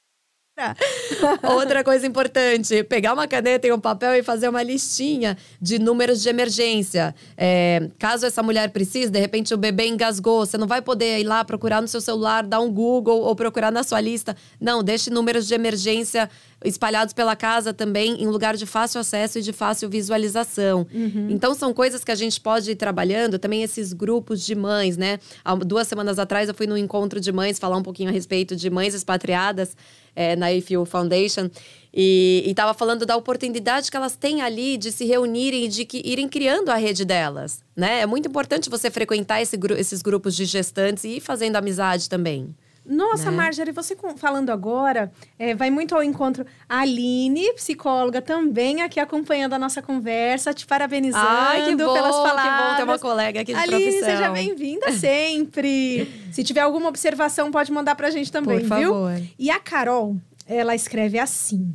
Outra 1.44 1.84
coisa 1.84 2.06
importante: 2.06 2.84
pegar 2.84 3.14
uma 3.14 3.28
caneta 3.28 3.68
e 3.68 3.72
um 3.72 3.80
papel 3.80 4.16
e 4.16 4.24
fazer 4.24 4.50
uma 4.50 4.64
listinha 4.64 5.38
de 5.62 5.80
números 5.80 6.22
de 6.22 6.30
emergência. 6.30 7.16
É, 7.38 7.90
caso 7.98 8.26
essa 8.26 8.44
mulher 8.44 8.70
precise, 8.70 9.12
de 9.12 9.20
repente 9.20 9.54
o 9.54 9.58
bebê 9.58 9.88
engasgou, 9.88 10.46
você 10.46 10.58
não 10.58 10.68
vai 10.68 10.82
poder 10.82 11.20
ir 11.20 11.24
lá 11.24 11.44
procurar 11.44 11.82
no 11.82 11.88
seu 11.88 12.02
celular, 12.02 12.44
dar 12.44 12.60
um 12.60 12.72
Google 12.72 13.22
ou 13.22 13.36
procurar 13.36 13.72
na 13.72 13.84
sua 13.84 14.00
lista. 14.02 14.36
Não, 14.60 14.84
deixe 14.84 15.10
números 15.10 15.48
de 15.48 15.54
emergência 15.54 16.30
espalhados 16.64 17.14
pela 17.14 17.36
casa 17.36 17.74
também 17.74 18.22
em 18.22 18.28
lugar 18.28 18.56
de 18.56 18.66
fácil 18.66 19.02
acesso 19.02 19.40
e 19.40 19.42
de 19.42 19.52
fácil 19.52 19.90
visualização. 19.90 20.86
Uhum. 20.94 21.28
Então 21.30 21.54
são 21.54 21.74
coisas 21.74 22.04
que 22.04 22.12
a 22.12 22.16
gente 22.16 22.40
pode 22.40 22.72
ir 22.72 22.76
trabalhando, 22.76 23.40
também 23.40 23.64
esses 23.64 23.94
grupos 23.94 24.46
de 24.46 24.56
mães, 24.56 24.98
né? 24.98 25.20
Há 25.44 25.56
duas 25.56 25.88
semanas 25.88 26.20
atrás 26.20 26.48
eu 26.48 26.56
fui 26.56 26.68
num 26.68 26.78
encontro 26.78 27.20
de 27.20 27.32
mães 27.32 27.60
falar 27.60 27.78
um 27.78 27.84
pouquinho 27.84 28.10
a 28.10 28.12
respeito 28.12 28.56
de 28.56 28.70
mães 28.70 28.94
expatriadas 28.94 29.76
é, 30.16 30.36
na 30.36 30.52
IFU 30.52 30.86
Foundation 30.86 31.50
e 31.94 32.44
estava 32.46 32.74
falando 32.74 33.06
da 33.06 33.18
oportunidade 33.18 33.92
que 33.92 33.98
elas 33.98 34.16
têm 34.16 34.42
ali 34.42 34.78
de 34.78 34.92
se 34.92 35.06
reunirem 35.06 35.66
e 35.66 35.68
de 35.68 35.84
que, 35.84 36.02
irem 36.06 36.30
criando 36.30 36.70
a 36.70 36.76
rede 36.76 37.04
delas, 37.04 37.64
né? 37.76 38.02
É 38.02 38.06
muito 38.06 38.30
importante 38.30 38.70
você 38.70 38.90
frequentar 38.90 39.42
esse, 39.42 39.58
esses 39.78 40.02
grupos 40.02 40.36
de 40.36 40.46
gestantes 40.46 41.04
e 41.04 41.18
ir 41.18 41.20
fazendo 41.20 41.58
amizade 41.58 42.10
também. 42.10 42.56
Nossa, 42.92 43.32
né? 43.32 43.38
Marjorie, 43.38 43.72
você 43.72 43.96
falando 44.18 44.50
agora, 44.50 45.12
é, 45.40 45.56
vai 45.56 45.72
muito 45.72 45.96
ao 45.96 46.04
encontro. 46.04 46.46
A 46.68 46.82
Aline, 46.82 47.54
psicóloga, 47.54 48.22
também 48.22 48.82
aqui 48.82 49.00
acompanhando 49.00 49.54
a 49.54 49.60
nossa 49.60 49.82
conversa, 49.82 50.54
te 50.54 50.66
parabenizando 50.66 51.26
Ai, 51.26 51.66
que 51.70 51.76
bom, 51.78 51.94
pelas 51.94 52.16
palavras. 52.16 52.44
Que 52.44 52.70
bom 52.70 52.76
ter 52.76 52.84
uma 52.84 53.00
colega 53.00 53.42
aqui 53.42 53.54
de 53.54 53.60
Aline, 53.60 53.82
profissão. 53.84 54.10
seja 54.10 54.30
bem-vinda 54.30 54.92
sempre. 54.92 56.12
Se 56.32 56.44
tiver 56.44 56.62
alguma 56.62 56.90
observação, 56.90 57.50
pode 57.52 57.72
mandar 57.72 57.96
pra 57.96 58.10
gente 58.10 58.32
também, 58.32 58.68
Por 58.68 58.78
viu? 58.78 58.94
Favor. 58.94 59.22
E 59.40 59.50
a 59.50 59.60
Carol, 59.60 60.18
ela 60.46 60.76
escreve 60.76 61.18
assim. 61.18 61.74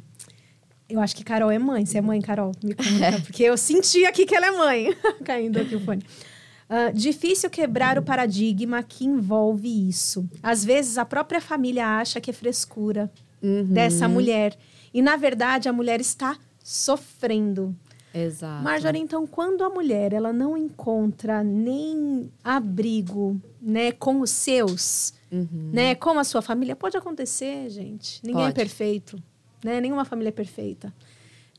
Eu 0.89 1.01
acho 1.01 1.17
que 1.17 1.25
Carol 1.25 1.51
é 1.51 1.59
mãe. 1.59 1.85
Você 1.85 1.99
é 1.99 2.01
mãe, 2.01 2.21
Carol? 2.21 2.53
Me 2.63 2.75
conta. 2.75 3.21
Porque 3.27 3.43
eu 3.43 3.57
senti 3.57 4.05
aqui 4.07 4.25
que 4.25 4.35
ela 4.37 4.47
é 4.47 4.51
mãe. 4.53 4.97
Caindo 5.25 5.59
aqui 5.61 5.75
o 5.75 5.81
fone. 5.81 6.05
Uh, 6.69 6.93
difícil 6.93 7.49
quebrar 7.49 7.97
o 7.97 8.03
paradigma 8.03 8.83
que 8.83 9.05
envolve 9.05 9.89
isso. 9.89 10.29
Às 10.43 10.65
vezes 10.65 10.99
a 10.99 11.05
própria 11.05 11.41
família 11.41 11.87
acha 11.87 12.21
que 12.21 12.31
é 12.31 12.35
frescura 12.35 13.11
uhum. 13.41 13.65
dessa 13.65 14.09
mulher. 14.09 14.57
E 14.93 15.01
na 15.01 15.17
verdade 15.17 15.69
a 15.69 15.73
mulher 15.73 16.01
está 16.01 16.37
sofrendo. 16.63 17.75
Exato. 18.13 18.65
Marjorie, 18.65 19.01
então, 19.01 19.27
quando 19.27 19.63
a 19.63 19.69
mulher 19.69 20.15
ela 20.15 20.33
não 20.33 20.57
encontra 20.57 21.45
nem 21.45 22.33
abrigo, 22.43 23.39
né, 23.61 23.93
com 23.93 24.21
os 24.21 24.31
seus, 24.31 25.13
uhum. 25.31 25.71
né, 25.73 25.95
com 25.95 26.19
a 26.19 26.25
sua 26.25 26.41
família, 26.41 26.75
pode 26.75 26.97
acontecer, 26.97 27.69
gente. 27.69 28.21
Ninguém 28.25 28.43
é 28.43 28.47
pode. 28.47 28.59
é 28.59 28.65
perfeito, 28.65 29.23
né? 29.63 29.81
Nenhuma 29.83 30.07
família 30.07 30.31
é 30.31 30.33
perfeita, 30.33 30.93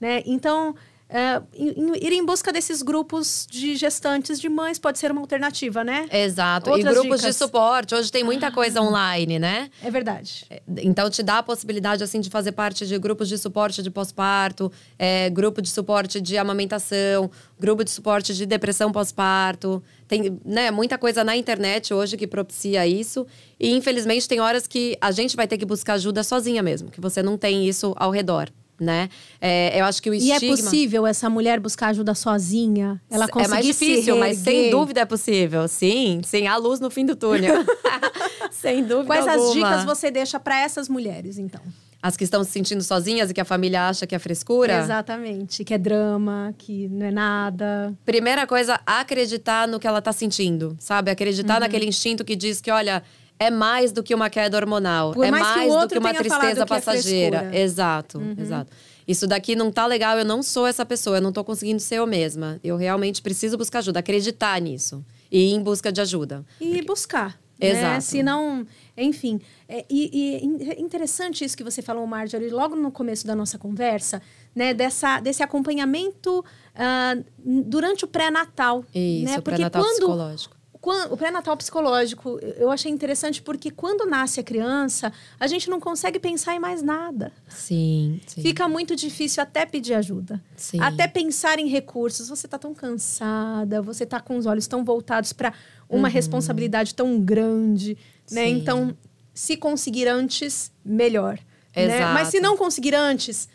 né? 0.01 0.23
Então, 0.25 0.75
é, 1.09 1.41
ir 1.55 2.11
em 2.11 2.25
busca 2.25 2.51
desses 2.51 2.81
grupos 2.81 3.47
de 3.49 3.77
gestantes 3.77 4.41
de 4.41 4.49
mães 4.49 4.77
pode 4.77 4.99
ser 4.99 5.09
uma 5.09 5.21
alternativa, 5.21 5.81
né? 5.81 6.05
Exato. 6.11 6.69
Outras 6.69 6.91
e 6.91 6.99
grupos 6.99 7.21
dicas. 7.21 7.35
de 7.35 7.39
suporte. 7.39 7.95
Hoje 7.95 8.11
tem 8.11 8.25
muita 8.25 8.51
coisa 8.51 8.81
online, 8.81 9.39
né? 9.39 9.69
É 9.81 9.89
verdade. 9.89 10.45
É, 10.49 10.61
então 10.79 11.09
te 11.09 11.23
dá 11.23 11.37
a 11.37 11.43
possibilidade 11.43 12.03
assim 12.03 12.19
de 12.19 12.29
fazer 12.29 12.51
parte 12.51 12.85
de 12.85 12.97
grupos 12.99 13.29
de 13.29 13.37
suporte 13.37 13.81
de 13.81 13.89
pós-parto, 13.89 14.69
é, 14.99 15.29
grupo 15.29 15.61
de 15.61 15.69
suporte 15.69 16.19
de 16.19 16.37
amamentação, 16.37 17.31
grupo 17.57 17.85
de 17.85 17.91
suporte 17.91 18.33
de 18.33 18.45
depressão 18.45 18.91
pós-parto. 18.91 19.81
Tem 20.09 20.37
né, 20.43 20.71
muita 20.71 20.97
coisa 20.97 21.23
na 21.23 21.37
internet 21.37 21.93
hoje 21.93 22.17
que 22.17 22.27
propicia 22.27 22.85
isso. 22.85 23.25
E 23.57 23.71
infelizmente 23.71 24.27
tem 24.27 24.41
horas 24.41 24.67
que 24.67 24.97
a 24.99 25.11
gente 25.11 25.37
vai 25.37 25.47
ter 25.47 25.57
que 25.57 25.65
buscar 25.65 25.93
ajuda 25.93 26.21
sozinha 26.21 26.61
mesmo, 26.61 26.91
que 26.91 26.99
você 26.99 27.23
não 27.23 27.37
tem 27.37 27.65
isso 27.65 27.93
ao 27.95 28.11
redor 28.11 28.51
né? 28.79 29.09
É, 29.41 29.79
eu 29.79 29.85
acho 29.85 30.01
que 30.01 30.09
o 30.09 30.13
estigma... 30.13 30.39
E 30.39 30.45
é 30.45 30.49
possível 30.49 31.07
essa 31.07 31.29
mulher 31.29 31.59
buscar 31.59 31.87
ajuda 31.87 32.13
sozinha? 32.13 33.01
Ela 33.09 33.27
conseguir 33.27 33.45
É 33.45 33.55
mais 33.55 33.65
difícil, 33.65 34.17
mas 34.17 34.37
sem 34.37 34.69
dúvida 34.69 35.01
é 35.01 35.05
possível. 35.05 35.67
Sim, 35.67 36.21
sem 36.23 36.47
a 36.47 36.57
luz 36.57 36.79
no 36.79 36.89
fim 36.89 37.05
do 37.05 37.15
túnel. 37.15 37.55
sem 38.51 38.83
dúvida 38.83 39.07
Quais 39.07 39.27
alguma. 39.27 39.47
as 39.47 39.53
dicas 39.53 39.85
você 39.85 40.11
deixa 40.11 40.39
para 40.39 40.59
essas 40.59 40.87
mulheres, 40.87 41.37
então? 41.37 41.61
As 42.01 42.15
que 42.15 42.23
estão 42.23 42.43
se 42.43 42.51
sentindo 42.51 42.83
sozinhas 42.83 43.31
e 43.31 43.33
que 43.33 43.41
a 43.41 43.45
família 43.45 43.89
acha 43.89 44.05
que 44.05 44.13
é 44.13 44.19
frescura? 44.19 44.79
Exatamente, 44.79 45.63
que 45.63 45.73
é 45.73 45.77
drama, 45.77 46.53
que 46.57 46.87
não 46.89 47.07
é 47.07 47.11
nada. 47.11 47.93
Primeira 48.05 48.45
coisa, 48.45 48.79
acreditar 48.85 49.67
no 49.67 49.79
que 49.79 49.87
ela 49.87 50.01
tá 50.01 50.13
sentindo, 50.13 50.77
sabe? 50.79 51.09
Acreditar 51.09 51.55
uhum. 51.55 51.59
naquele 51.61 51.85
instinto 51.85 52.23
que 52.23 52.35
diz 52.35 52.61
que, 52.61 52.69
olha, 52.69 53.03
é 53.39 53.49
mais 53.49 53.91
do 53.91 54.03
que 54.03 54.13
uma 54.13 54.29
queda 54.29 54.57
hormonal. 54.57 55.13
Por 55.13 55.25
é 55.25 55.31
mais, 55.31 55.43
mais 55.43 55.71
do 55.73 55.87
que 55.87 55.97
uma 55.99 56.13
tristeza 56.13 56.55
que 56.55 56.61
é 56.61 56.65
passageira. 56.65 57.49
É 57.53 57.61
exato, 57.61 58.17
uhum. 58.19 58.35
exato. 58.37 58.71
Isso 59.07 59.25
daqui 59.25 59.55
não 59.55 59.71
tá 59.71 59.85
legal, 59.85 60.17
eu 60.17 60.25
não 60.25 60.43
sou 60.43 60.67
essa 60.67 60.85
pessoa, 60.85 61.17
eu 61.17 61.21
não 61.21 61.31
tô 61.31 61.43
conseguindo 61.43 61.79
ser 61.79 61.95
eu 61.95 62.07
mesma. 62.07 62.59
Eu 62.63 62.75
realmente 62.75 63.21
preciso 63.21 63.57
buscar 63.57 63.79
ajuda, 63.79 63.99
acreditar 63.99 64.59
nisso. 64.59 65.03
E 65.31 65.51
ir 65.51 65.53
em 65.53 65.61
busca 65.61 65.91
de 65.91 66.01
ajuda. 66.01 66.45
E 66.59 66.65
Porque... 66.65 66.81
buscar. 66.83 67.39
Né? 67.59 67.69
Exato. 67.69 67.93
Né? 67.93 68.01
Se 68.01 68.21
não, 68.21 68.67
enfim. 68.97 69.39
É, 69.67 69.85
e, 69.89 70.09
e 70.13 70.69
é 70.71 70.81
interessante 70.81 71.43
isso 71.43 71.55
que 71.55 71.63
você 71.63 71.81
falou, 71.81 72.05
Marjorie, 72.05 72.49
logo 72.49 72.75
no 72.75 72.91
começo 72.91 73.25
da 73.25 73.35
nossa 73.35 73.57
conversa, 73.57 74.21
né? 74.53 74.73
Dessa, 74.73 75.19
desse 75.19 75.41
acompanhamento 75.41 76.39
uh, 76.39 77.25
durante 77.43 78.05
o 78.05 78.07
pré-natal. 78.07 78.83
Isso, 78.93 79.25
né? 79.25 79.35
Porque 79.35 79.51
pré-natal 79.51 79.81
quando, 79.81 79.95
psicológico 79.95 80.56
quando, 80.87 81.11
o 81.11 81.17
pré-natal 81.17 81.57
psicológico, 81.57 82.39
eu 82.57 82.71
achei 82.71 82.89
interessante 82.89 83.41
porque 83.41 83.69
quando 83.69 84.05
nasce 84.05 84.39
a 84.39 84.43
criança, 84.43 85.11
a 85.37 85.45
gente 85.45 85.69
não 85.69 85.81
consegue 85.81 86.17
pensar 86.17 86.55
em 86.55 86.59
mais 86.59 86.81
nada. 86.81 87.33
Sim. 87.49 88.21
sim. 88.25 88.41
Fica 88.41 88.69
muito 88.69 88.95
difícil 88.95 89.43
até 89.43 89.65
pedir 89.65 89.95
ajuda. 89.95 90.41
Sim. 90.55 90.79
Até 90.79 91.05
pensar 91.05 91.59
em 91.59 91.67
recursos. 91.67 92.29
Você 92.29 92.47
está 92.47 92.57
tão 92.57 92.73
cansada, 92.73 93.81
você 93.81 94.05
está 94.05 94.21
com 94.21 94.37
os 94.37 94.45
olhos 94.45 94.65
tão 94.65 94.85
voltados 94.85 95.33
para 95.33 95.51
uma 95.89 96.07
uhum. 96.07 96.13
responsabilidade 96.13 96.95
tão 96.95 97.19
grande, 97.19 97.97
né? 98.31 98.45
Sim. 98.45 98.51
Então, 98.51 98.97
se 99.33 99.57
conseguir 99.57 100.07
antes, 100.07 100.71
melhor. 100.85 101.37
Exato. 101.75 101.99
Né? 101.99 102.13
Mas 102.13 102.29
se 102.29 102.39
não 102.39 102.55
conseguir 102.55 102.95
antes, 102.95 103.49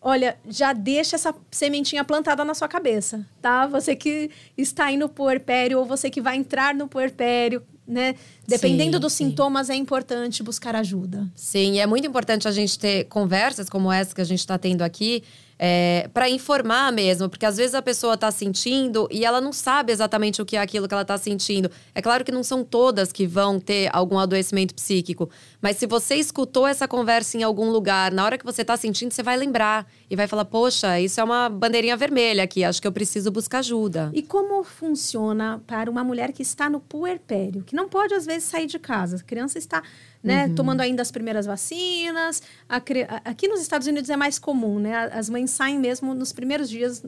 olha, 0.00 0.38
já 0.48 0.72
deixa 0.72 1.16
essa 1.16 1.34
sementinha 1.50 2.04
plantada 2.04 2.44
na 2.44 2.54
sua 2.54 2.68
cabeça, 2.68 3.26
tá? 3.42 3.66
Você 3.66 3.96
que 3.96 4.30
está 4.56 4.90
indo 4.92 5.00
no 5.00 5.08
puerpério 5.08 5.78
ou 5.78 5.84
você 5.84 6.10
que 6.10 6.20
vai 6.20 6.36
entrar 6.36 6.74
no 6.74 6.88
puerpério, 6.88 7.62
né? 7.86 8.14
Dependendo 8.46 8.96
sim, 8.96 9.00
dos 9.00 9.12
sim. 9.12 9.28
sintomas, 9.28 9.70
é 9.70 9.74
importante 9.74 10.42
buscar 10.42 10.76
ajuda. 10.76 11.26
Sim, 11.34 11.80
é 11.80 11.86
muito 11.86 12.06
importante 12.06 12.46
a 12.46 12.52
gente 12.52 12.78
ter 12.78 13.04
conversas 13.04 13.68
como 13.68 13.90
essa 13.90 14.14
que 14.14 14.20
a 14.20 14.24
gente 14.24 14.40
está 14.40 14.58
tendo 14.58 14.82
aqui 14.82 15.22
é, 15.58 16.08
para 16.14 16.28
informar 16.30 16.92
mesmo, 16.92 17.28
porque 17.28 17.44
às 17.44 17.56
vezes 17.56 17.74
a 17.74 17.82
pessoa 17.82 18.14
está 18.14 18.30
sentindo 18.30 19.08
e 19.10 19.24
ela 19.24 19.40
não 19.40 19.52
sabe 19.52 19.92
exatamente 19.92 20.40
o 20.40 20.46
que 20.46 20.56
é 20.56 20.60
aquilo 20.60 20.86
que 20.86 20.94
ela 20.94 21.02
está 21.02 21.18
sentindo. 21.18 21.70
É 21.94 22.00
claro 22.00 22.24
que 22.24 22.30
não 22.30 22.44
são 22.44 22.62
todas 22.62 23.10
que 23.10 23.26
vão 23.26 23.58
ter 23.58 23.90
algum 23.92 24.18
adoecimento 24.18 24.74
psíquico, 24.74 25.28
mas 25.60 25.76
se 25.76 25.86
você 25.86 26.14
escutou 26.14 26.66
essa 26.66 26.86
conversa 26.86 27.36
em 27.36 27.42
algum 27.42 27.70
lugar, 27.70 28.12
na 28.12 28.24
hora 28.24 28.38
que 28.38 28.44
você 28.44 28.62
está 28.62 28.76
sentindo, 28.76 29.12
você 29.12 29.22
vai 29.22 29.36
lembrar 29.36 29.86
e 30.08 30.14
vai 30.14 30.26
falar: 30.26 30.44
Poxa, 30.44 31.00
isso 31.00 31.20
é 31.20 31.24
uma 31.24 31.48
bandeirinha 31.48 31.96
vermelha 31.96 32.44
aqui, 32.44 32.62
acho 32.62 32.80
que 32.80 32.86
eu 32.86 32.92
preciso 32.92 33.30
buscar 33.30 33.58
ajuda. 33.58 34.10
E 34.14 34.22
como 34.22 34.62
funciona 34.62 35.60
para 35.66 35.90
uma 35.90 36.04
mulher 36.04 36.32
que 36.32 36.42
está 36.42 36.70
no 36.70 36.78
puerpério, 36.78 37.64
que 37.64 37.74
não 37.74 37.88
pode 37.88 38.14
às 38.14 38.24
vezes 38.24 38.44
sair 38.44 38.66
de 38.66 38.78
casa? 38.78 39.16
A 39.16 39.22
criança 39.22 39.58
está 39.58 39.82
né? 40.22 40.46
Uhum. 40.46 40.54
Tomando 40.54 40.80
ainda 40.80 41.02
as 41.02 41.10
primeiras 41.10 41.46
vacinas. 41.46 42.42
Aqui 42.68 43.48
nos 43.48 43.60
Estados 43.60 43.86
Unidos 43.86 44.10
é 44.10 44.16
mais 44.16 44.38
comum, 44.38 44.78
né? 44.78 45.08
As 45.12 45.28
mães 45.28 45.50
saem 45.50 45.78
mesmo 45.78 46.14
nos 46.14 46.32
primeiros 46.32 46.68
dias, 46.68 47.02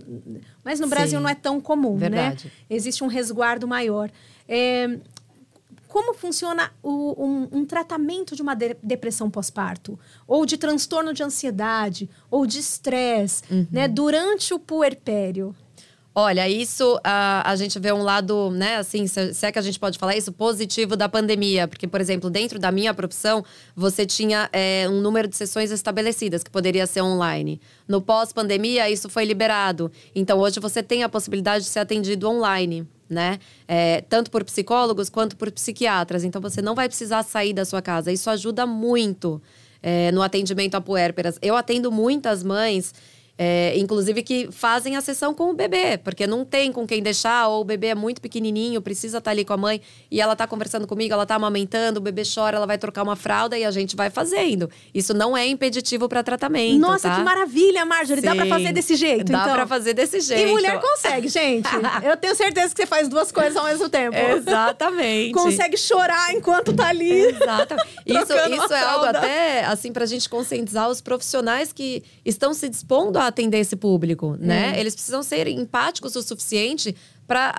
mas 0.65 0.81
no 0.81 0.87
Sim. 0.87 0.91
Brasil 0.91 1.21
não 1.21 1.29
é 1.29 1.35
tão 1.35 1.61
comum, 1.61 1.95
né? 1.95 2.09
Verdade. 2.09 2.45
né? 2.47 2.53
Existe 2.69 3.03
um 3.03 3.09
resguardo 3.09 3.67
maior. 3.67 4.11
É, 4.49 4.99
como 5.91 6.15
funciona 6.15 6.73
o, 6.83 7.25
um, 7.25 7.49
um, 7.51 7.65
tratamento 7.67 8.37
de 8.37 8.43
uma 8.43 8.55
de 8.55 8.77
depressão 8.81 9.29
pós-parto? 9.29 9.99
Ou 10.27 10.47
de 10.47 10.57
transtorno 10.57 11.13
de 11.13 11.23
ansiedade? 11.23 12.09
Ou 12.31 12.47
de 12.47 12.61
estresse, 12.61 13.43
uhum. 13.51 13.67
né? 13.71 13.89
Durante 13.89 14.55
o 14.55 14.59
puerpério? 14.59 15.55
Olha, 16.23 16.47
isso 16.47 17.01
a, 17.03 17.51
a 17.51 17.57
gente 17.57 17.79
vê 17.79 17.91
um 17.93 18.03
lado, 18.03 18.51
né, 18.51 18.77
assim, 18.77 19.07
se, 19.07 19.33
se, 19.33 19.47
é 19.47 19.51
que 19.51 19.59
a 19.59 19.63
gente 19.63 19.81
pode 19.81 19.97
falar 19.97 20.15
isso, 20.15 20.31
positivo 20.31 20.95
da 20.95 21.09
pandemia. 21.09 21.67
Porque, 21.67 21.87
por 21.87 21.99
exemplo, 21.99 22.29
dentro 22.29 22.59
da 22.59 22.71
minha 22.71 22.93
profissão, 22.93 23.43
você 23.75 24.05
tinha 24.05 24.47
é, 24.53 24.87
um 24.91 25.01
número 25.01 25.27
de 25.27 25.35
sessões 25.35 25.71
estabelecidas, 25.71 26.43
que 26.43 26.51
poderia 26.51 26.87
ser 26.87 27.01
online. 27.01 27.59
No 27.89 28.03
pós-pandemia, 28.03 28.91
isso 28.91 29.09
foi 29.09 29.25
liberado. 29.25 29.91
Então, 30.15 30.39
hoje 30.39 30.61
você 30.61 30.83
tem 30.83 31.03
a 31.03 31.09
possibilidade 31.09 31.65
de 31.65 31.71
ser 31.71 31.79
atendido 31.79 32.29
online. 32.29 32.87
Né? 33.09 33.41
É, 33.67 34.03
tanto 34.03 34.31
por 34.31 34.45
psicólogos 34.45 35.09
quanto 35.09 35.37
por 35.37 35.51
psiquiatras. 35.51 36.23
Então 36.23 36.41
você 36.41 36.63
não 36.63 36.77
vai 36.77 36.87
precisar 36.87 37.25
sair 37.25 37.53
da 37.53 37.65
sua 37.65 37.83
casa. 37.83 38.13
Isso 38.13 38.31
ajuda 38.31 38.65
muito 38.67 39.43
é, 39.83 40.13
no 40.13 40.23
atendimento 40.23 40.77
a 40.77 40.81
puérperas. 40.81 41.37
Eu 41.43 41.57
atendo 41.57 41.91
muitas 41.91 42.45
mães 42.45 42.95
é, 43.39 43.77
inclusive 43.79 44.23
que 44.23 44.49
fazem 44.51 44.97
a 44.97 45.01
sessão 45.01 45.33
com 45.33 45.51
o 45.51 45.55
bebê, 45.55 45.99
porque 45.99 46.27
não 46.27 46.45
tem 46.45 46.71
com 46.71 46.87
quem 46.87 47.03
deixar, 47.03 47.49
ou 47.49 47.63
o 47.63 47.65
bebê 47.65 47.89
é 47.89 47.95
muito 47.95 48.21
pequenininho, 48.21 48.83
precisa 48.83 49.19
estar 49.19 49.31
tá 49.31 49.33
ali 49.33 49.45
com 49.45 49.53
a 49.53 49.57
mãe, 49.57 49.81
e 50.11 50.21
ela 50.21 50.35
está 50.35 50.47
conversando 50.47 50.87
comigo, 50.87 51.15
ela 51.15 51.23
está 51.23 51.37
amamentando, 51.37 51.99
o 51.99 52.03
bebê 52.03 52.23
chora, 52.23 52.57
ela 52.57 52.67
vai 52.67 52.77
trocar 52.77 53.03
uma 53.03 53.17
fralda 53.17 53.57
e 53.57 53.65
a 53.65 53.71
gente 53.71 53.97
vai 53.97 54.11
fazendo. 54.11 54.69
Isso 54.93 55.15
não 55.15 55.37
é 55.37 55.47
impeditivo 55.47 56.09
para 56.09 56.23
tratamento. 56.23 56.79
Nossa, 56.79 57.09
tá? 57.09 57.17
que 57.17 57.23
maravilha, 57.23 57.85
Marjorie! 57.85 58.21
Sim, 58.21 58.29
dá 58.29 58.35
para 58.35 58.47
fazer 58.47 58.73
desse 58.73 58.95
jeito, 58.95 59.33
dá 59.33 59.43
então. 59.43 59.55
para 59.55 59.67
fazer 59.67 59.95
desse 59.95 60.21
jeito. 60.21 60.49
E 60.49 60.53
mulher 60.53 60.81
consegue, 60.81 61.29
gente. 61.29 61.69
Eu 62.05 62.17
tenho 62.17 62.35
certeza 62.35 62.75
que 62.75 62.83
você 62.83 62.87
faz 62.87 63.09
duas 63.09 63.33
coisas 63.33 63.57
ao 63.57 63.65
mesmo 63.65 63.89
tempo. 63.89 64.17
Exatamente. 64.17 65.33
consegue 65.33 65.77
chorar 65.77 66.35
enquanto 66.35 66.73
tá 66.75 66.89
ali. 66.89 67.11
Exatamente. 67.11 67.89
Isso, 68.07 68.33
isso 68.33 68.75
é 68.75 68.83
algo 68.83 69.05
até, 69.05 69.65
assim, 69.65 69.93
pra 69.93 70.05
gente 70.05 70.29
conscientizar 70.29 70.89
os 70.89 71.01
profissionais 71.01 71.73
que 71.73 72.03
estão 72.25 72.53
se 72.53 72.69
dispondo 72.69 73.19
a 73.19 73.30
atender 73.31 73.59
esse 73.59 73.75
público, 73.75 74.37
né? 74.39 74.75
É. 74.77 74.81
Eles 74.81 74.95
precisam 74.95 75.23
ser 75.23 75.49
empáticos 75.49 76.15
o 76.15 76.23
suficiente 76.23 76.95
para 77.27 77.55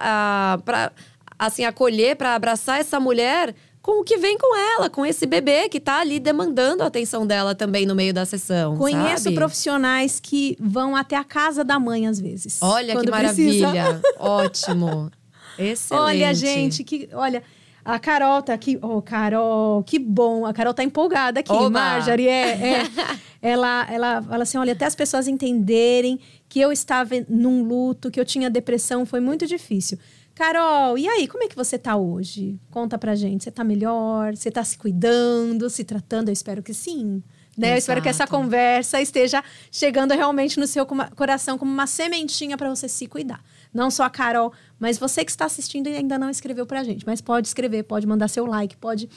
uh, 0.60 0.62
para 0.62 0.92
assim 1.38 1.66
acolher, 1.66 2.16
para 2.16 2.36
abraçar 2.36 2.80
essa 2.80 3.00
mulher 3.00 3.56
com 3.82 4.02
o 4.02 4.04
que 4.04 4.18
vem 4.18 4.38
com 4.38 4.56
ela, 4.56 4.90
com 4.90 5.06
esse 5.06 5.26
bebê 5.26 5.68
que 5.68 5.80
está 5.80 6.00
ali 6.00 6.20
demandando 6.20 6.84
a 6.84 6.86
atenção 6.86 7.26
dela 7.26 7.56
também 7.56 7.86
no 7.86 7.96
meio 7.96 8.14
da 8.14 8.26
sessão. 8.26 8.78
Conheço 8.78 9.24
sabe? 9.24 9.36
profissionais 9.36 10.20
que 10.20 10.56
vão 10.60 10.96
até 10.96 11.16
a 11.16 11.24
casa 11.24 11.64
da 11.64 11.80
mãe 11.80 12.08
às 12.08 12.20
vezes. 12.20 12.60
Olha 12.62 12.96
que 13.00 13.10
maravilha. 13.10 14.00
Ótimo. 14.20 15.12
Excelente. 15.58 16.04
Olha, 16.04 16.34
gente, 16.34 16.84
que 16.84 17.10
olha, 17.12 17.42
a 17.84 17.98
Carol 17.98 18.42
tá 18.42 18.54
aqui. 18.54 18.78
Ô, 18.82 18.98
oh, 18.98 19.02
Carol, 19.02 19.84
que 19.84 19.98
bom. 19.98 20.46
A 20.46 20.54
Carol 20.54 20.74
tá 20.74 20.84
empolgada 20.84 21.40
aqui. 21.40 21.52
Oba. 21.52 21.70
Marjorie, 21.70 22.28
é, 22.28 22.50
é. 22.52 22.90
ela, 23.42 23.88
ela 23.90 24.22
fala 24.22 24.44
assim: 24.44 24.58
olha, 24.58 24.74
até 24.74 24.86
as 24.86 24.96
pessoas 24.96 25.28
entenderem 25.28 26.20
que 26.48 26.60
eu 26.60 26.72
estava 26.72 27.16
num 27.28 27.64
luto, 27.64 28.12
que 28.12 28.20
eu 28.20 28.26
tinha 28.26 28.50
depressão, 28.50 29.06
foi 29.06 29.20
muito 29.20 29.48
difícil. 29.48 29.98
Carol, 30.34 30.98
e 30.98 31.08
aí, 31.08 31.28
como 31.28 31.44
é 31.44 31.48
que 31.48 31.56
você 31.56 31.78
tá 31.78 31.96
hoje? 31.96 32.60
Conta 32.70 32.98
pra 32.98 33.16
gente. 33.16 33.44
Você 33.44 33.52
tá 33.52 33.64
melhor? 33.64 34.36
Você 34.36 34.50
tá 34.50 34.64
se 34.64 34.78
cuidando, 34.78 35.70
se 35.70 35.84
tratando? 35.84 36.30
Eu 36.30 36.34
espero 36.34 36.64
que 36.64 36.74
sim. 36.74 37.22
Né? 37.58 37.74
Eu 37.74 37.78
espero 37.78 38.02
que 38.02 38.08
essa 38.08 38.26
conversa 38.26 39.02
esteja 39.02 39.44
chegando 39.72 40.14
realmente 40.14 40.58
no 40.58 40.66
seu 40.66 40.86
coração 41.16 41.58
como 41.58 41.72
uma 41.72 41.86
sementinha 41.86 42.58
para 42.58 42.70
você 42.70 42.88
se 42.88 43.08
cuidar. 43.08 43.44
Não 43.74 43.92
só 43.92 44.04
a 44.04 44.10
Carol, 44.10 44.54
mas 44.80 44.98
você 44.98 45.26
que 45.26 45.32
está 45.32 45.46
assistindo 45.46 45.88
e 45.88 45.96
ainda 45.96 46.18
não 46.18 46.30
escreveu 46.30 46.66
para 46.66 46.80
a 46.80 46.84
gente. 46.84 47.06
Mas 47.06 47.20
pode 47.20 47.48
escrever, 47.48 47.84
pode 47.84 48.08
mandar 48.08 48.30
seu 48.30 48.46
like, 48.46 48.78
pode 48.78 49.10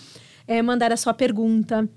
é, 0.47 0.61
mandar 0.61 0.93
a 0.93 0.97
sua 0.97 1.14
pergunta. 1.14 1.89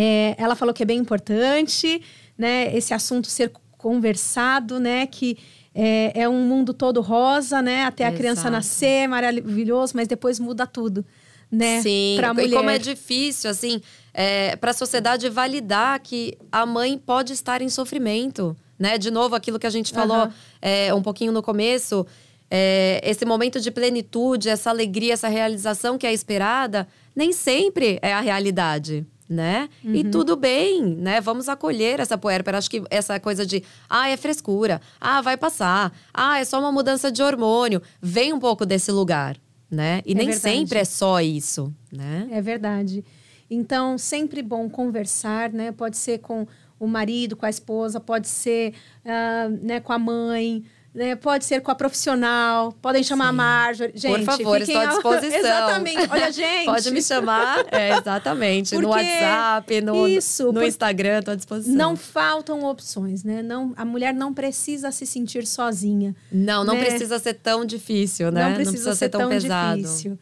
É, 0.00 0.36
ela 0.38 0.54
falou 0.54 0.72
que 0.72 0.84
é 0.84 0.86
bem 0.86 1.00
importante, 1.00 2.00
né? 2.38 2.72
Esse 2.72 2.94
assunto 2.94 3.26
ser 3.26 3.50
conversado, 3.76 4.78
né? 4.78 5.08
Que 5.08 5.36
é, 5.74 6.22
é 6.22 6.28
um 6.28 6.46
mundo 6.46 6.72
todo 6.72 7.00
rosa, 7.00 7.60
né? 7.60 7.82
Até 7.82 8.04
a 8.04 8.06
Exato. 8.06 8.20
criança 8.20 8.48
nascer, 8.48 9.08
maravilhoso, 9.08 9.94
mas 9.96 10.06
depois 10.06 10.38
muda 10.38 10.68
tudo, 10.68 11.04
né? 11.50 11.82
Sim, 11.82 12.14
pra 12.16 12.32
mulher. 12.32 12.46
e 12.48 12.52
como 12.52 12.70
é 12.70 12.78
difícil, 12.78 13.50
assim, 13.50 13.82
é, 14.14 14.54
para 14.54 14.70
a 14.70 14.74
sociedade 14.74 15.28
validar 15.28 15.98
que 15.98 16.38
a 16.52 16.64
mãe 16.64 16.96
pode 16.96 17.32
estar 17.32 17.60
em 17.60 17.68
sofrimento, 17.68 18.56
né? 18.78 18.98
De 18.98 19.10
novo, 19.10 19.34
aquilo 19.34 19.58
que 19.58 19.66
a 19.66 19.70
gente 19.70 19.92
falou 19.92 20.26
uhum. 20.26 20.32
é, 20.62 20.94
um 20.94 21.02
pouquinho 21.02 21.32
no 21.32 21.42
começo, 21.42 22.06
é, 22.48 23.00
esse 23.02 23.24
momento 23.24 23.60
de 23.60 23.72
plenitude, 23.72 24.48
essa 24.48 24.70
alegria, 24.70 25.14
essa 25.14 25.26
realização 25.26 25.98
que 25.98 26.06
é 26.06 26.12
esperada, 26.12 26.86
nem 27.16 27.32
sempre 27.32 27.98
é 28.00 28.12
a 28.12 28.20
realidade 28.20 29.04
né? 29.28 29.68
Uhum. 29.84 29.94
E 29.94 30.04
tudo 30.04 30.36
bem, 30.36 30.82
né? 30.96 31.20
Vamos 31.20 31.48
acolher 31.48 32.00
essa 32.00 32.16
puérpera. 32.16 32.58
Acho 32.58 32.70
que 32.70 32.82
essa 32.90 33.20
coisa 33.20 33.44
de, 33.44 33.62
ah, 33.88 34.08
é 34.08 34.16
frescura, 34.16 34.80
ah, 35.00 35.20
vai 35.20 35.36
passar, 35.36 35.92
ah, 36.14 36.38
é 36.38 36.44
só 36.44 36.58
uma 36.58 36.72
mudança 36.72 37.12
de 37.12 37.22
hormônio, 37.22 37.82
vem 38.00 38.32
um 38.32 38.38
pouco 38.38 38.64
desse 38.64 38.90
lugar, 38.90 39.36
né? 39.70 40.02
E 40.06 40.12
é 40.12 40.14
nem 40.14 40.28
verdade. 40.28 40.40
sempre 40.40 40.78
é 40.78 40.84
só 40.84 41.20
isso, 41.20 41.74
né? 41.92 42.28
É 42.30 42.40
verdade. 42.40 43.04
Então, 43.50 43.96
sempre 43.98 44.42
bom 44.42 44.68
conversar, 44.68 45.52
né? 45.52 45.72
Pode 45.72 45.96
ser 45.96 46.18
com 46.18 46.46
o 46.78 46.86
marido, 46.86 47.36
com 47.36 47.44
a 47.44 47.50
esposa, 47.50 47.98
pode 47.98 48.28
ser 48.28 48.74
uh, 49.04 49.50
né, 49.62 49.80
com 49.80 49.92
a 49.92 49.98
mãe, 49.98 50.64
né? 50.98 51.14
Pode 51.14 51.44
ser 51.44 51.60
com 51.60 51.70
a 51.70 51.74
profissional, 51.74 52.72
podem 52.82 53.02
chamar 53.04 53.26
Sim. 53.26 53.30
a 53.30 53.32
Marjorie. 53.32 53.92
Gente, 53.94 54.24
Por 54.24 54.24
favor, 54.24 54.60
estou 54.60 54.80
à 54.80 54.86
disposição. 54.86 55.38
exatamente. 55.38 56.10
Olha, 56.10 56.32
gente. 56.32 56.64
Pode 56.66 56.90
me 56.90 57.02
chamar, 57.02 57.64
é, 57.70 57.96
exatamente. 57.96 58.70
Porque 58.70 58.86
no 58.86 58.92
WhatsApp, 58.92 59.80
no, 59.80 60.08
isso, 60.08 60.52
no 60.52 60.62
Instagram, 60.62 61.20
estou 61.20 61.32
à 61.32 61.36
disposição. 61.36 61.74
Não 61.74 61.96
faltam 61.96 62.64
opções, 62.64 63.22
né? 63.22 63.42
Não, 63.42 63.72
a 63.76 63.84
mulher 63.84 64.12
não 64.12 64.34
precisa 64.34 64.90
se 64.90 65.06
sentir 65.06 65.46
sozinha. 65.46 66.14
Não, 66.32 66.64
não 66.64 66.74
né? 66.74 66.84
precisa 66.84 67.18
ser 67.20 67.34
tão 67.34 67.64
difícil, 67.64 68.32
né? 68.32 68.48
Não 68.48 68.54
precisa, 68.54 68.64
não 68.64 68.72
precisa 68.72 68.92
ser, 68.92 68.98
ser, 68.98 69.08
tão, 69.08 69.20
tão 69.20 69.28
pesado. 69.30 69.80
difícil 69.80 70.18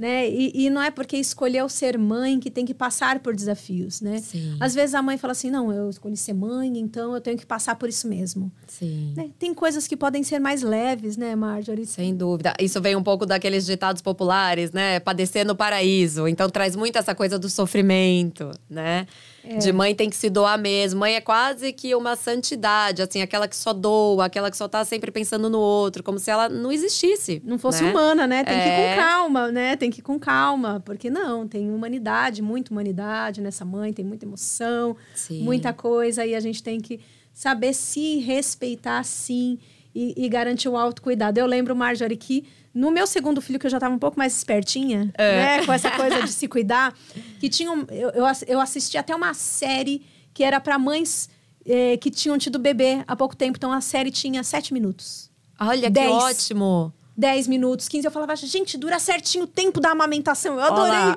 né? 0.00 0.26
E, 0.26 0.50
e, 0.54 0.70
não 0.70 0.80
é 0.80 0.90
porque 0.90 1.18
escolheu 1.18 1.68
ser 1.68 1.98
mãe 1.98 2.40
que 2.40 2.50
tem 2.50 2.64
que 2.64 2.72
passar 2.72 3.18
por 3.18 3.36
desafios, 3.36 4.00
né? 4.00 4.18
Sim. 4.18 4.56
Às 4.58 4.74
vezes 4.74 4.94
a 4.94 5.02
mãe 5.02 5.18
fala 5.18 5.32
assim, 5.32 5.50
não, 5.50 5.70
eu 5.70 5.90
escolhi 5.90 6.16
ser 6.16 6.32
mãe, 6.32 6.78
então 6.78 7.14
eu 7.14 7.20
tenho 7.20 7.36
que 7.36 7.44
passar 7.44 7.74
por 7.76 7.86
isso 7.86 8.08
mesmo. 8.08 8.50
Sim. 8.66 9.12
Né? 9.14 9.28
Tem 9.38 9.52
coisas 9.52 9.86
que 9.86 9.94
podem 9.94 10.22
ser 10.22 10.38
mais 10.38 10.62
leves, 10.62 11.18
né, 11.18 11.36
Marjorie? 11.36 11.84
Sem 11.84 12.16
dúvida. 12.16 12.54
Isso 12.58 12.80
vem 12.80 12.96
um 12.96 13.02
pouco 13.02 13.26
daqueles 13.26 13.66
ditados 13.66 14.00
populares, 14.00 14.72
né? 14.72 15.00
Padecer 15.00 15.44
no 15.44 15.54
paraíso. 15.54 16.26
Então 16.26 16.48
traz 16.48 16.74
muito 16.74 16.96
essa 16.96 17.14
coisa 17.14 17.38
do 17.38 17.50
sofrimento, 17.50 18.50
né? 18.70 19.06
É. 19.44 19.58
De 19.58 19.72
mãe 19.72 19.94
tem 19.94 20.10
que 20.10 20.16
se 20.16 20.28
doar 20.28 20.58
mesmo. 20.58 21.00
Mãe 21.00 21.14
é 21.14 21.20
quase 21.20 21.72
que 21.72 21.94
uma 21.94 22.16
santidade, 22.16 23.02
assim, 23.02 23.22
aquela 23.22 23.48
que 23.48 23.56
só 23.56 23.72
doa, 23.72 24.26
aquela 24.26 24.50
que 24.50 24.56
só 24.56 24.68
tá 24.68 24.84
sempre 24.84 25.10
pensando 25.10 25.48
no 25.48 25.58
outro, 25.58 26.02
como 26.02 26.18
se 26.18 26.30
ela 26.30 26.48
não 26.48 26.70
existisse. 26.70 27.42
Não 27.44 27.58
fosse 27.58 27.82
né? 27.82 27.90
humana, 27.90 28.26
né? 28.26 28.44
Tem 28.44 28.54
é. 28.54 28.62
que 28.62 28.68
ir 28.68 28.76
com 28.76 28.82
é. 28.82 28.96
calma, 28.96 29.52
né? 29.52 29.76
Tem 29.76 29.90
que 29.90 30.00
ir 30.00 30.02
com 30.02 30.18
calma, 30.18 30.82
porque 30.84 31.08
não, 31.08 31.46
tem 31.48 31.70
humanidade, 31.72 32.42
muita 32.42 32.70
humanidade 32.70 33.40
nessa 33.40 33.64
mãe, 33.64 33.92
tem 33.92 34.04
muita 34.04 34.24
emoção, 34.24 34.96
sim. 35.14 35.42
muita 35.42 35.72
coisa, 35.72 36.24
e 36.26 36.34
a 36.34 36.40
gente 36.40 36.62
tem 36.62 36.80
que 36.80 37.00
saber 37.32 37.72
se 37.72 38.18
respeitar 38.18 39.02
sim 39.04 39.58
e, 39.94 40.14
e 40.16 40.28
garantir 40.28 40.68
o 40.68 40.76
autocuidado. 40.76 41.38
Eu 41.38 41.46
lembro, 41.46 41.74
Marjorie, 41.74 42.16
que 42.16 42.46
no 42.72 42.90
meu 42.90 43.06
segundo 43.06 43.40
filho, 43.40 43.58
que 43.58 43.66
eu 43.66 43.70
já 43.70 43.78
estava 43.78 43.94
um 43.94 43.98
pouco 43.98 44.18
mais 44.18 44.36
espertinha, 44.36 45.10
é. 45.18 45.36
né? 45.36 45.66
Com 45.66 45.72
essa 45.72 45.90
coisa 45.90 46.22
de 46.22 46.30
se 46.30 46.46
cuidar, 46.46 46.94
que 47.38 47.48
tinha 47.48 47.70
um, 47.70 47.84
eu, 47.90 48.10
eu 48.46 48.60
assisti 48.60 48.96
até 48.96 49.14
uma 49.14 49.34
série 49.34 50.02
que 50.32 50.44
era 50.44 50.60
para 50.60 50.78
mães 50.78 51.28
eh, 51.66 51.96
que 51.96 52.10
tinham 52.10 52.38
tido 52.38 52.58
bebê 52.58 53.02
há 53.06 53.16
pouco 53.16 53.36
tempo. 53.36 53.56
Então 53.56 53.72
a 53.72 53.80
série 53.80 54.10
tinha 54.10 54.42
sete 54.44 54.72
minutos. 54.72 55.30
Olha, 55.58 55.90
dez, 55.90 56.06
que 56.06 56.12
ótimo! 56.12 56.94
Dez 57.20 57.46
minutos, 57.46 57.86
quinze. 57.86 58.06
Eu 58.06 58.10
falava, 58.10 58.34
gente, 58.34 58.78
dura 58.78 58.98
certinho 58.98 59.44
o 59.44 59.46
tempo 59.46 59.78
da 59.78 59.90
amamentação. 59.90 60.54
Eu 60.54 60.62
adorei. 60.62 61.14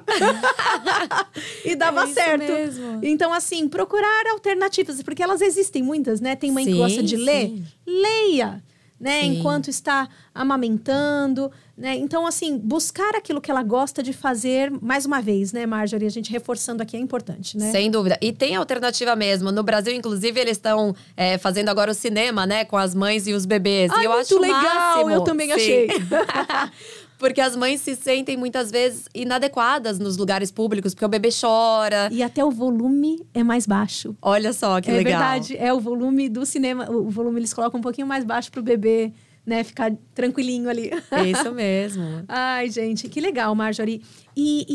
e 1.64 1.76
dava 1.78 2.04
é 2.04 2.08
certo. 2.08 2.51
Mesmo. 2.51 2.99
Então, 3.01 3.32
assim, 3.32 3.70
procurar 3.70 4.28
alternativas, 4.32 5.01
porque 5.01 5.24
elas 5.24 5.39
existem 5.39 5.82
muitas, 5.82 6.20
né? 6.20 6.36
Tem 6.36 6.51
mãe 6.51 6.66
sim, 6.66 6.74
que 6.74 6.78
gosta 6.78 7.01
de 7.01 7.16
ler. 7.16 7.47
Sim. 7.47 7.66
Leia! 7.88 8.62
Né? 9.04 9.22
Sim. 9.22 9.38
Enquanto 9.38 9.70
está 9.70 10.08
amamentando, 10.34 11.51
né? 11.78 11.95
Então, 11.97 12.26
assim, 12.26 12.58
buscar 12.58 13.16
aquilo 13.16 13.41
que 13.41 13.51
ela 13.51 13.62
gosta 13.62 14.01
de 14.01 14.14
fazer, 14.14 14.72
mais 14.82 15.06
uma 15.06 15.22
vez, 15.22 15.51
né, 15.51 15.66
Marjorie? 15.66 16.08
A 16.08 16.10
gente 16.10 16.32
reforçando 16.32 16.82
aqui 16.82 16.95
é 16.95 16.99
importante, 16.99 17.58
né? 17.58 17.70
Sem 17.70 17.91
dúvida. 17.91 18.18
E 18.22 18.32
tem 18.32 18.56
alternativa 18.56 19.14
mesmo. 19.16 19.51
No 19.51 19.62
Brasil, 19.62 19.93
inclusive, 19.93 20.39
eles 20.39 20.56
estão 20.56 20.95
é, 21.18 21.38
fazendo 21.38 21.68
agora 21.68 21.91
o 21.91 21.93
cinema, 21.93 22.45
né? 22.45 22.64
Com 22.64 22.78
as 22.78 22.95
mães 22.95 23.28
e 23.28 23.34
os 23.34 23.45
bebês. 23.45 23.91
Ai, 23.91 24.04
e 24.04 24.06
eu 24.06 24.12
muito 24.12 24.26
acho 24.26 24.39
legal! 24.39 24.64
Máximo. 24.64 25.12
Eu 25.12 25.22
também 25.22 25.47
Sim. 25.47 25.54
achei. 25.54 25.88
Porque 27.24 27.39
as 27.39 27.55
mães 27.55 27.80
se 27.80 27.95
sentem 27.95 28.36
muitas 28.36 28.69
vezes 28.69 29.05
inadequadas 29.15 29.97
nos 29.97 30.17
lugares 30.17 30.51
públicos, 30.51 30.93
porque 30.93 31.05
o 31.05 31.07
bebê 31.07 31.30
chora. 31.32 32.09
E 32.11 32.21
até 32.21 32.43
o 32.43 32.51
volume 32.51 33.26
é 33.34 33.41
mais 33.41 33.65
baixo. 33.65 34.13
Olha 34.21 34.51
só 34.51 34.82
que 34.82 34.91
é 34.91 34.95
legal. 34.95 35.13
É 35.13 35.15
verdade, 35.15 35.57
é 35.57 35.74
o 35.74 35.80
volume 35.80 36.28
do 36.28 36.45
cinema. 36.45 36.91
O 36.91 37.09
volume 37.09 37.39
eles 37.39 37.53
colocam 37.53 37.80
um 37.80 37.82
pouquinho 37.82 38.05
mais 38.05 38.26
baixo 38.26 38.51
pro 38.51 38.61
bebê, 38.61 39.13
né, 39.45 39.63
ficar 39.63 39.93
tranquilinho 40.13 40.69
ali. 40.69 40.91
Isso 41.26 41.49
mesmo. 41.53 42.26
Ai, 42.28 42.69
gente, 42.69 43.07
que 43.07 43.21
legal, 43.21 43.55
Marjorie. 43.55 44.03
E, 44.36 44.65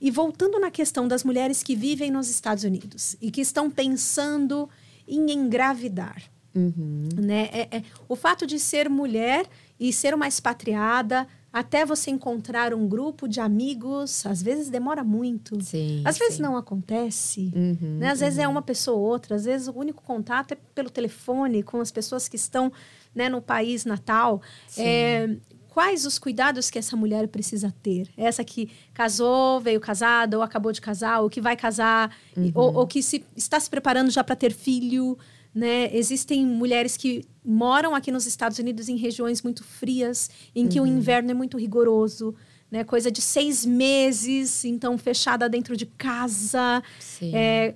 e, 0.00 0.08
e 0.08 0.10
voltando 0.10 0.58
na 0.58 0.72
questão 0.72 1.06
das 1.06 1.22
mulheres 1.22 1.62
que 1.62 1.76
vivem 1.76 2.10
nos 2.10 2.28
Estados 2.28 2.64
Unidos 2.64 3.16
e 3.22 3.30
que 3.30 3.40
estão 3.40 3.70
pensando 3.70 4.68
em 5.06 5.30
engravidar. 5.30 6.20
Uhum. 6.52 7.10
Né? 7.14 7.48
É, 7.52 7.76
é, 7.76 7.82
o 8.08 8.16
fato 8.16 8.44
de 8.44 8.58
ser 8.58 8.90
mulher 8.90 9.46
e 9.78 9.92
ser 9.92 10.14
uma 10.14 10.26
expatriada 10.26 11.28
até 11.56 11.86
você 11.86 12.10
encontrar 12.10 12.74
um 12.74 12.86
grupo 12.86 13.26
de 13.26 13.40
amigos, 13.40 14.26
às 14.26 14.42
vezes 14.42 14.68
demora 14.68 15.02
muito. 15.02 15.58
Sim, 15.64 16.02
às 16.04 16.18
vezes 16.18 16.34
sim. 16.34 16.42
não 16.42 16.54
acontece. 16.54 17.50
Uhum, 17.56 17.96
né? 17.96 18.10
Às 18.10 18.20
uhum. 18.20 18.26
vezes 18.26 18.38
é 18.38 18.46
uma 18.46 18.60
pessoa 18.60 18.98
ou 18.98 19.02
outra, 19.02 19.36
às 19.36 19.46
vezes 19.46 19.66
o 19.66 19.72
único 19.72 20.02
contato 20.02 20.52
é 20.52 20.58
pelo 20.74 20.90
telefone 20.90 21.62
com 21.62 21.80
as 21.80 21.90
pessoas 21.90 22.28
que 22.28 22.36
estão 22.36 22.70
né, 23.14 23.30
no 23.30 23.40
país 23.40 23.86
natal. 23.86 24.42
É, 24.76 25.30
quais 25.70 26.04
os 26.04 26.18
cuidados 26.18 26.70
que 26.70 26.78
essa 26.78 26.94
mulher 26.94 27.26
precisa 27.28 27.74
ter? 27.82 28.06
Essa 28.18 28.44
que 28.44 28.70
casou, 28.92 29.58
veio 29.58 29.80
casada, 29.80 30.36
ou 30.36 30.42
acabou 30.42 30.72
de 30.72 30.82
casar, 30.82 31.20
ou 31.20 31.30
que 31.30 31.40
vai 31.40 31.56
casar, 31.56 32.14
uhum. 32.36 32.52
ou, 32.54 32.74
ou, 32.74 32.86
que 32.86 33.02
se, 33.02 33.24
está 33.34 33.58
se 33.58 33.70
preparando 33.70 34.10
já 34.10 34.22
para 34.22 34.36
ter 34.36 34.52
filho. 34.52 35.18
Né? 35.56 35.88
Existem 35.90 36.44
mulheres 36.44 36.98
que 36.98 37.24
moram 37.42 37.94
aqui 37.94 38.12
nos 38.12 38.26
Estados 38.26 38.58
Unidos 38.58 38.90
em 38.90 38.96
regiões 38.96 39.40
muito 39.40 39.64
frias, 39.64 40.28
em 40.54 40.68
que 40.68 40.78
uhum. 40.78 40.84
o 40.84 40.86
inverno 40.86 41.30
é 41.30 41.34
muito 41.34 41.56
rigoroso, 41.56 42.34
né? 42.70 42.84
Coisa 42.84 43.10
de 43.10 43.22
seis 43.22 43.64
meses, 43.64 44.66
então 44.66 44.98
fechada 44.98 45.48
dentro 45.48 45.74
de 45.74 45.86
casa. 45.86 46.82
É, 47.22 47.74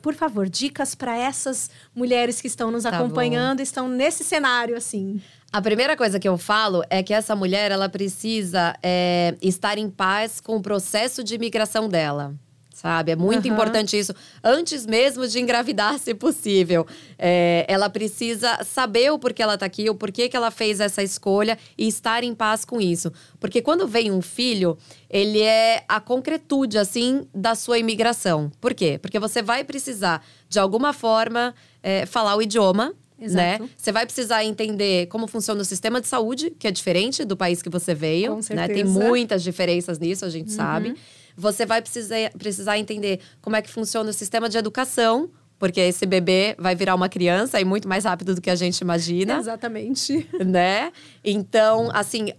por 0.00 0.14
favor, 0.14 0.48
dicas 0.48 0.94
para 0.94 1.14
essas 1.14 1.68
mulheres 1.94 2.40
que 2.40 2.46
estão 2.46 2.70
nos 2.70 2.84
tá 2.84 2.88
acompanhando, 2.88 3.58
bom. 3.58 3.62
estão 3.62 3.86
nesse 3.86 4.24
cenário 4.24 4.74
assim. 4.74 5.20
A 5.52 5.60
primeira 5.60 5.94
coisa 5.94 6.18
que 6.18 6.26
eu 6.26 6.38
falo 6.38 6.82
é 6.88 7.02
que 7.02 7.12
essa 7.12 7.36
mulher 7.36 7.70
ela 7.70 7.90
precisa 7.90 8.74
é, 8.82 9.36
estar 9.42 9.76
em 9.76 9.90
paz 9.90 10.40
com 10.40 10.56
o 10.56 10.62
processo 10.62 11.22
de 11.22 11.34
imigração 11.34 11.86
dela 11.86 12.34
sabe? 12.82 13.12
É 13.12 13.16
muito 13.16 13.46
uhum. 13.46 13.52
importante 13.52 13.96
isso. 13.96 14.12
Antes 14.42 14.84
mesmo 14.84 15.26
de 15.28 15.38
engravidar, 15.38 15.96
se 16.00 16.12
possível. 16.14 16.84
É, 17.16 17.64
ela 17.68 17.88
precisa 17.88 18.58
saber 18.64 19.12
o 19.12 19.18
porquê 19.18 19.40
ela 19.40 19.56
tá 19.56 19.64
aqui, 19.64 19.88
o 19.88 19.94
porquê 19.94 20.28
que 20.28 20.36
ela 20.36 20.50
fez 20.50 20.80
essa 20.80 21.00
escolha 21.00 21.56
e 21.78 21.86
estar 21.86 22.24
em 22.24 22.34
paz 22.34 22.64
com 22.64 22.80
isso. 22.80 23.12
Porque 23.38 23.62
quando 23.62 23.86
vem 23.86 24.10
um 24.10 24.20
filho, 24.20 24.76
ele 25.08 25.40
é 25.40 25.84
a 25.88 26.00
concretude, 26.00 26.76
assim, 26.76 27.24
da 27.32 27.54
sua 27.54 27.78
imigração. 27.78 28.50
Por 28.60 28.74
quê? 28.74 28.98
Porque 29.00 29.20
você 29.20 29.40
vai 29.40 29.62
precisar, 29.62 30.24
de 30.48 30.58
alguma 30.58 30.92
forma, 30.92 31.54
é, 31.82 32.04
falar 32.04 32.34
o 32.34 32.42
idioma. 32.42 32.92
Né? 33.20 33.60
Você 33.76 33.92
vai 33.92 34.04
precisar 34.04 34.44
entender 34.44 35.06
como 35.06 35.28
funciona 35.28 35.62
o 35.62 35.64
sistema 35.64 36.00
de 36.00 36.08
saúde, 36.08 36.50
que 36.58 36.66
é 36.66 36.72
diferente 36.72 37.24
do 37.24 37.36
país 37.36 37.62
que 37.62 37.70
você 37.70 37.94
veio. 37.94 38.34
Com 38.34 38.42
certeza. 38.42 38.66
Né? 38.66 38.74
Tem 38.74 38.84
muitas 38.84 39.44
diferenças 39.44 40.00
nisso, 40.00 40.24
a 40.24 40.28
gente 40.28 40.50
uhum. 40.50 40.56
sabe. 40.56 40.96
Você 41.36 41.64
vai 41.66 41.80
precisar, 41.80 42.30
precisar 42.38 42.78
entender 42.78 43.20
como 43.40 43.56
é 43.56 43.62
que 43.62 43.70
funciona 43.70 44.10
o 44.10 44.12
sistema 44.12 44.48
de 44.48 44.58
educação, 44.58 45.30
porque 45.62 45.80
esse 45.80 46.04
bebê 46.04 46.56
vai 46.58 46.74
virar 46.74 46.92
uma 46.92 47.08
criança 47.08 47.60
e 47.60 47.64
muito 47.64 47.86
mais 47.86 48.04
rápido 48.04 48.34
do 48.34 48.40
que 48.40 48.50
a 48.50 48.56
gente 48.56 48.80
imagina. 48.80 49.38
Exatamente. 49.38 50.28
Né? 50.42 50.90
Então, 51.24 51.88
assim, 51.94 52.32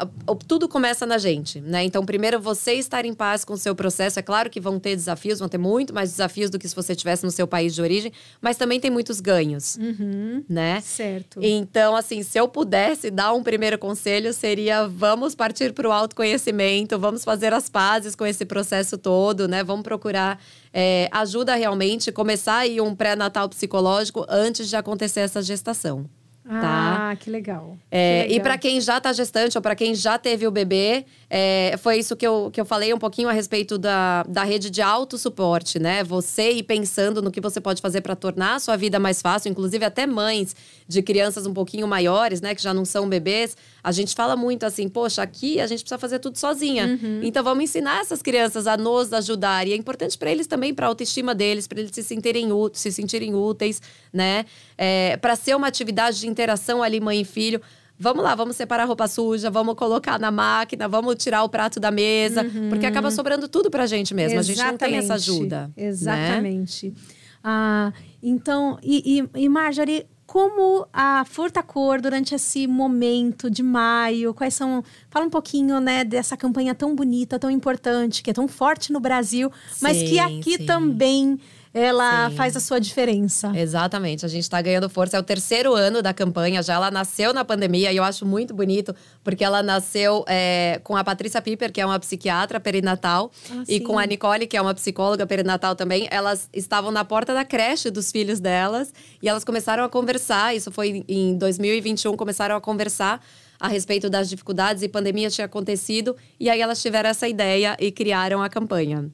tudo 0.45 0.67
começa 0.67 1.05
na 1.05 1.17
gente, 1.17 1.61
né? 1.61 1.85
Então, 1.85 2.05
primeiro 2.05 2.39
você 2.39 2.73
estar 2.73 3.05
em 3.05 3.13
paz 3.13 3.45
com 3.45 3.53
o 3.53 3.57
seu 3.57 3.73
processo. 3.73 4.19
É 4.19 4.21
claro 4.21 4.49
que 4.49 4.59
vão 4.59 4.77
ter 4.77 4.95
desafios, 4.95 5.39
vão 5.39 5.47
ter 5.47 5.57
muito 5.57 5.93
mais 5.93 6.09
desafios 6.11 6.49
do 6.49 6.59
que 6.59 6.67
se 6.67 6.75
você 6.75 6.91
estivesse 6.91 7.23
no 7.23 7.31
seu 7.31 7.47
país 7.47 7.73
de 7.73 7.81
origem, 7.81 8.11
mas 8.41 8.57
também 8.57 8.79
tem 8.79 8.91
muitos 8.91 9.21
ganhos, 9.21 9.77
uhum. 9.77 10.43
né? 10.49 10.81
Certo. 10.81 11.39
Então, 11.41 11.95
assim, 11.95 12.23
se 12.23 12.37
eu 12.37 12.47
pudesse 12.47 13.09
dar 13.09 13.31
um 13.33 13.41
primeiro 13.41 13.77
conselho, 13.77 14.33
seria 14.33 14.85
vamos 14.85 15.33
partir 15.33 15.71
para 15.71 15.87
o 15.87 15.91
autoconhecimento, 15.91 16.99
vamos 16.99 17.23
fazer 17.23 17.53
as 17.53 17.69
pazes 17.69 18.15
com 18.15 18.25
esse 18.25 18.43
processo 18.43 18.97
todo, 18.97 19.47
né? 19.47 19.63
Vamos 19.63 19.83
procurar 19.83 20.39
é, 20.73 21.07
ajuda 21.11 21.53
realmente 21.55 22.11
começar 22.11 22.57
aí 22.57 22.81
um 22.81 22.95
pré-natal 22.95 23.47
psicológico 23.47 24.25
antes 24.27 24.67
de 24.67 24.75
acontecer 24.75 25.19
essa 25.19 25.41
gestação. 25.41 26.09
Tá? 26.45 27.11
Ah, 27.11 27.15
que 27.15 27.29
legal. 27.29 27.77
É, 27.89 28.23
que 28.23 28.27
legal. 28.27 28.37
E 28.37 28.39
para 28.41 28.57
quem 28.57 28.81
já 28.81 28.97
está 28.97 29.13
gestante 29.13 29.57
ou 29.57 29.61
para 29.61 29.75
quem 29.75 29.95
já 29.95 30.17
teve 30.17 30.45
o 30.45 30.51
bebê, 30.51 31.05
é, 31.29 31.75
foi 31.77 31.97
isso 31.97 32.15
que 32.15 32.27
eu, 32.27 32.49
que 32.51 32.59
eu 32.59 32.65
falei 32.65 32.93
um 32.93 32.97
pouquinho 32.97 33.29
a 33.29 33.31
respeito 33.31 33.77
da, 33.77 34.23
da 34.23 34.43
rede 34.43 34.69
de 34.69 34.81
autossuporte, 34.81 35.79
né? 35.79 36.03
Você 36.03 36.51
ir 36.51 36.63
pensando 36.63 37.21
no 37.21 37.31
que 37.31 37.39
você 37.39 37.61
pode 37.61 37.81
fazer 37.81 38.01
para 38.01 38.15
tornar 38.15 38.55
a 38.55 38.59
sua 38.59 38.75
vida 38.75 38.99
mais 38.99 39.21
fácil, 39.21 39.49
inclusive 39.49 39.85
até 39.85 40.05
mães 40.05 40.55
de 40.87 41.01
crianças 41.01 41.45
um 41.45 41.53
pouquinho 41.53 41.87
maiores, 41.87 42.41
né, 42.41 42.53
que 42.53 42.61
já 42.61 42.73
não 42.73 42.85
são 42.85 43.07
bebês. 43.07 43.55
A 43.83 43.91
gente 43.91 44.15
fala 44.15 44.35
muito 44.35 44.65
assim, 44.65 44.87
poxa, 44.87 45.21
aqui 45.21 45.59
a 45.59 45.67
gente 45.67 45.79
precisa 45.79 45.97
fazer 45.97 46.19
tudo 46.19 46.37
sozinha. 46.37 46.85
Uhum. 46.85 47.19
Então 47.23 47.43
vamos 47.43 47.63
ensinar 47.63 48.01
essas 48.01 48.21
crianças 48.21 48.67
a 48.67 48.77
nos 48.77 49.11
ajudar. 49.11 49.67
E 49.67 49.73
é 49.73 49.75
importante 49.75 50.17
para 50.17 50.31
eles 50.31 50.47
também, 50.47 50.73
para 50.73 50.85
a 50.85 50.89
autoestima 50.89 51.33
deles, 51.35 51.67
para 51.67 51.79
eles 51.79 51.91
se 51.93 52.03
sentirem, 52.03 52.49
se 52.73 52.91
sentirem 52.91 53.33
úteis, 53.33 53.81
né? 54.11 54.45
É, 54.77 55.17
para 55.17 55.35
ser 55.35 55.55
uma 55.55 55.67
atividade 55.67 56.19
de 56.19 56.27
interação 56.33 56.83
ali, 56.83 56.99
mãe 56.99 57.21
e 57.21 57.25
filho. 57.25 57.61
Vamos 57.97 58.23
lá, 58.23 58.35
vamos 58.35 58.55
separar 58.55 58.83
a 58.83 58.85
roupa 58.85 59.07
suja, 59.07 59.49
vamos 59.49 59.75
colocar 59.75 60.19
na 60.19 60.31
máquina, 60.31 60.87
vamos 60.87 61.15
tirar 61.15 61.43
o 61.43 61.49
prato 61.49 61.79
da 61.79 61.91
mesa, 61.91 62.43
uhum. 62.43 62.69
porque 62.69 62.85
acaba 62.85 63.11
sobrando 63.11 63.47
tudo 63.47 63.69
pra 63.69 63.85
gente 63.85 64.13
mesmo. 64.13 64.39
Exatamente. 64.39 64.59
A 64.59 64.63
gente 64.63 64.71
não 64.71 64.77
tem 64.77 64.97
essa 64.97 65.13
ajuda. 65.13 65.71
Né? 65.77 65.85
Exatamente. 65.85 66.89
Né? 66.89 66.95
Ah, 67.43 67.93
então, 68.21 68.79
e, 68.81 69.21
e, 69.35 69.43
e 69.43 69.49
Marjorie, 69.49 70.07
como 70.25 70.87
a 70.91 71.23
Furtacor 71.25 72.01
durante 72.01 72.33
esse 72.33 72.65
momento 72.65 73.51
de 73.51 73.61
maio, 73.61 74.33
quais 74.33 74.53
são. 74.53 74.83
Fala 75.09 75.25
um 75.25 75.29
pouquinho, 75.29 75.79
né, 75.79 76.03
dessa 76.03 76.35
campanha 76.35 76.73
tão 76.73 76.95
bonita, 76.95 77.37
tão 77.37 77.51
importante, 77.51 78.23
que 78.23 78.31
é 78.31 78.33
tão 78.33 78.47
forte 78.47 78.91
no 78.91 78.99
Brasil, 78.99 79.51
sim, 79.71 79.79
mas 79.81 80.01
que 80.01 80.17
aqui 80.19 80.57
sim. 80.57 80.65
também 80.65 81.39
ela 81.73 82.29
Sim. 82.29 82.35
faz 82.35 82.55
a 82.55 82.59
sua 82.59 82.79
diferença. 82.79 83.51
Exatamente. 83.55 84.23
A 84.23 84.29
gente 84.29 84.43
está 84.43 84.61
ganhando 84.61 84.87
força. 84.87 85.17
É 85.17 85.19
o 85.19 85.23
terceiro 85.23 85.73
ano 85.73 86.03
da 86.03 86.13
campanha. 86.13 86.61
Já 86.61 86.75
ela 86.75 86.91
nasceu 86.91 87.33
na 87.33 87.43
pandemia 87.43 87.91
e 87.91 87.97
eu 87.97 88.03
acho 88.03 88.25
muito 88.25 88.53
bonito, 88.53 88.95
porque 89.23 89.43
ela 89.43 89.63
nasceu 89.63 90.23
é, 90.27 90.79
com 90.83 90.95
a 90.95 91.03
Patrícia 91.03 91.41
Piper, 91.41 91.71
que 91.71 91.81
é 91.81 91.85
uma 91.85 91.99
psiquiatra 91.99 92.59
perinatal, 92.59 93.31
ah, 93.49 93.63
e 93.67 93.77
sim. 93.77 93.83
com 93.83 93.97
a 93.97 94.05
Nicole, 94.05 94.45
que 94.45 94.55
é 94.55 94.61
uma 94.61 94.75
psicóloga 94.75 95.25
perinatal 95.25 95.75
também. 95.75 96.07
Elas 96.11 96.47
estavam 96.53 96.91
na 96.91 97.03
porta 97.03 97.33
da 97.33 97.43
creche 97.43 97.89
dos 97.89 98.11
filhos 98.11 98.39
delas 98.39 98.93
e 99.21 99.27
elas 99.27 99.43
começaram 99.43 99.83
a 99.83 99.89
conversar. 99.89 100.55
Isso 100.55 100.71
foi 100.71 101.03
em 101.07 101.35
2021, 101.37 102.15
começaram 102.15 102.55
a 102.55 102.61
conversar 102.61 103.19
a 103.59 103.67
respeito 103.67 104.09
das 104.11 104.29
dificuldades 104.29 104.83
e 104.83 104.87
pandemia 104.87 105.29
tinha 105.31 105.45
acontecido. 105.45 106.15
E 106.39 106.51
aí 106.51 106.61
elas 106.61 106.79
tiveram 106.79 107.09
essa 107.09 107.27
ideia 107.27 107.75
e 107.79 107.91
criaram 107.91 108.43
a 108.43 108.49
campanha. 108.49 109.09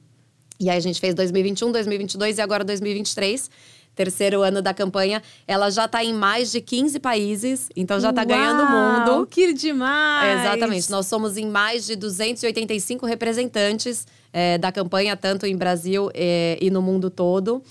E 0.60 0.68
aí 0.68 0.76
a 0.76 0.80
gente 0.80 1.00
fez 1.00 1.14
2021, 1.14 1.72
2022 1.72 2.38
e 2.38 2.40
agora 2.40 2.62
2023 2.62 3.50
terceiro 3.94 4.40
ano 4.42 4.62
da 4.62 4.72
campanha, 4.72 5.22
ela 5.46 5.68
já 5.68 5.84
está 5.84 6.02
em 6.02 6.14
mais 6.14 6.50
de 6.50 6.60
15 6.60 6.98
países, 7.00 7.68
então 7.76 8.00
já 8.00 8.10
está 8.10 8.24
ganhando 8.24 8.62
o 8.62 8.70
mundo. 8.70 9.26
Que 9.26 9.52
demais! 9.52 10.40
Exatamente. 10.40 10.90
Nós 10.90 11.06
somos 11.06 11.36
em 11.36 11.46
mais 11.46 11.84
de 11.86 11.96
285 11.96 13.04
representantes 13.04 14.06
é, 14.32 14.56
da 14.56 14.72
campanha, 14.72 15.16
tanto 15.16 15.44
em 15.44 15.56
Brasil 15.56 16.10
é, 16.14 16.56
e 16.60 16.70
no 16.70 16.80
mundo 16.80 17.10
todo. 17.10 17.62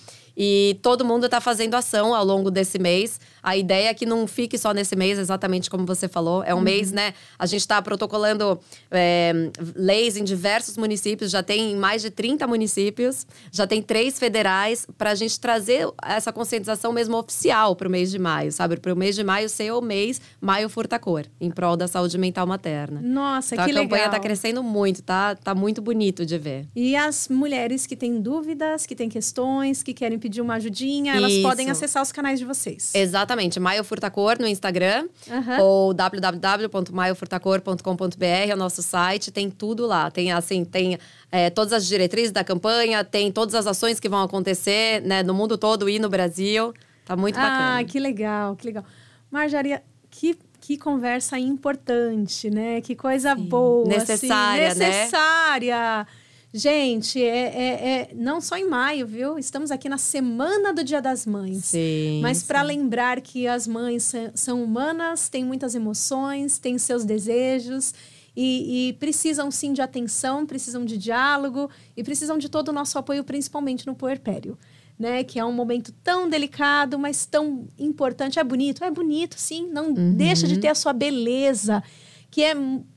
E 0.42 0.80
todo 0.82 1.04
mundo 1.04 1.26
está 1.26 1.42
fazendo 1.42 1.76
ação 1.76 2.16
ao 2.16 2.24
longo 2.24 2.50
desse 2.50 2.80
mês. 2.80 3.20
A 3.44 3.58
ideia 3.58 3.90
é 3.90 3.94
que 3.94 4.06
não 4.06 4.26
fique 4.26 4.58
só 4.58 4.74
nesse 4.74 4.96
mês, 4.96 5.20
exatamente 5.20 5.70
como 5.70 5.86
você 5.86 6.08
falou. 6.08 6.42
É 6.46 6.54
um 6.54 6.60
uhum. 6.60 6.64
mês, 6.64 6.94
né? 6.94 7.14
A 7.38 7.46
gente 7.46 7.60
está 7.60 7.82
protocolando 7.82 8.58
é, 8.90 9.34
leis 9.76 10.16
em 10.16 10.24
diversos 10.24 10.78
municípios, 10.78 11.30
já 11.30 11.44
tem 11.44 11.76
mais 11.76 12.02
de 12.02 12.10
30 12.10 12.48
municípios, 12.48 13.28
já 13.52 13.68
tem 13.68 13.82
três 13.82 14.18
federais, 14.18 14.88
para 14.98 15.12
a 15.12 15.16
gente 15.16 15.38
trazer 15.38 15.90
essa 16.02 16.32
conscientização 16.32 16.94
mesmo 16.94 17.18
oficial 17.18 17.76
para 17.76 17.90
o 17.90 17.92
mês 17.92 18.10
de 18.10 18.18
maio, 18.18 18.50
sabe? 18.54 18.78
Para 18.78 18.94
o 18.94 18.96
mês 18.96 19.16
de 19.16 19.24
maio 19.26 19.50
ser 19.50 19.74
o 19.74 19.82
mês 19.82 20.22
Maio 20.40 20.70
Furta 20.70 20.98
Cor, 20.98 21.26
em 21.42 21.52
prol 21.52 21.76
da 21.76 21.88
saúde 21.88 22.18
mental 22.18 22.48
materna. 22.48 23.02
Nossa, 23.02 23.56
então, 23.56 23.66
que 23.66 23.74
legal. 23.74 23.84
A 23.84 23.88
campanha 23.88 24.06
está 24.06 24.20
crescendo 24.22 24.64
muito, 24.64 25.04
tá? 25.04 25.36
Tá 25.36 25.54
muito 25.54 25.82
bonito 25.82 26.26
de 26.26 26.38
ver. 26.38 26.66
E 26.74 26.96
as 26.96 27.28
mulheres 27.28 27.86
que 27.86 27.98
têm 27.98 28.22
dúvidas, 28.22 28.86
que 28.86 28.96
têm 28.96 29.10
questões, 29.10 29.84
que 29.84 29.94
querem 29.94 30.18
pedir 30.18 30.29
pedir 30.30 30.42
uma 30.42 30.56
ajudinha, 30.56 31.16
elas 31.16 31.32
Isso. 31.34 31.42
podem 31.42 31.72
acessar 31.72 32.04
os 32.04 32.12
canais 32.12 32.38
de 32.40 32.46
vocês. 32.46 32.94
Exatamente. 32.94 33.60
Maio 33.60 33.84
Furtacor 33.84 34.38
no 34.40 34.46
Instagram 34.48 35.08
uhum. 35.28 35.62
ou 35.62 35.92
www.maiofurtacor.com.br 35.94 38.24
é 38.24 38.54
o 38.54 38.58
nosso 38.58 38.84
site. 38.84 39.32
Tem 39.32 39.50
tudo 39.50 39.88
lá. 39.88 40.12
Tem 40.12 40.32
assim, 40.32 40.64
tem 40.64 41.00
é, 41.32 41.50
todas 41.50 41.74
as 41.74 41.88
diretrizes 41.88 42.32
da 42.32 42.44
campanha, 42.44 43.04
tem 43.04 43.32
todas 43.32 43.56
as 43.56 43.66
ações 43.66 44.00
que 44.00 44.08
vão 44.08 44.22
acontecer 44.22 45.02
né, 45.02 45.24
no 45.24 45.34
mundo 45.34 45.58
todo 45.58 45.90
e 45.90 45.98
no 45.98 46.10
Brasil. 46.10 46.72
Tá 47.04 47.18
muito 47.18 47.38
ah, 47.38 47.42
bacana. 47.42 47.80
Ah, 47.80 47.84
que 47.84 48.00
legal, 48.00 48.56
que 48.56 48.68
legal. 48.68 48.86
Marjaria, 49.32 49.82
que 50.12 50.38
que 50.62 50.78
conversa 50.78 51.40
importante, 51.40 52.50
né? 52.50 52.82
Que 52.82 52.94
coisa 52.94 53.34
Sim. 53.36 53.44
boa. 53.44 53.88
Necessária, 53.88 54.68
assim, 54.68 54.80
necessária. 54.80 56.00
Né? 56.00 56.06
Gente, 56.52 57.24
é, 57.24 57.28
é, 57.28 57.90
é, 57.90 58.10
não 58.16 58.42
só 58.42 58.58
em 58.58 58.68
maio, 58.68 59.06
viu? 59.06 59.38
Estamos 59.38 59.70
aqui 59.70 59.88
na 59.88 60.00
semana 60.00 60.74
do 60.74 60.84
Dia 60.84 61.00
das 61.00 61.26
Mães. 61.26 61.66
Sim. 61.66 62.22
Mas 62.24 62.42
para 62.42 62.64
lembrar 62.64 63.22
que 63.22 63.48
as 63.48 63.68
mães 63.68 64.12
são 64.34 64.64
humanas, 64.64 65.30
têm 65.30 65.46
muitas 65.46 65.76
emoções, 65.76 66.58
têm 66.58 66.80
seus 66.80 67.06
desejos 67.06 67.94
e, 68.36 68.90
e, 68.90 68.94
precisam 68.94 69.52
sim 69.52 69.74
de 69.74 69.82
atenção, 69.82 70.44
precisam 70.44 70.84
de 70.84 70.98
diálogo 70.98 71.70
e 71.96 72.04
precisam 72.04 72.38
de 72.38 72.50
todo 72.50 72.70
o 72.70 72.74
nosso 72.74 72.98
apoio, 72.98 73.24
principalmente 73.24 73.86
no 73.86 73.94
puerpério. 73.94 74.58
Né, 74.98 75.24
que 75.24 75.40
é 75.40 75.46
um 75.46 75.54
momento 75.54 75.94
tão 76.04 76.30
delicado, 76.30 77.00
mas 77.00 77.26
tão 77.26 77.70
importante. 77.78 78.38
É 78.38 78.44
bonito? 78.44 78.84
É 78.84 78.92
bonito, 78.92 79.36
sim. 79.38 79.70
Não 79.72 79.94
uhum. 79.94 80.14
deixa 80.14 80.46
de 80.46 80.58
ter 80.58 80.68
a 80.68 80.76
sua 80.76 80.92
beleza, 80.92 81.82
que 82.30 82.44
é 82.44 82.54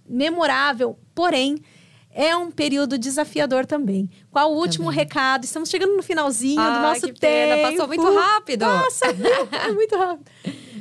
memorável. 0.08 0.98
Porém, 1.14 1.62
é 2.14 2.36
um 2.36 2.50
período 2.50 2.98
desafiador 2.98 3.64
também. 3.64 4.08
Qual 4.30 4.52
o 4.52 4.56
último 4.56 4.86
também. 4.86 5.00
recado? 5.00 5.44
Estamos 5.44 5.68
chegando 5.68 5.96
no 5.96 6.02
finalzinho 6.02 6.60
ah, 6.60 6.70
do 6.70 6.82
nosso 6.82 7.06
que 7.06 7.20
tempo. 7.20 7.54
Pena. 7.54 7.70
Passou 7.70 7.86
muito 7.86 8.14
rápido. 8.14 8.66
Nossa, 8.66 9.06
muito 9.74 9.96
rápido. 9.96 10.30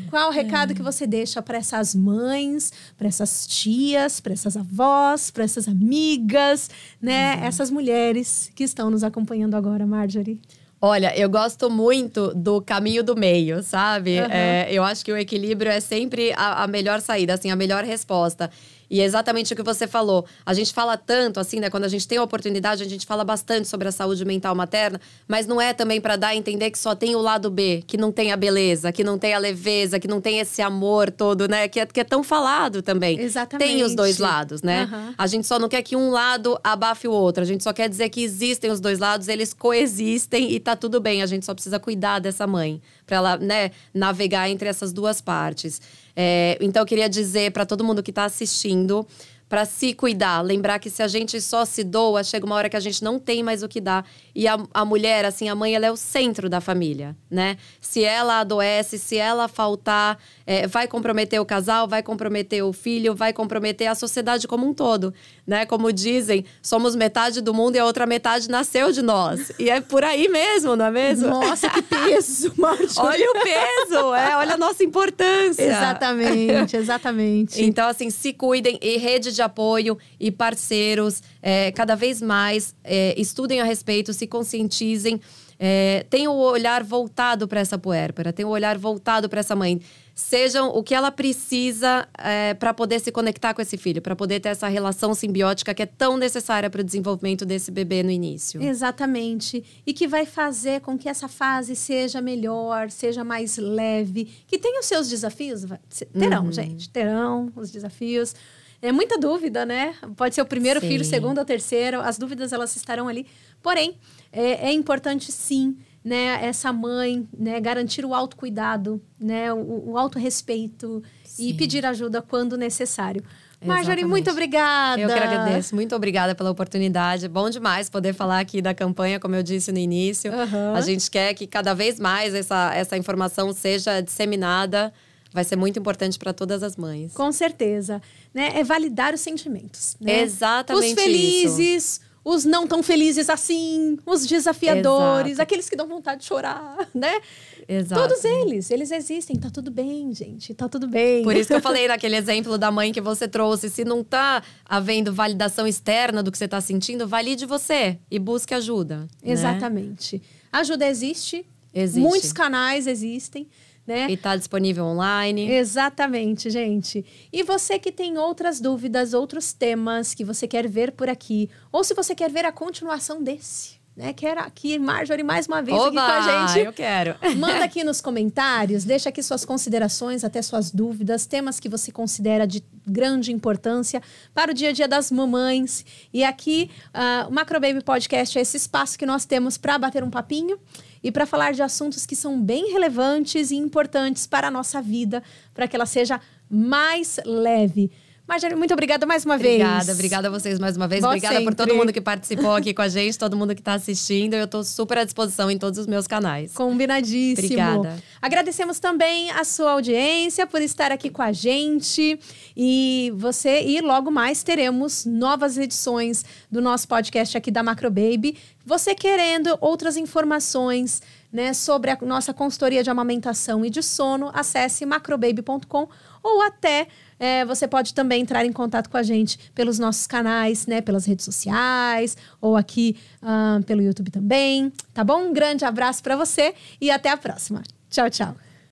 Qual 0.10 0.28
o 0.28 0.32
recado 0.32 0.76
que 0.76 0.82
você 0.82 1.08
deixa 1.08 1.42
para 1.42 1.58
essas 1.58 1.96
mães, 1.96 2.74
para 2.98 3.08
essas 3.08 3.48
tias, 3.48 4.20
para 4.20 4.34
essas 4.34 4.58
avós, 4.58 5.32
para 5.32 5.46
essas 5.46 5.70
amigas, 5.70 6.70
né? 7.02 7.36
Uhum. 7.36 7.44
Essas 7.46 7.72
mulheres 7.72 8.52
que 8.54 8.66
estão 8.66 8.90
nos 8.90 9.06
acompanhando 9.06 9.56
agora, 9.56 9.88
Marjorie. 9.88 10.42
Olha, 10.82 11.16
eu 11.18 11.30
gosto 11.30 11.70
muito 11.70 12.34
do 12.34 12.60
caminho 12.60 13.04
do 13.04 13.16
meio, 13.16 13.64
sabe? 13.64 14.20
Uhum. 14.20 14.32
É, 14.32 14.68
eu 14.70 14.84
acho 14.84 15.06
que 15.06 15.14
o 15.14 15.18
equilíbrio 15.18 15.72
é 15.72 15.80
sempre 15.80 16.34
a, 16.36 16.64
a 16.64 16.68
melhor 16.68 17.00
saída, 17.00 17.36
assim, 17.36 17.50
a 17.50 17.56
melhor 17.56 17.86
resposta. 17.86 18.52
E 18.92 19.00
é 19.00 19.06
exatamente 19.06 19.54
o 19.54 19.56
que 19.56 19.64
você 19.64 19.88
falou. 19.88 20.26
A 20.46 20.54
gente 20.54 20.74
fala 20.74 20.98
tanto, 20.98 21.39
assim, 21.39 21.62
né? 21.62 21.70
Quando 21.70 21.86
a 21.86 21.88
gente 21.88 22.06
tem 22.06 22.18
a 22.18 22.24
oportunidade, 22.24 22.84
a 22.84 22.89
gente 22.89 23.06
fala 23.06 23.24
bastante 23.24 23.70
sobre 23.70 23.88
a 23.88 23.92
saúde 23.92 24.26
mental 24.26 24.54
materna, 24.54 25.00
mas 25.26 25.48
não 25.48 25.62
é 25.62 25.74
também 25.74 26.02
para 26.02 26.18
dar 26.18 26.28
a 26.28 26.36
entender 26.36 26.70
que 26.70 26.78
só 26.78 26.94
tem 26.94 27.16
o 27.16 27.20
lado 27.20 27.50
B, 27.50 27.86
que 27.88 27.96
não 27.96 28.12
tem 28.12 28.34
a 28.34 28.36
beleza, 28.36 28.92
que 28.92 29.02
não 29.02 29.18
tem 29.18 29.34
a 29.34 29.38
leveza, 29.38 29.98
que 29.98 30.10
não 30.10 30.20
tem 30.20 30.39
esse 30.39 30.62
amor 30.62 31.10
todo, 31.10 31.48
né? 31.48 31.70
Que 31.70 31.80
é, 31.80 31.86
que 31.86 32.02
é 32.02 32.04
tão 32.04 32.22
falado 32.22 32.82
também. 32.82 33.18
Exatamente. 33.18 33.66
Tem 33.66 33.82
os 33.82 33.96
dois 33.96 34.18
lados, 34.18 34.62
né? 34.62 34.89
Uhum. 34.92 35.14
A 35.18 35.26
gente 35.26 35.48
só 35.48 35.58
não 35.58 35.70
quer 35.70 35.82
que 35.84 35.96
um 35.96 36.12
lado 36.12 36.60
abafe 36.62 37.08
o 37.08 37.14
outro. 37.14 37.42
A 37.42 37.46
gente 37.46 37.64
só 37.64 37.72
quer 37.72 37.88
dizer 37.88 38.10
que 38.10 38.22
existem 38.22 38.70
os 38.70 38.82
dois 38.82 39.00
lados, 39.00 39.30
eles 39.30 39.54
coexistem 39.54 40.52
e 40.52 40.60
tá 40.60 40.76
tudo 40.76 41.00
bem. 41.00 41.22
A 41.22 41.26
gente 41.26 41.46
só 41.46 41.54
precisa 41.54 41.80
cuidar 41.80 42.20
dessa 42.20 42.46
mãe 42.46 42.82
para 43.12 43.18
ela, 43.18 43.38
né, 43.38 43.72
navegar 43.93 44.49
entre 44.49 44.70
essas 44.70 44.93
duas 44.93 45.20
partes. 45.20 45.82
É, 46.16 46.57
então, 46.62 46.82
eu 46.82 46.86
queria 46.86 47.09
dizer 47.09 47.51
para 47.51 47.66
todo 47.66 47.84
mundo 47.84 48.01
que 48.01 48.12
está 48.12 48.24
assistindo 48.24 49.05
para 49.52 49.66
se 49.66 49.93
cuidar. 49.93 50.39
Lembrar 50.41 50.80
que 50.80 50.89
se 50.89 51.04
a 51.04 51.10
gente 51.10 51.41
só 51.41 51.66
se 51.66 51.84
doa, 51.84 52.24
chega 52.24 52.45
uma 52.45 52.56
hora 52.56 52.70
que 52.70 52.78
a 52.78 52.80
gente 52.80 53.04
não 53.04 53.20
tem 53.20 53.43
mais 53.43 53.62
o 53.62 53.68
que 53.68 53.82
dar. 53.82 54.06
E 54.34 54.47
a, 54.47 54.58
a 54.74 54.86
mulher, 54.86 55.26
assim, 55.26 55.49
a 55.49 55.54
mãe, 55.54 55.76
ela 55.76 55.86
é 55.86 55.91
o 55.91 55.97
centro 55.97 56.47
da 56.47 56.62
família, 56.62 57.18
né? 57.30 57.58
Se 57.82 58.02
ela 58.02 58.39
adoece, 58.39 58.97
se 58.97 59.18
ela 59.18 59.49
faltar, 59.49 60.18
é, 60.45 60.68
vai 60.68 60.88
comprometer 60.88 61.41
o 61.41 61.45
casal, 61.45 61.86
vai 61.86 62.02
comprometer 62.02 62.64
o 62.64 62.72
filho, 62.72 63.14
vai 63.14 63.34
comprometer 63.34 63.88
a 63.88 63.93
sociedade 63.93 64.47
como 64.47 64.66
um 64.66 64.74
todo, 64.74 65.14
né? 65.45 65.66
Como 65.66 65.91
dizem, 65.91 66.45
somos 66.62 66.95
metade 66.95 67.41
do 67.41 67.54
mundo 67.54 67.76
e 67.76 67.80
a 67.80 67.84
outra 67.84 68.06
metade 68.06 68.49
nasceu 68.49 68.93
de 68.93 69.02
nós. 69.02 69.52
E 69.60 69.70
é 69.70 69.82
por 69.82 70.06
aí 70.06 70.30
mesmo, 70.30 70.78
não 70.78 70.86
é 70.86 70.91
mesmo? 70.91 71.28
Nossa, 71.28 71.70
que 71.70 71.82
peso, 71.82 72.54
Marjorie. 72.56 72.95
olha 72.97 73.32
o 73.32 73.43
peso, 73.43 74.14
é, 74.16 74.38
olha 74.38 74.54
a 74.54 74.58
nossa 74.58 74.82
importância. 74.82 75.62
Exatamente, 75.62 76.78
exatamente. 76.78 77.62
Então, 77.62 77.89
assim, 77.89 78.10
se 78.10 78.32
cuidem 78.32 78.80
e 78.82 78.95
rede 78.95 79.34
de 79.34 79.41
de 79.42 79.46
apoio 79.46 79.98
e 80.20 80.32
parceiros, 80.32 81.22
é, 81.42 81.72
cada 81.72 81.96
vez 81.96 82.22
mais 82.22 82.76
é, 82.84 83.20
estudem 83.20 83.60
a 83.60 83.64
respeito, 83.64 84.14
se 84.14 84.28
conscientizem. 84.28 85.20
é, 85.64 86.08
tem 86.10 86.28
o 86.28 86.34
olhar 86.34 86.84
voltado 86.84 87.48
para 87.48 87.60
essa 87.60 87.78
puérpera, 87.78 88.34
tem 88.34 88.44
o 88.44 88.50
olhar 88.50 88.80
voltado 88.80 89.30
para 89.30 89.42
essa 89.42 89.56
mãe. 89.56 89.80
Sejam 90.16 90.70
o 90.70 90.82
que 90.84 90.94
ela 90.94 91.12
precisa 91.12 92.08
é, 92.18 92.56
para 92.56 92.74
poder 92.74 93.00
se 93.00 93.12
conectar 93.12 93.54
com 93.54 93.62
esse 93.62 93.78
filho, 93.78 94.02
para 94.02 94.16
poder 94.16 94.39
ter 94.39 94.50
essa 94.50 94.68
relação 94.68 95.14
simbiótica 95.14 95.74
que 95.74 95.84
é 95.84 95.86
tão 95.86 96.18
necessária 96.18 96.70
para 96.70 96.82
o 96.82 96.84
desenvolvimento 96.84 97.46
desse 97.46 97.70
bebê 97.70 98.02
no 98.02 98.10
início. 98.10 98.62
Exatamente. 98.62 99.64
E 99.86 99.94
que 99.94 100.08
vai 100.08 100.26
fazer 100.26 100.82
com 100.82 100.98
que 100.98 101.08
essa 101.08 101.28
fase 101.28 101.76
seja 101.76 102.22
melhor, 102.22 102.89
seja 102.89 103.24
mais 103.24 103.58
leve, 103.58 104.26
que 104.48 104.58
tenha 104.58 104.80
os 104.80 104.88
seus 104.88 105.08
desafios. 105.08 105.64
Terão, 106.12 106.46
uhum. 106.46 106.52
gente, 106.52 106.89
terão 106.89 107.52
os 107.56 107.72
desafios. 107.72 108.36
É 108.82 108.92
muita 108.92 109.18
dúvida, 109.18 109.66
né? 109.66 109.94
Pode 110.16 110.34
ser 110.34 110.42
o 110.42 110.46
primeiro 110.46 110.80
sim. 110.80 110.88
filho, 110.88 111.02
o 111.02 111.06
segundo 111.06 111.38
ou 111.38 111.46
terceiro. 111.46 112.02
As 112.02 112.18
dúvidas 112.18 112.52
elas 112.52 112.76
estarão 112.76 113.08
ali. 113.08 113.28
Porém, 113.62 113.96
é, 114.32 114.70
é 114.70 114.74
importante 114.74 115.32
sim, 115.32 115.78
né? 116.04 116.44
Essa 116.44 116.74
mãe, 116.74 117.28
né? 117.38 117.60
Garantir 117.60 118.04
o 118.04 118.14
autocuidado, 118.14 119.00
né? 119.20 119.54
O, 119.54 119.92
o 119.92 119.98
autorrespeito 119.98 121.04
e 121.38 121.54
pedir 121.54 121.86
ajuda 121.86 122.22
quando 122.22 122.58
necessário. 122.58 123.24
Marjorie, 123.64 124.04
muito 124.04 124.30
obrigada. 124.32 125.00
Eu 125.00 125.08
que 125.08 125.14
agradeço. 125.14 125.76
Muito 125.76 125.96
obrigada 125.96 126.34
pela 126.34 126.50
oportunidade. 126.50 127.28
Bom 127.28 127.50
demais 127.50 127.90
poder 127.90 128.14
falar 128.14 128.40
aqui 128.40 128.62
da 128.62 128.74
campanha, 128.74 129.20
como 129.20 129.36
eu 129.36 129.44
disse 129.44 129.72
no 129.72 129.78
início. 129.78 130.32
Uhum. 130.32 130.74
A 130.74 130.82
gente 130.82 131.10
quer 131.12 131.34
que 131.36 131.46
cada 131.46 131.76
vez 131.76 132.00
mais 132.00 132.34
essa, 132.34 132.74
essa 132.74 132.98
informação 132.98 133.54
seja 133.54 134.02
disseminada 134.02 134.92
vai 135.34 135.44
ser 135.44 135.56
muito 135.56 135.80
importante 135.80 136.20
para 136.20 136.34
todas 136.34 136.62
as 136.62 136.76
mães. 136.76 137.14
Com 137.14 137.32
certeza. 137.32 138.02
Né? 138.34 138.60
É 138.60 138.64
validar 138.64 139.14
os 139.14 139.22
sentimentos. 139.22 139.96
Né? 140.00 140.22
Exatamente. 140.22 140.94
Os 140.94 141.02
felizes, 141.02 141.60
isso. 141.60 142.02
os 142.24 142.46
não 142.46 142.68
tão 142.68 142.84
felizes 142.84 143.30
assim, 143.30 143.98
os 144.06 144.26
desafiadores, 144.26 145.34
Exato. 145.34 145.42
aqueles 145.42 145.70
que 145.70 145.76
dão 145.76 145.88
vontade 145.88 146.22
de 146.22 146.28
chorar, 146.28 146.78
né? 146.94 147.22
Exato. 147.68 148.02
Todos 148.02 148.26
eles, 148.26 148.70
eles 148.70 148.92
existem, 148.92 149.38
tá 149.38 149.50
tudo 149.50 149.72
bem, 149.72 150.14
gente, 150.14 150.54
tá 150.54 150.68
tudo 150.68 150.88
bem. 150.88 151.24
Por 151.24 151.36
isso 151.36 151.48
que 151.48 151.54
eu 151.56 151.62
falei 151.62 151.88
naquele 151.88 152.18
exemplo 152.18 152.58
da 152.58 152.70
mãe 152.70 152.92
que 152.92 153.00
você 153.00 153.28
trouxe, 153.28 153.70
se 153.70 153.86
não 153.86 154.04
tá 154.04 154.44
havendo 154.66 155.14
validação 155.14 155.66
externa 155.66 156.22
do 156.22 156.32
que 156.32 156.38
você 156.38 156.48
tá 156.48 156.60
sentindo, 156.60 157.08
valide 157.08 157.46
você 157.46 157.98
e 158.10 158.20
busque 158.20 158.54
ajuda. 158.54 159.08
Né? 159.24 159.32
Exatamente. 159.32 160.18
Né? 160.18 160.22
Ajuda 160.52 160.86
existe, 160.86 161.46
existe. 161.74 162.02
Muitos 162.02 162.34
canais 162.34 162.88
existem 162.88 163.48
né? 163.86 164.08
E 164.10 164.14
está 164.14 164.36
disponível 164.36 164.86
online. 164.86 165.50
Exatamente, 165.52 166.50
gente. 166.50 167.06
E 167.32 167.44
você 167.44 167.80
que 167.80 167.92
tem 167.92 168.18
outras 168.18 168.60
dúvidas, 168.60 169.14
outros 169.14 169.54
temas 169.54 170.14
que 170.14 170.24
você 170.24 170.48
quer 170.48 170.68
ver 170.68 170.92
por 170.92 171.10
aqui, 171.10 171.50
ou 171.72 171.84
se 171.84 171.94
você 171.94 172.14
quer 172.14 172.30
ver 172.30 172.46
a 172.46 172.52
continuação 172.52 173.24
desse, 173.24 173.82
né? 173.96 174.14
Quer 174.14 174.38
aqui 174.38 174.80
Marjorie 174.80 175.24
mais 175.24 175.48
uma 175.48 175.62
vez 175.62 175.78
Oba, 175.78 176.02
aqui 176.02 176.24
com 176.24 176.30
a 176.32 176.48
gente. 176.48 176.66
Eu 176.66 176.74
quero. 176.74 177.16
Manda 177.38 177.64
aqui 177.64 177.84
nos 177.84 178.00
comentários, 178.00 178.86
deixa 178.86 179.10
aqui 179.10 179.22
suas 179.22 179.44
considerações, 179.44 180.24
até 180.24 180.42
suas 180.42 180.72
dúvidas, 180.72 181.26
temas 181.26 181.60
que 181.60 181.68
você 181.68 181.92
considera 181.92 182.48
de 182.48 182.64
grande 182.88 183.34
importância 183.34 184.02
para 184.34 184.52
o 184.52 184.54
dia 184.54 184.70
a 184.70 184.72
dia 184.72 184.88
das 184.88 185.12
mamães. 185.12 185.86
E 186.14 186.24
aqui, 186.24 186.72
uh, 186.96 187.28
o 187.28 187.34
Macro 187.34 187.60
Baby 187.60 187.84
Podcast 187.84 188.38
é 188.38 188.42
esse 188.42 188.56
espaço 188.56 188.98
que 188.98 189.06
nós 189.06 189.26
temos 189.26 189.58
para 189.58 189.78
bater 189.78 190.04
um 190.04 190.10
papinho 190.10 190.58
e 191.04 191.12
para 191.12 191.26
falar 191.26 191.54
de 191.54 191.62
assuntos 191.62 192.06
que 192.06 192.16
são 192.16 192.41
bem 192.41 192.72
relevantes 192.72 193.52
e 193.52 193.56
importantes 193.56 194.28
para 194.28 194.47
a 194.47 194.52
nossa 194.52 194.82
vida, 194.82 195.24
para 195.54 195.68
que 195.68 195.76
ela 195.76 195.86
seja 195.86 196.20
mais 196.49 197.20
leve. 197.26 197.91
Marjorie, 198.32 198.56
muito 198.56 198.72
obrigada 198.72 199.06
mais 199.06 199.26
uma 199.26 199.36
obrigada, 199.36 199.58
vez. 199.58 199.90
Obrigada, 199.90 199.92
obrigada 199.92 200.28
a 200.30 200.32
vocês 200.32 200.58
mais 200.58 200.78
uma 200.78 200.88
vez. 200.88 201.04
Obrigada 201.04 201.36
sempre. 201.36 201.54
por 201.54 201.54
todo 201.54 201.76
mundo 201.76 201.92
que 201.92 202.00
participou 202.00 202.56
aqui 202.56 202.74
com 202.74 202.82
a 202.82 202.88
gente, 202.88 203.20
todo 203.20 203.36
mundo 203.36 203.54
que 203.54 203.60
está 203.60 203.74
assistindo. 203.74 204.36
Eu 204.36 204.46
estou 204.46 204.64
super 204.64 205.00
à 205.00 205.04
disposição 205.04 205.52
em 205.52 205.58
todos 205.58 205.78
os 205.78 205.86
meus 205.86 206.08
canais. 206.08 206.54
Combinadíssimo. 206.54 207.46
Obrigada. 207.46 208.02
Agradecemos 208.22 208.80
também 208.80 209.30
a 209.32 209.44
sua 209.44 209.72
audiência 209.72 210.48
por 210.48 210.62
estar 210.62 210.94
aqui 210.94 211.10
com 211.10 211.22
a 211.22 211.34
gente. 211.34 212.18
E 212.56 213.12
você, 213.18 213.64
e 213.64 213.82
logo 213.82 214.10
mais 214.10 214.44
teremos 214.44 215.06
novas 215.06 215.58
edições 215.58 216.24
do 216.50 216.62
nosso 216.62 216.88
podcast 216.88 217.38
aqui 217.38 217.52
da 217.52 217.62
Macro 217.62 217.90
Baby. 217.92 218.38
Você 218.66 218.96
querendo 218.96 219.58
outras 219.60 219.98
informações 219.98 221.02
né, 221.34 221.54
sobre 221.54 221.92
a 221.92 221.98
nossa 222.02 222.34
consultoria 222.34 222.82
de 222.82 222.90
amamentação 222.90 223.66
e 223.66 223.70
de 223.70 223.82
sono, 223.82 224.32
acesse 224.34 224.86
macrobaby.com 224.86 225.90
ou 226.24 226.42
até 226.42 226.88
é, 227.22 227.46
você 227.46 227.68
pode 227.68 227.94
também 227.94 228.24
entrar 228.24 228.44
em 228.44 228.52
contato 228.52 228.90
com 228.90 228.98
a 228.98 229.04
gente 229.04 229.38
pelos 229.54 229.78
nossos 229.78 230.08
canais, 230.08 230.66
né? 230.66 230.82
Pelas 230.82 231.06
redes 231.06 231.24
sociais 231.24 232.18
ou 232.42 232.58
aqui 232.58 232.98
uh, 233.22 233.64
pelo 233.64 233.84
YouTube 233.84 234.10
também. 234.10 234.74
Tá 234.92 235.04
bom? 235.04 235.30
Um 235.30 235.34
grande 235.34 235.64
abraço 235.64 236.02
para 236.02 236.16
você 236.16 236.56
e 236.82 236.90
até 236.90 237.10
a 237.10 237.18
próxima. 237.18 237.62
Tchau, 237.92 238.10
tchau. 238.10 238.51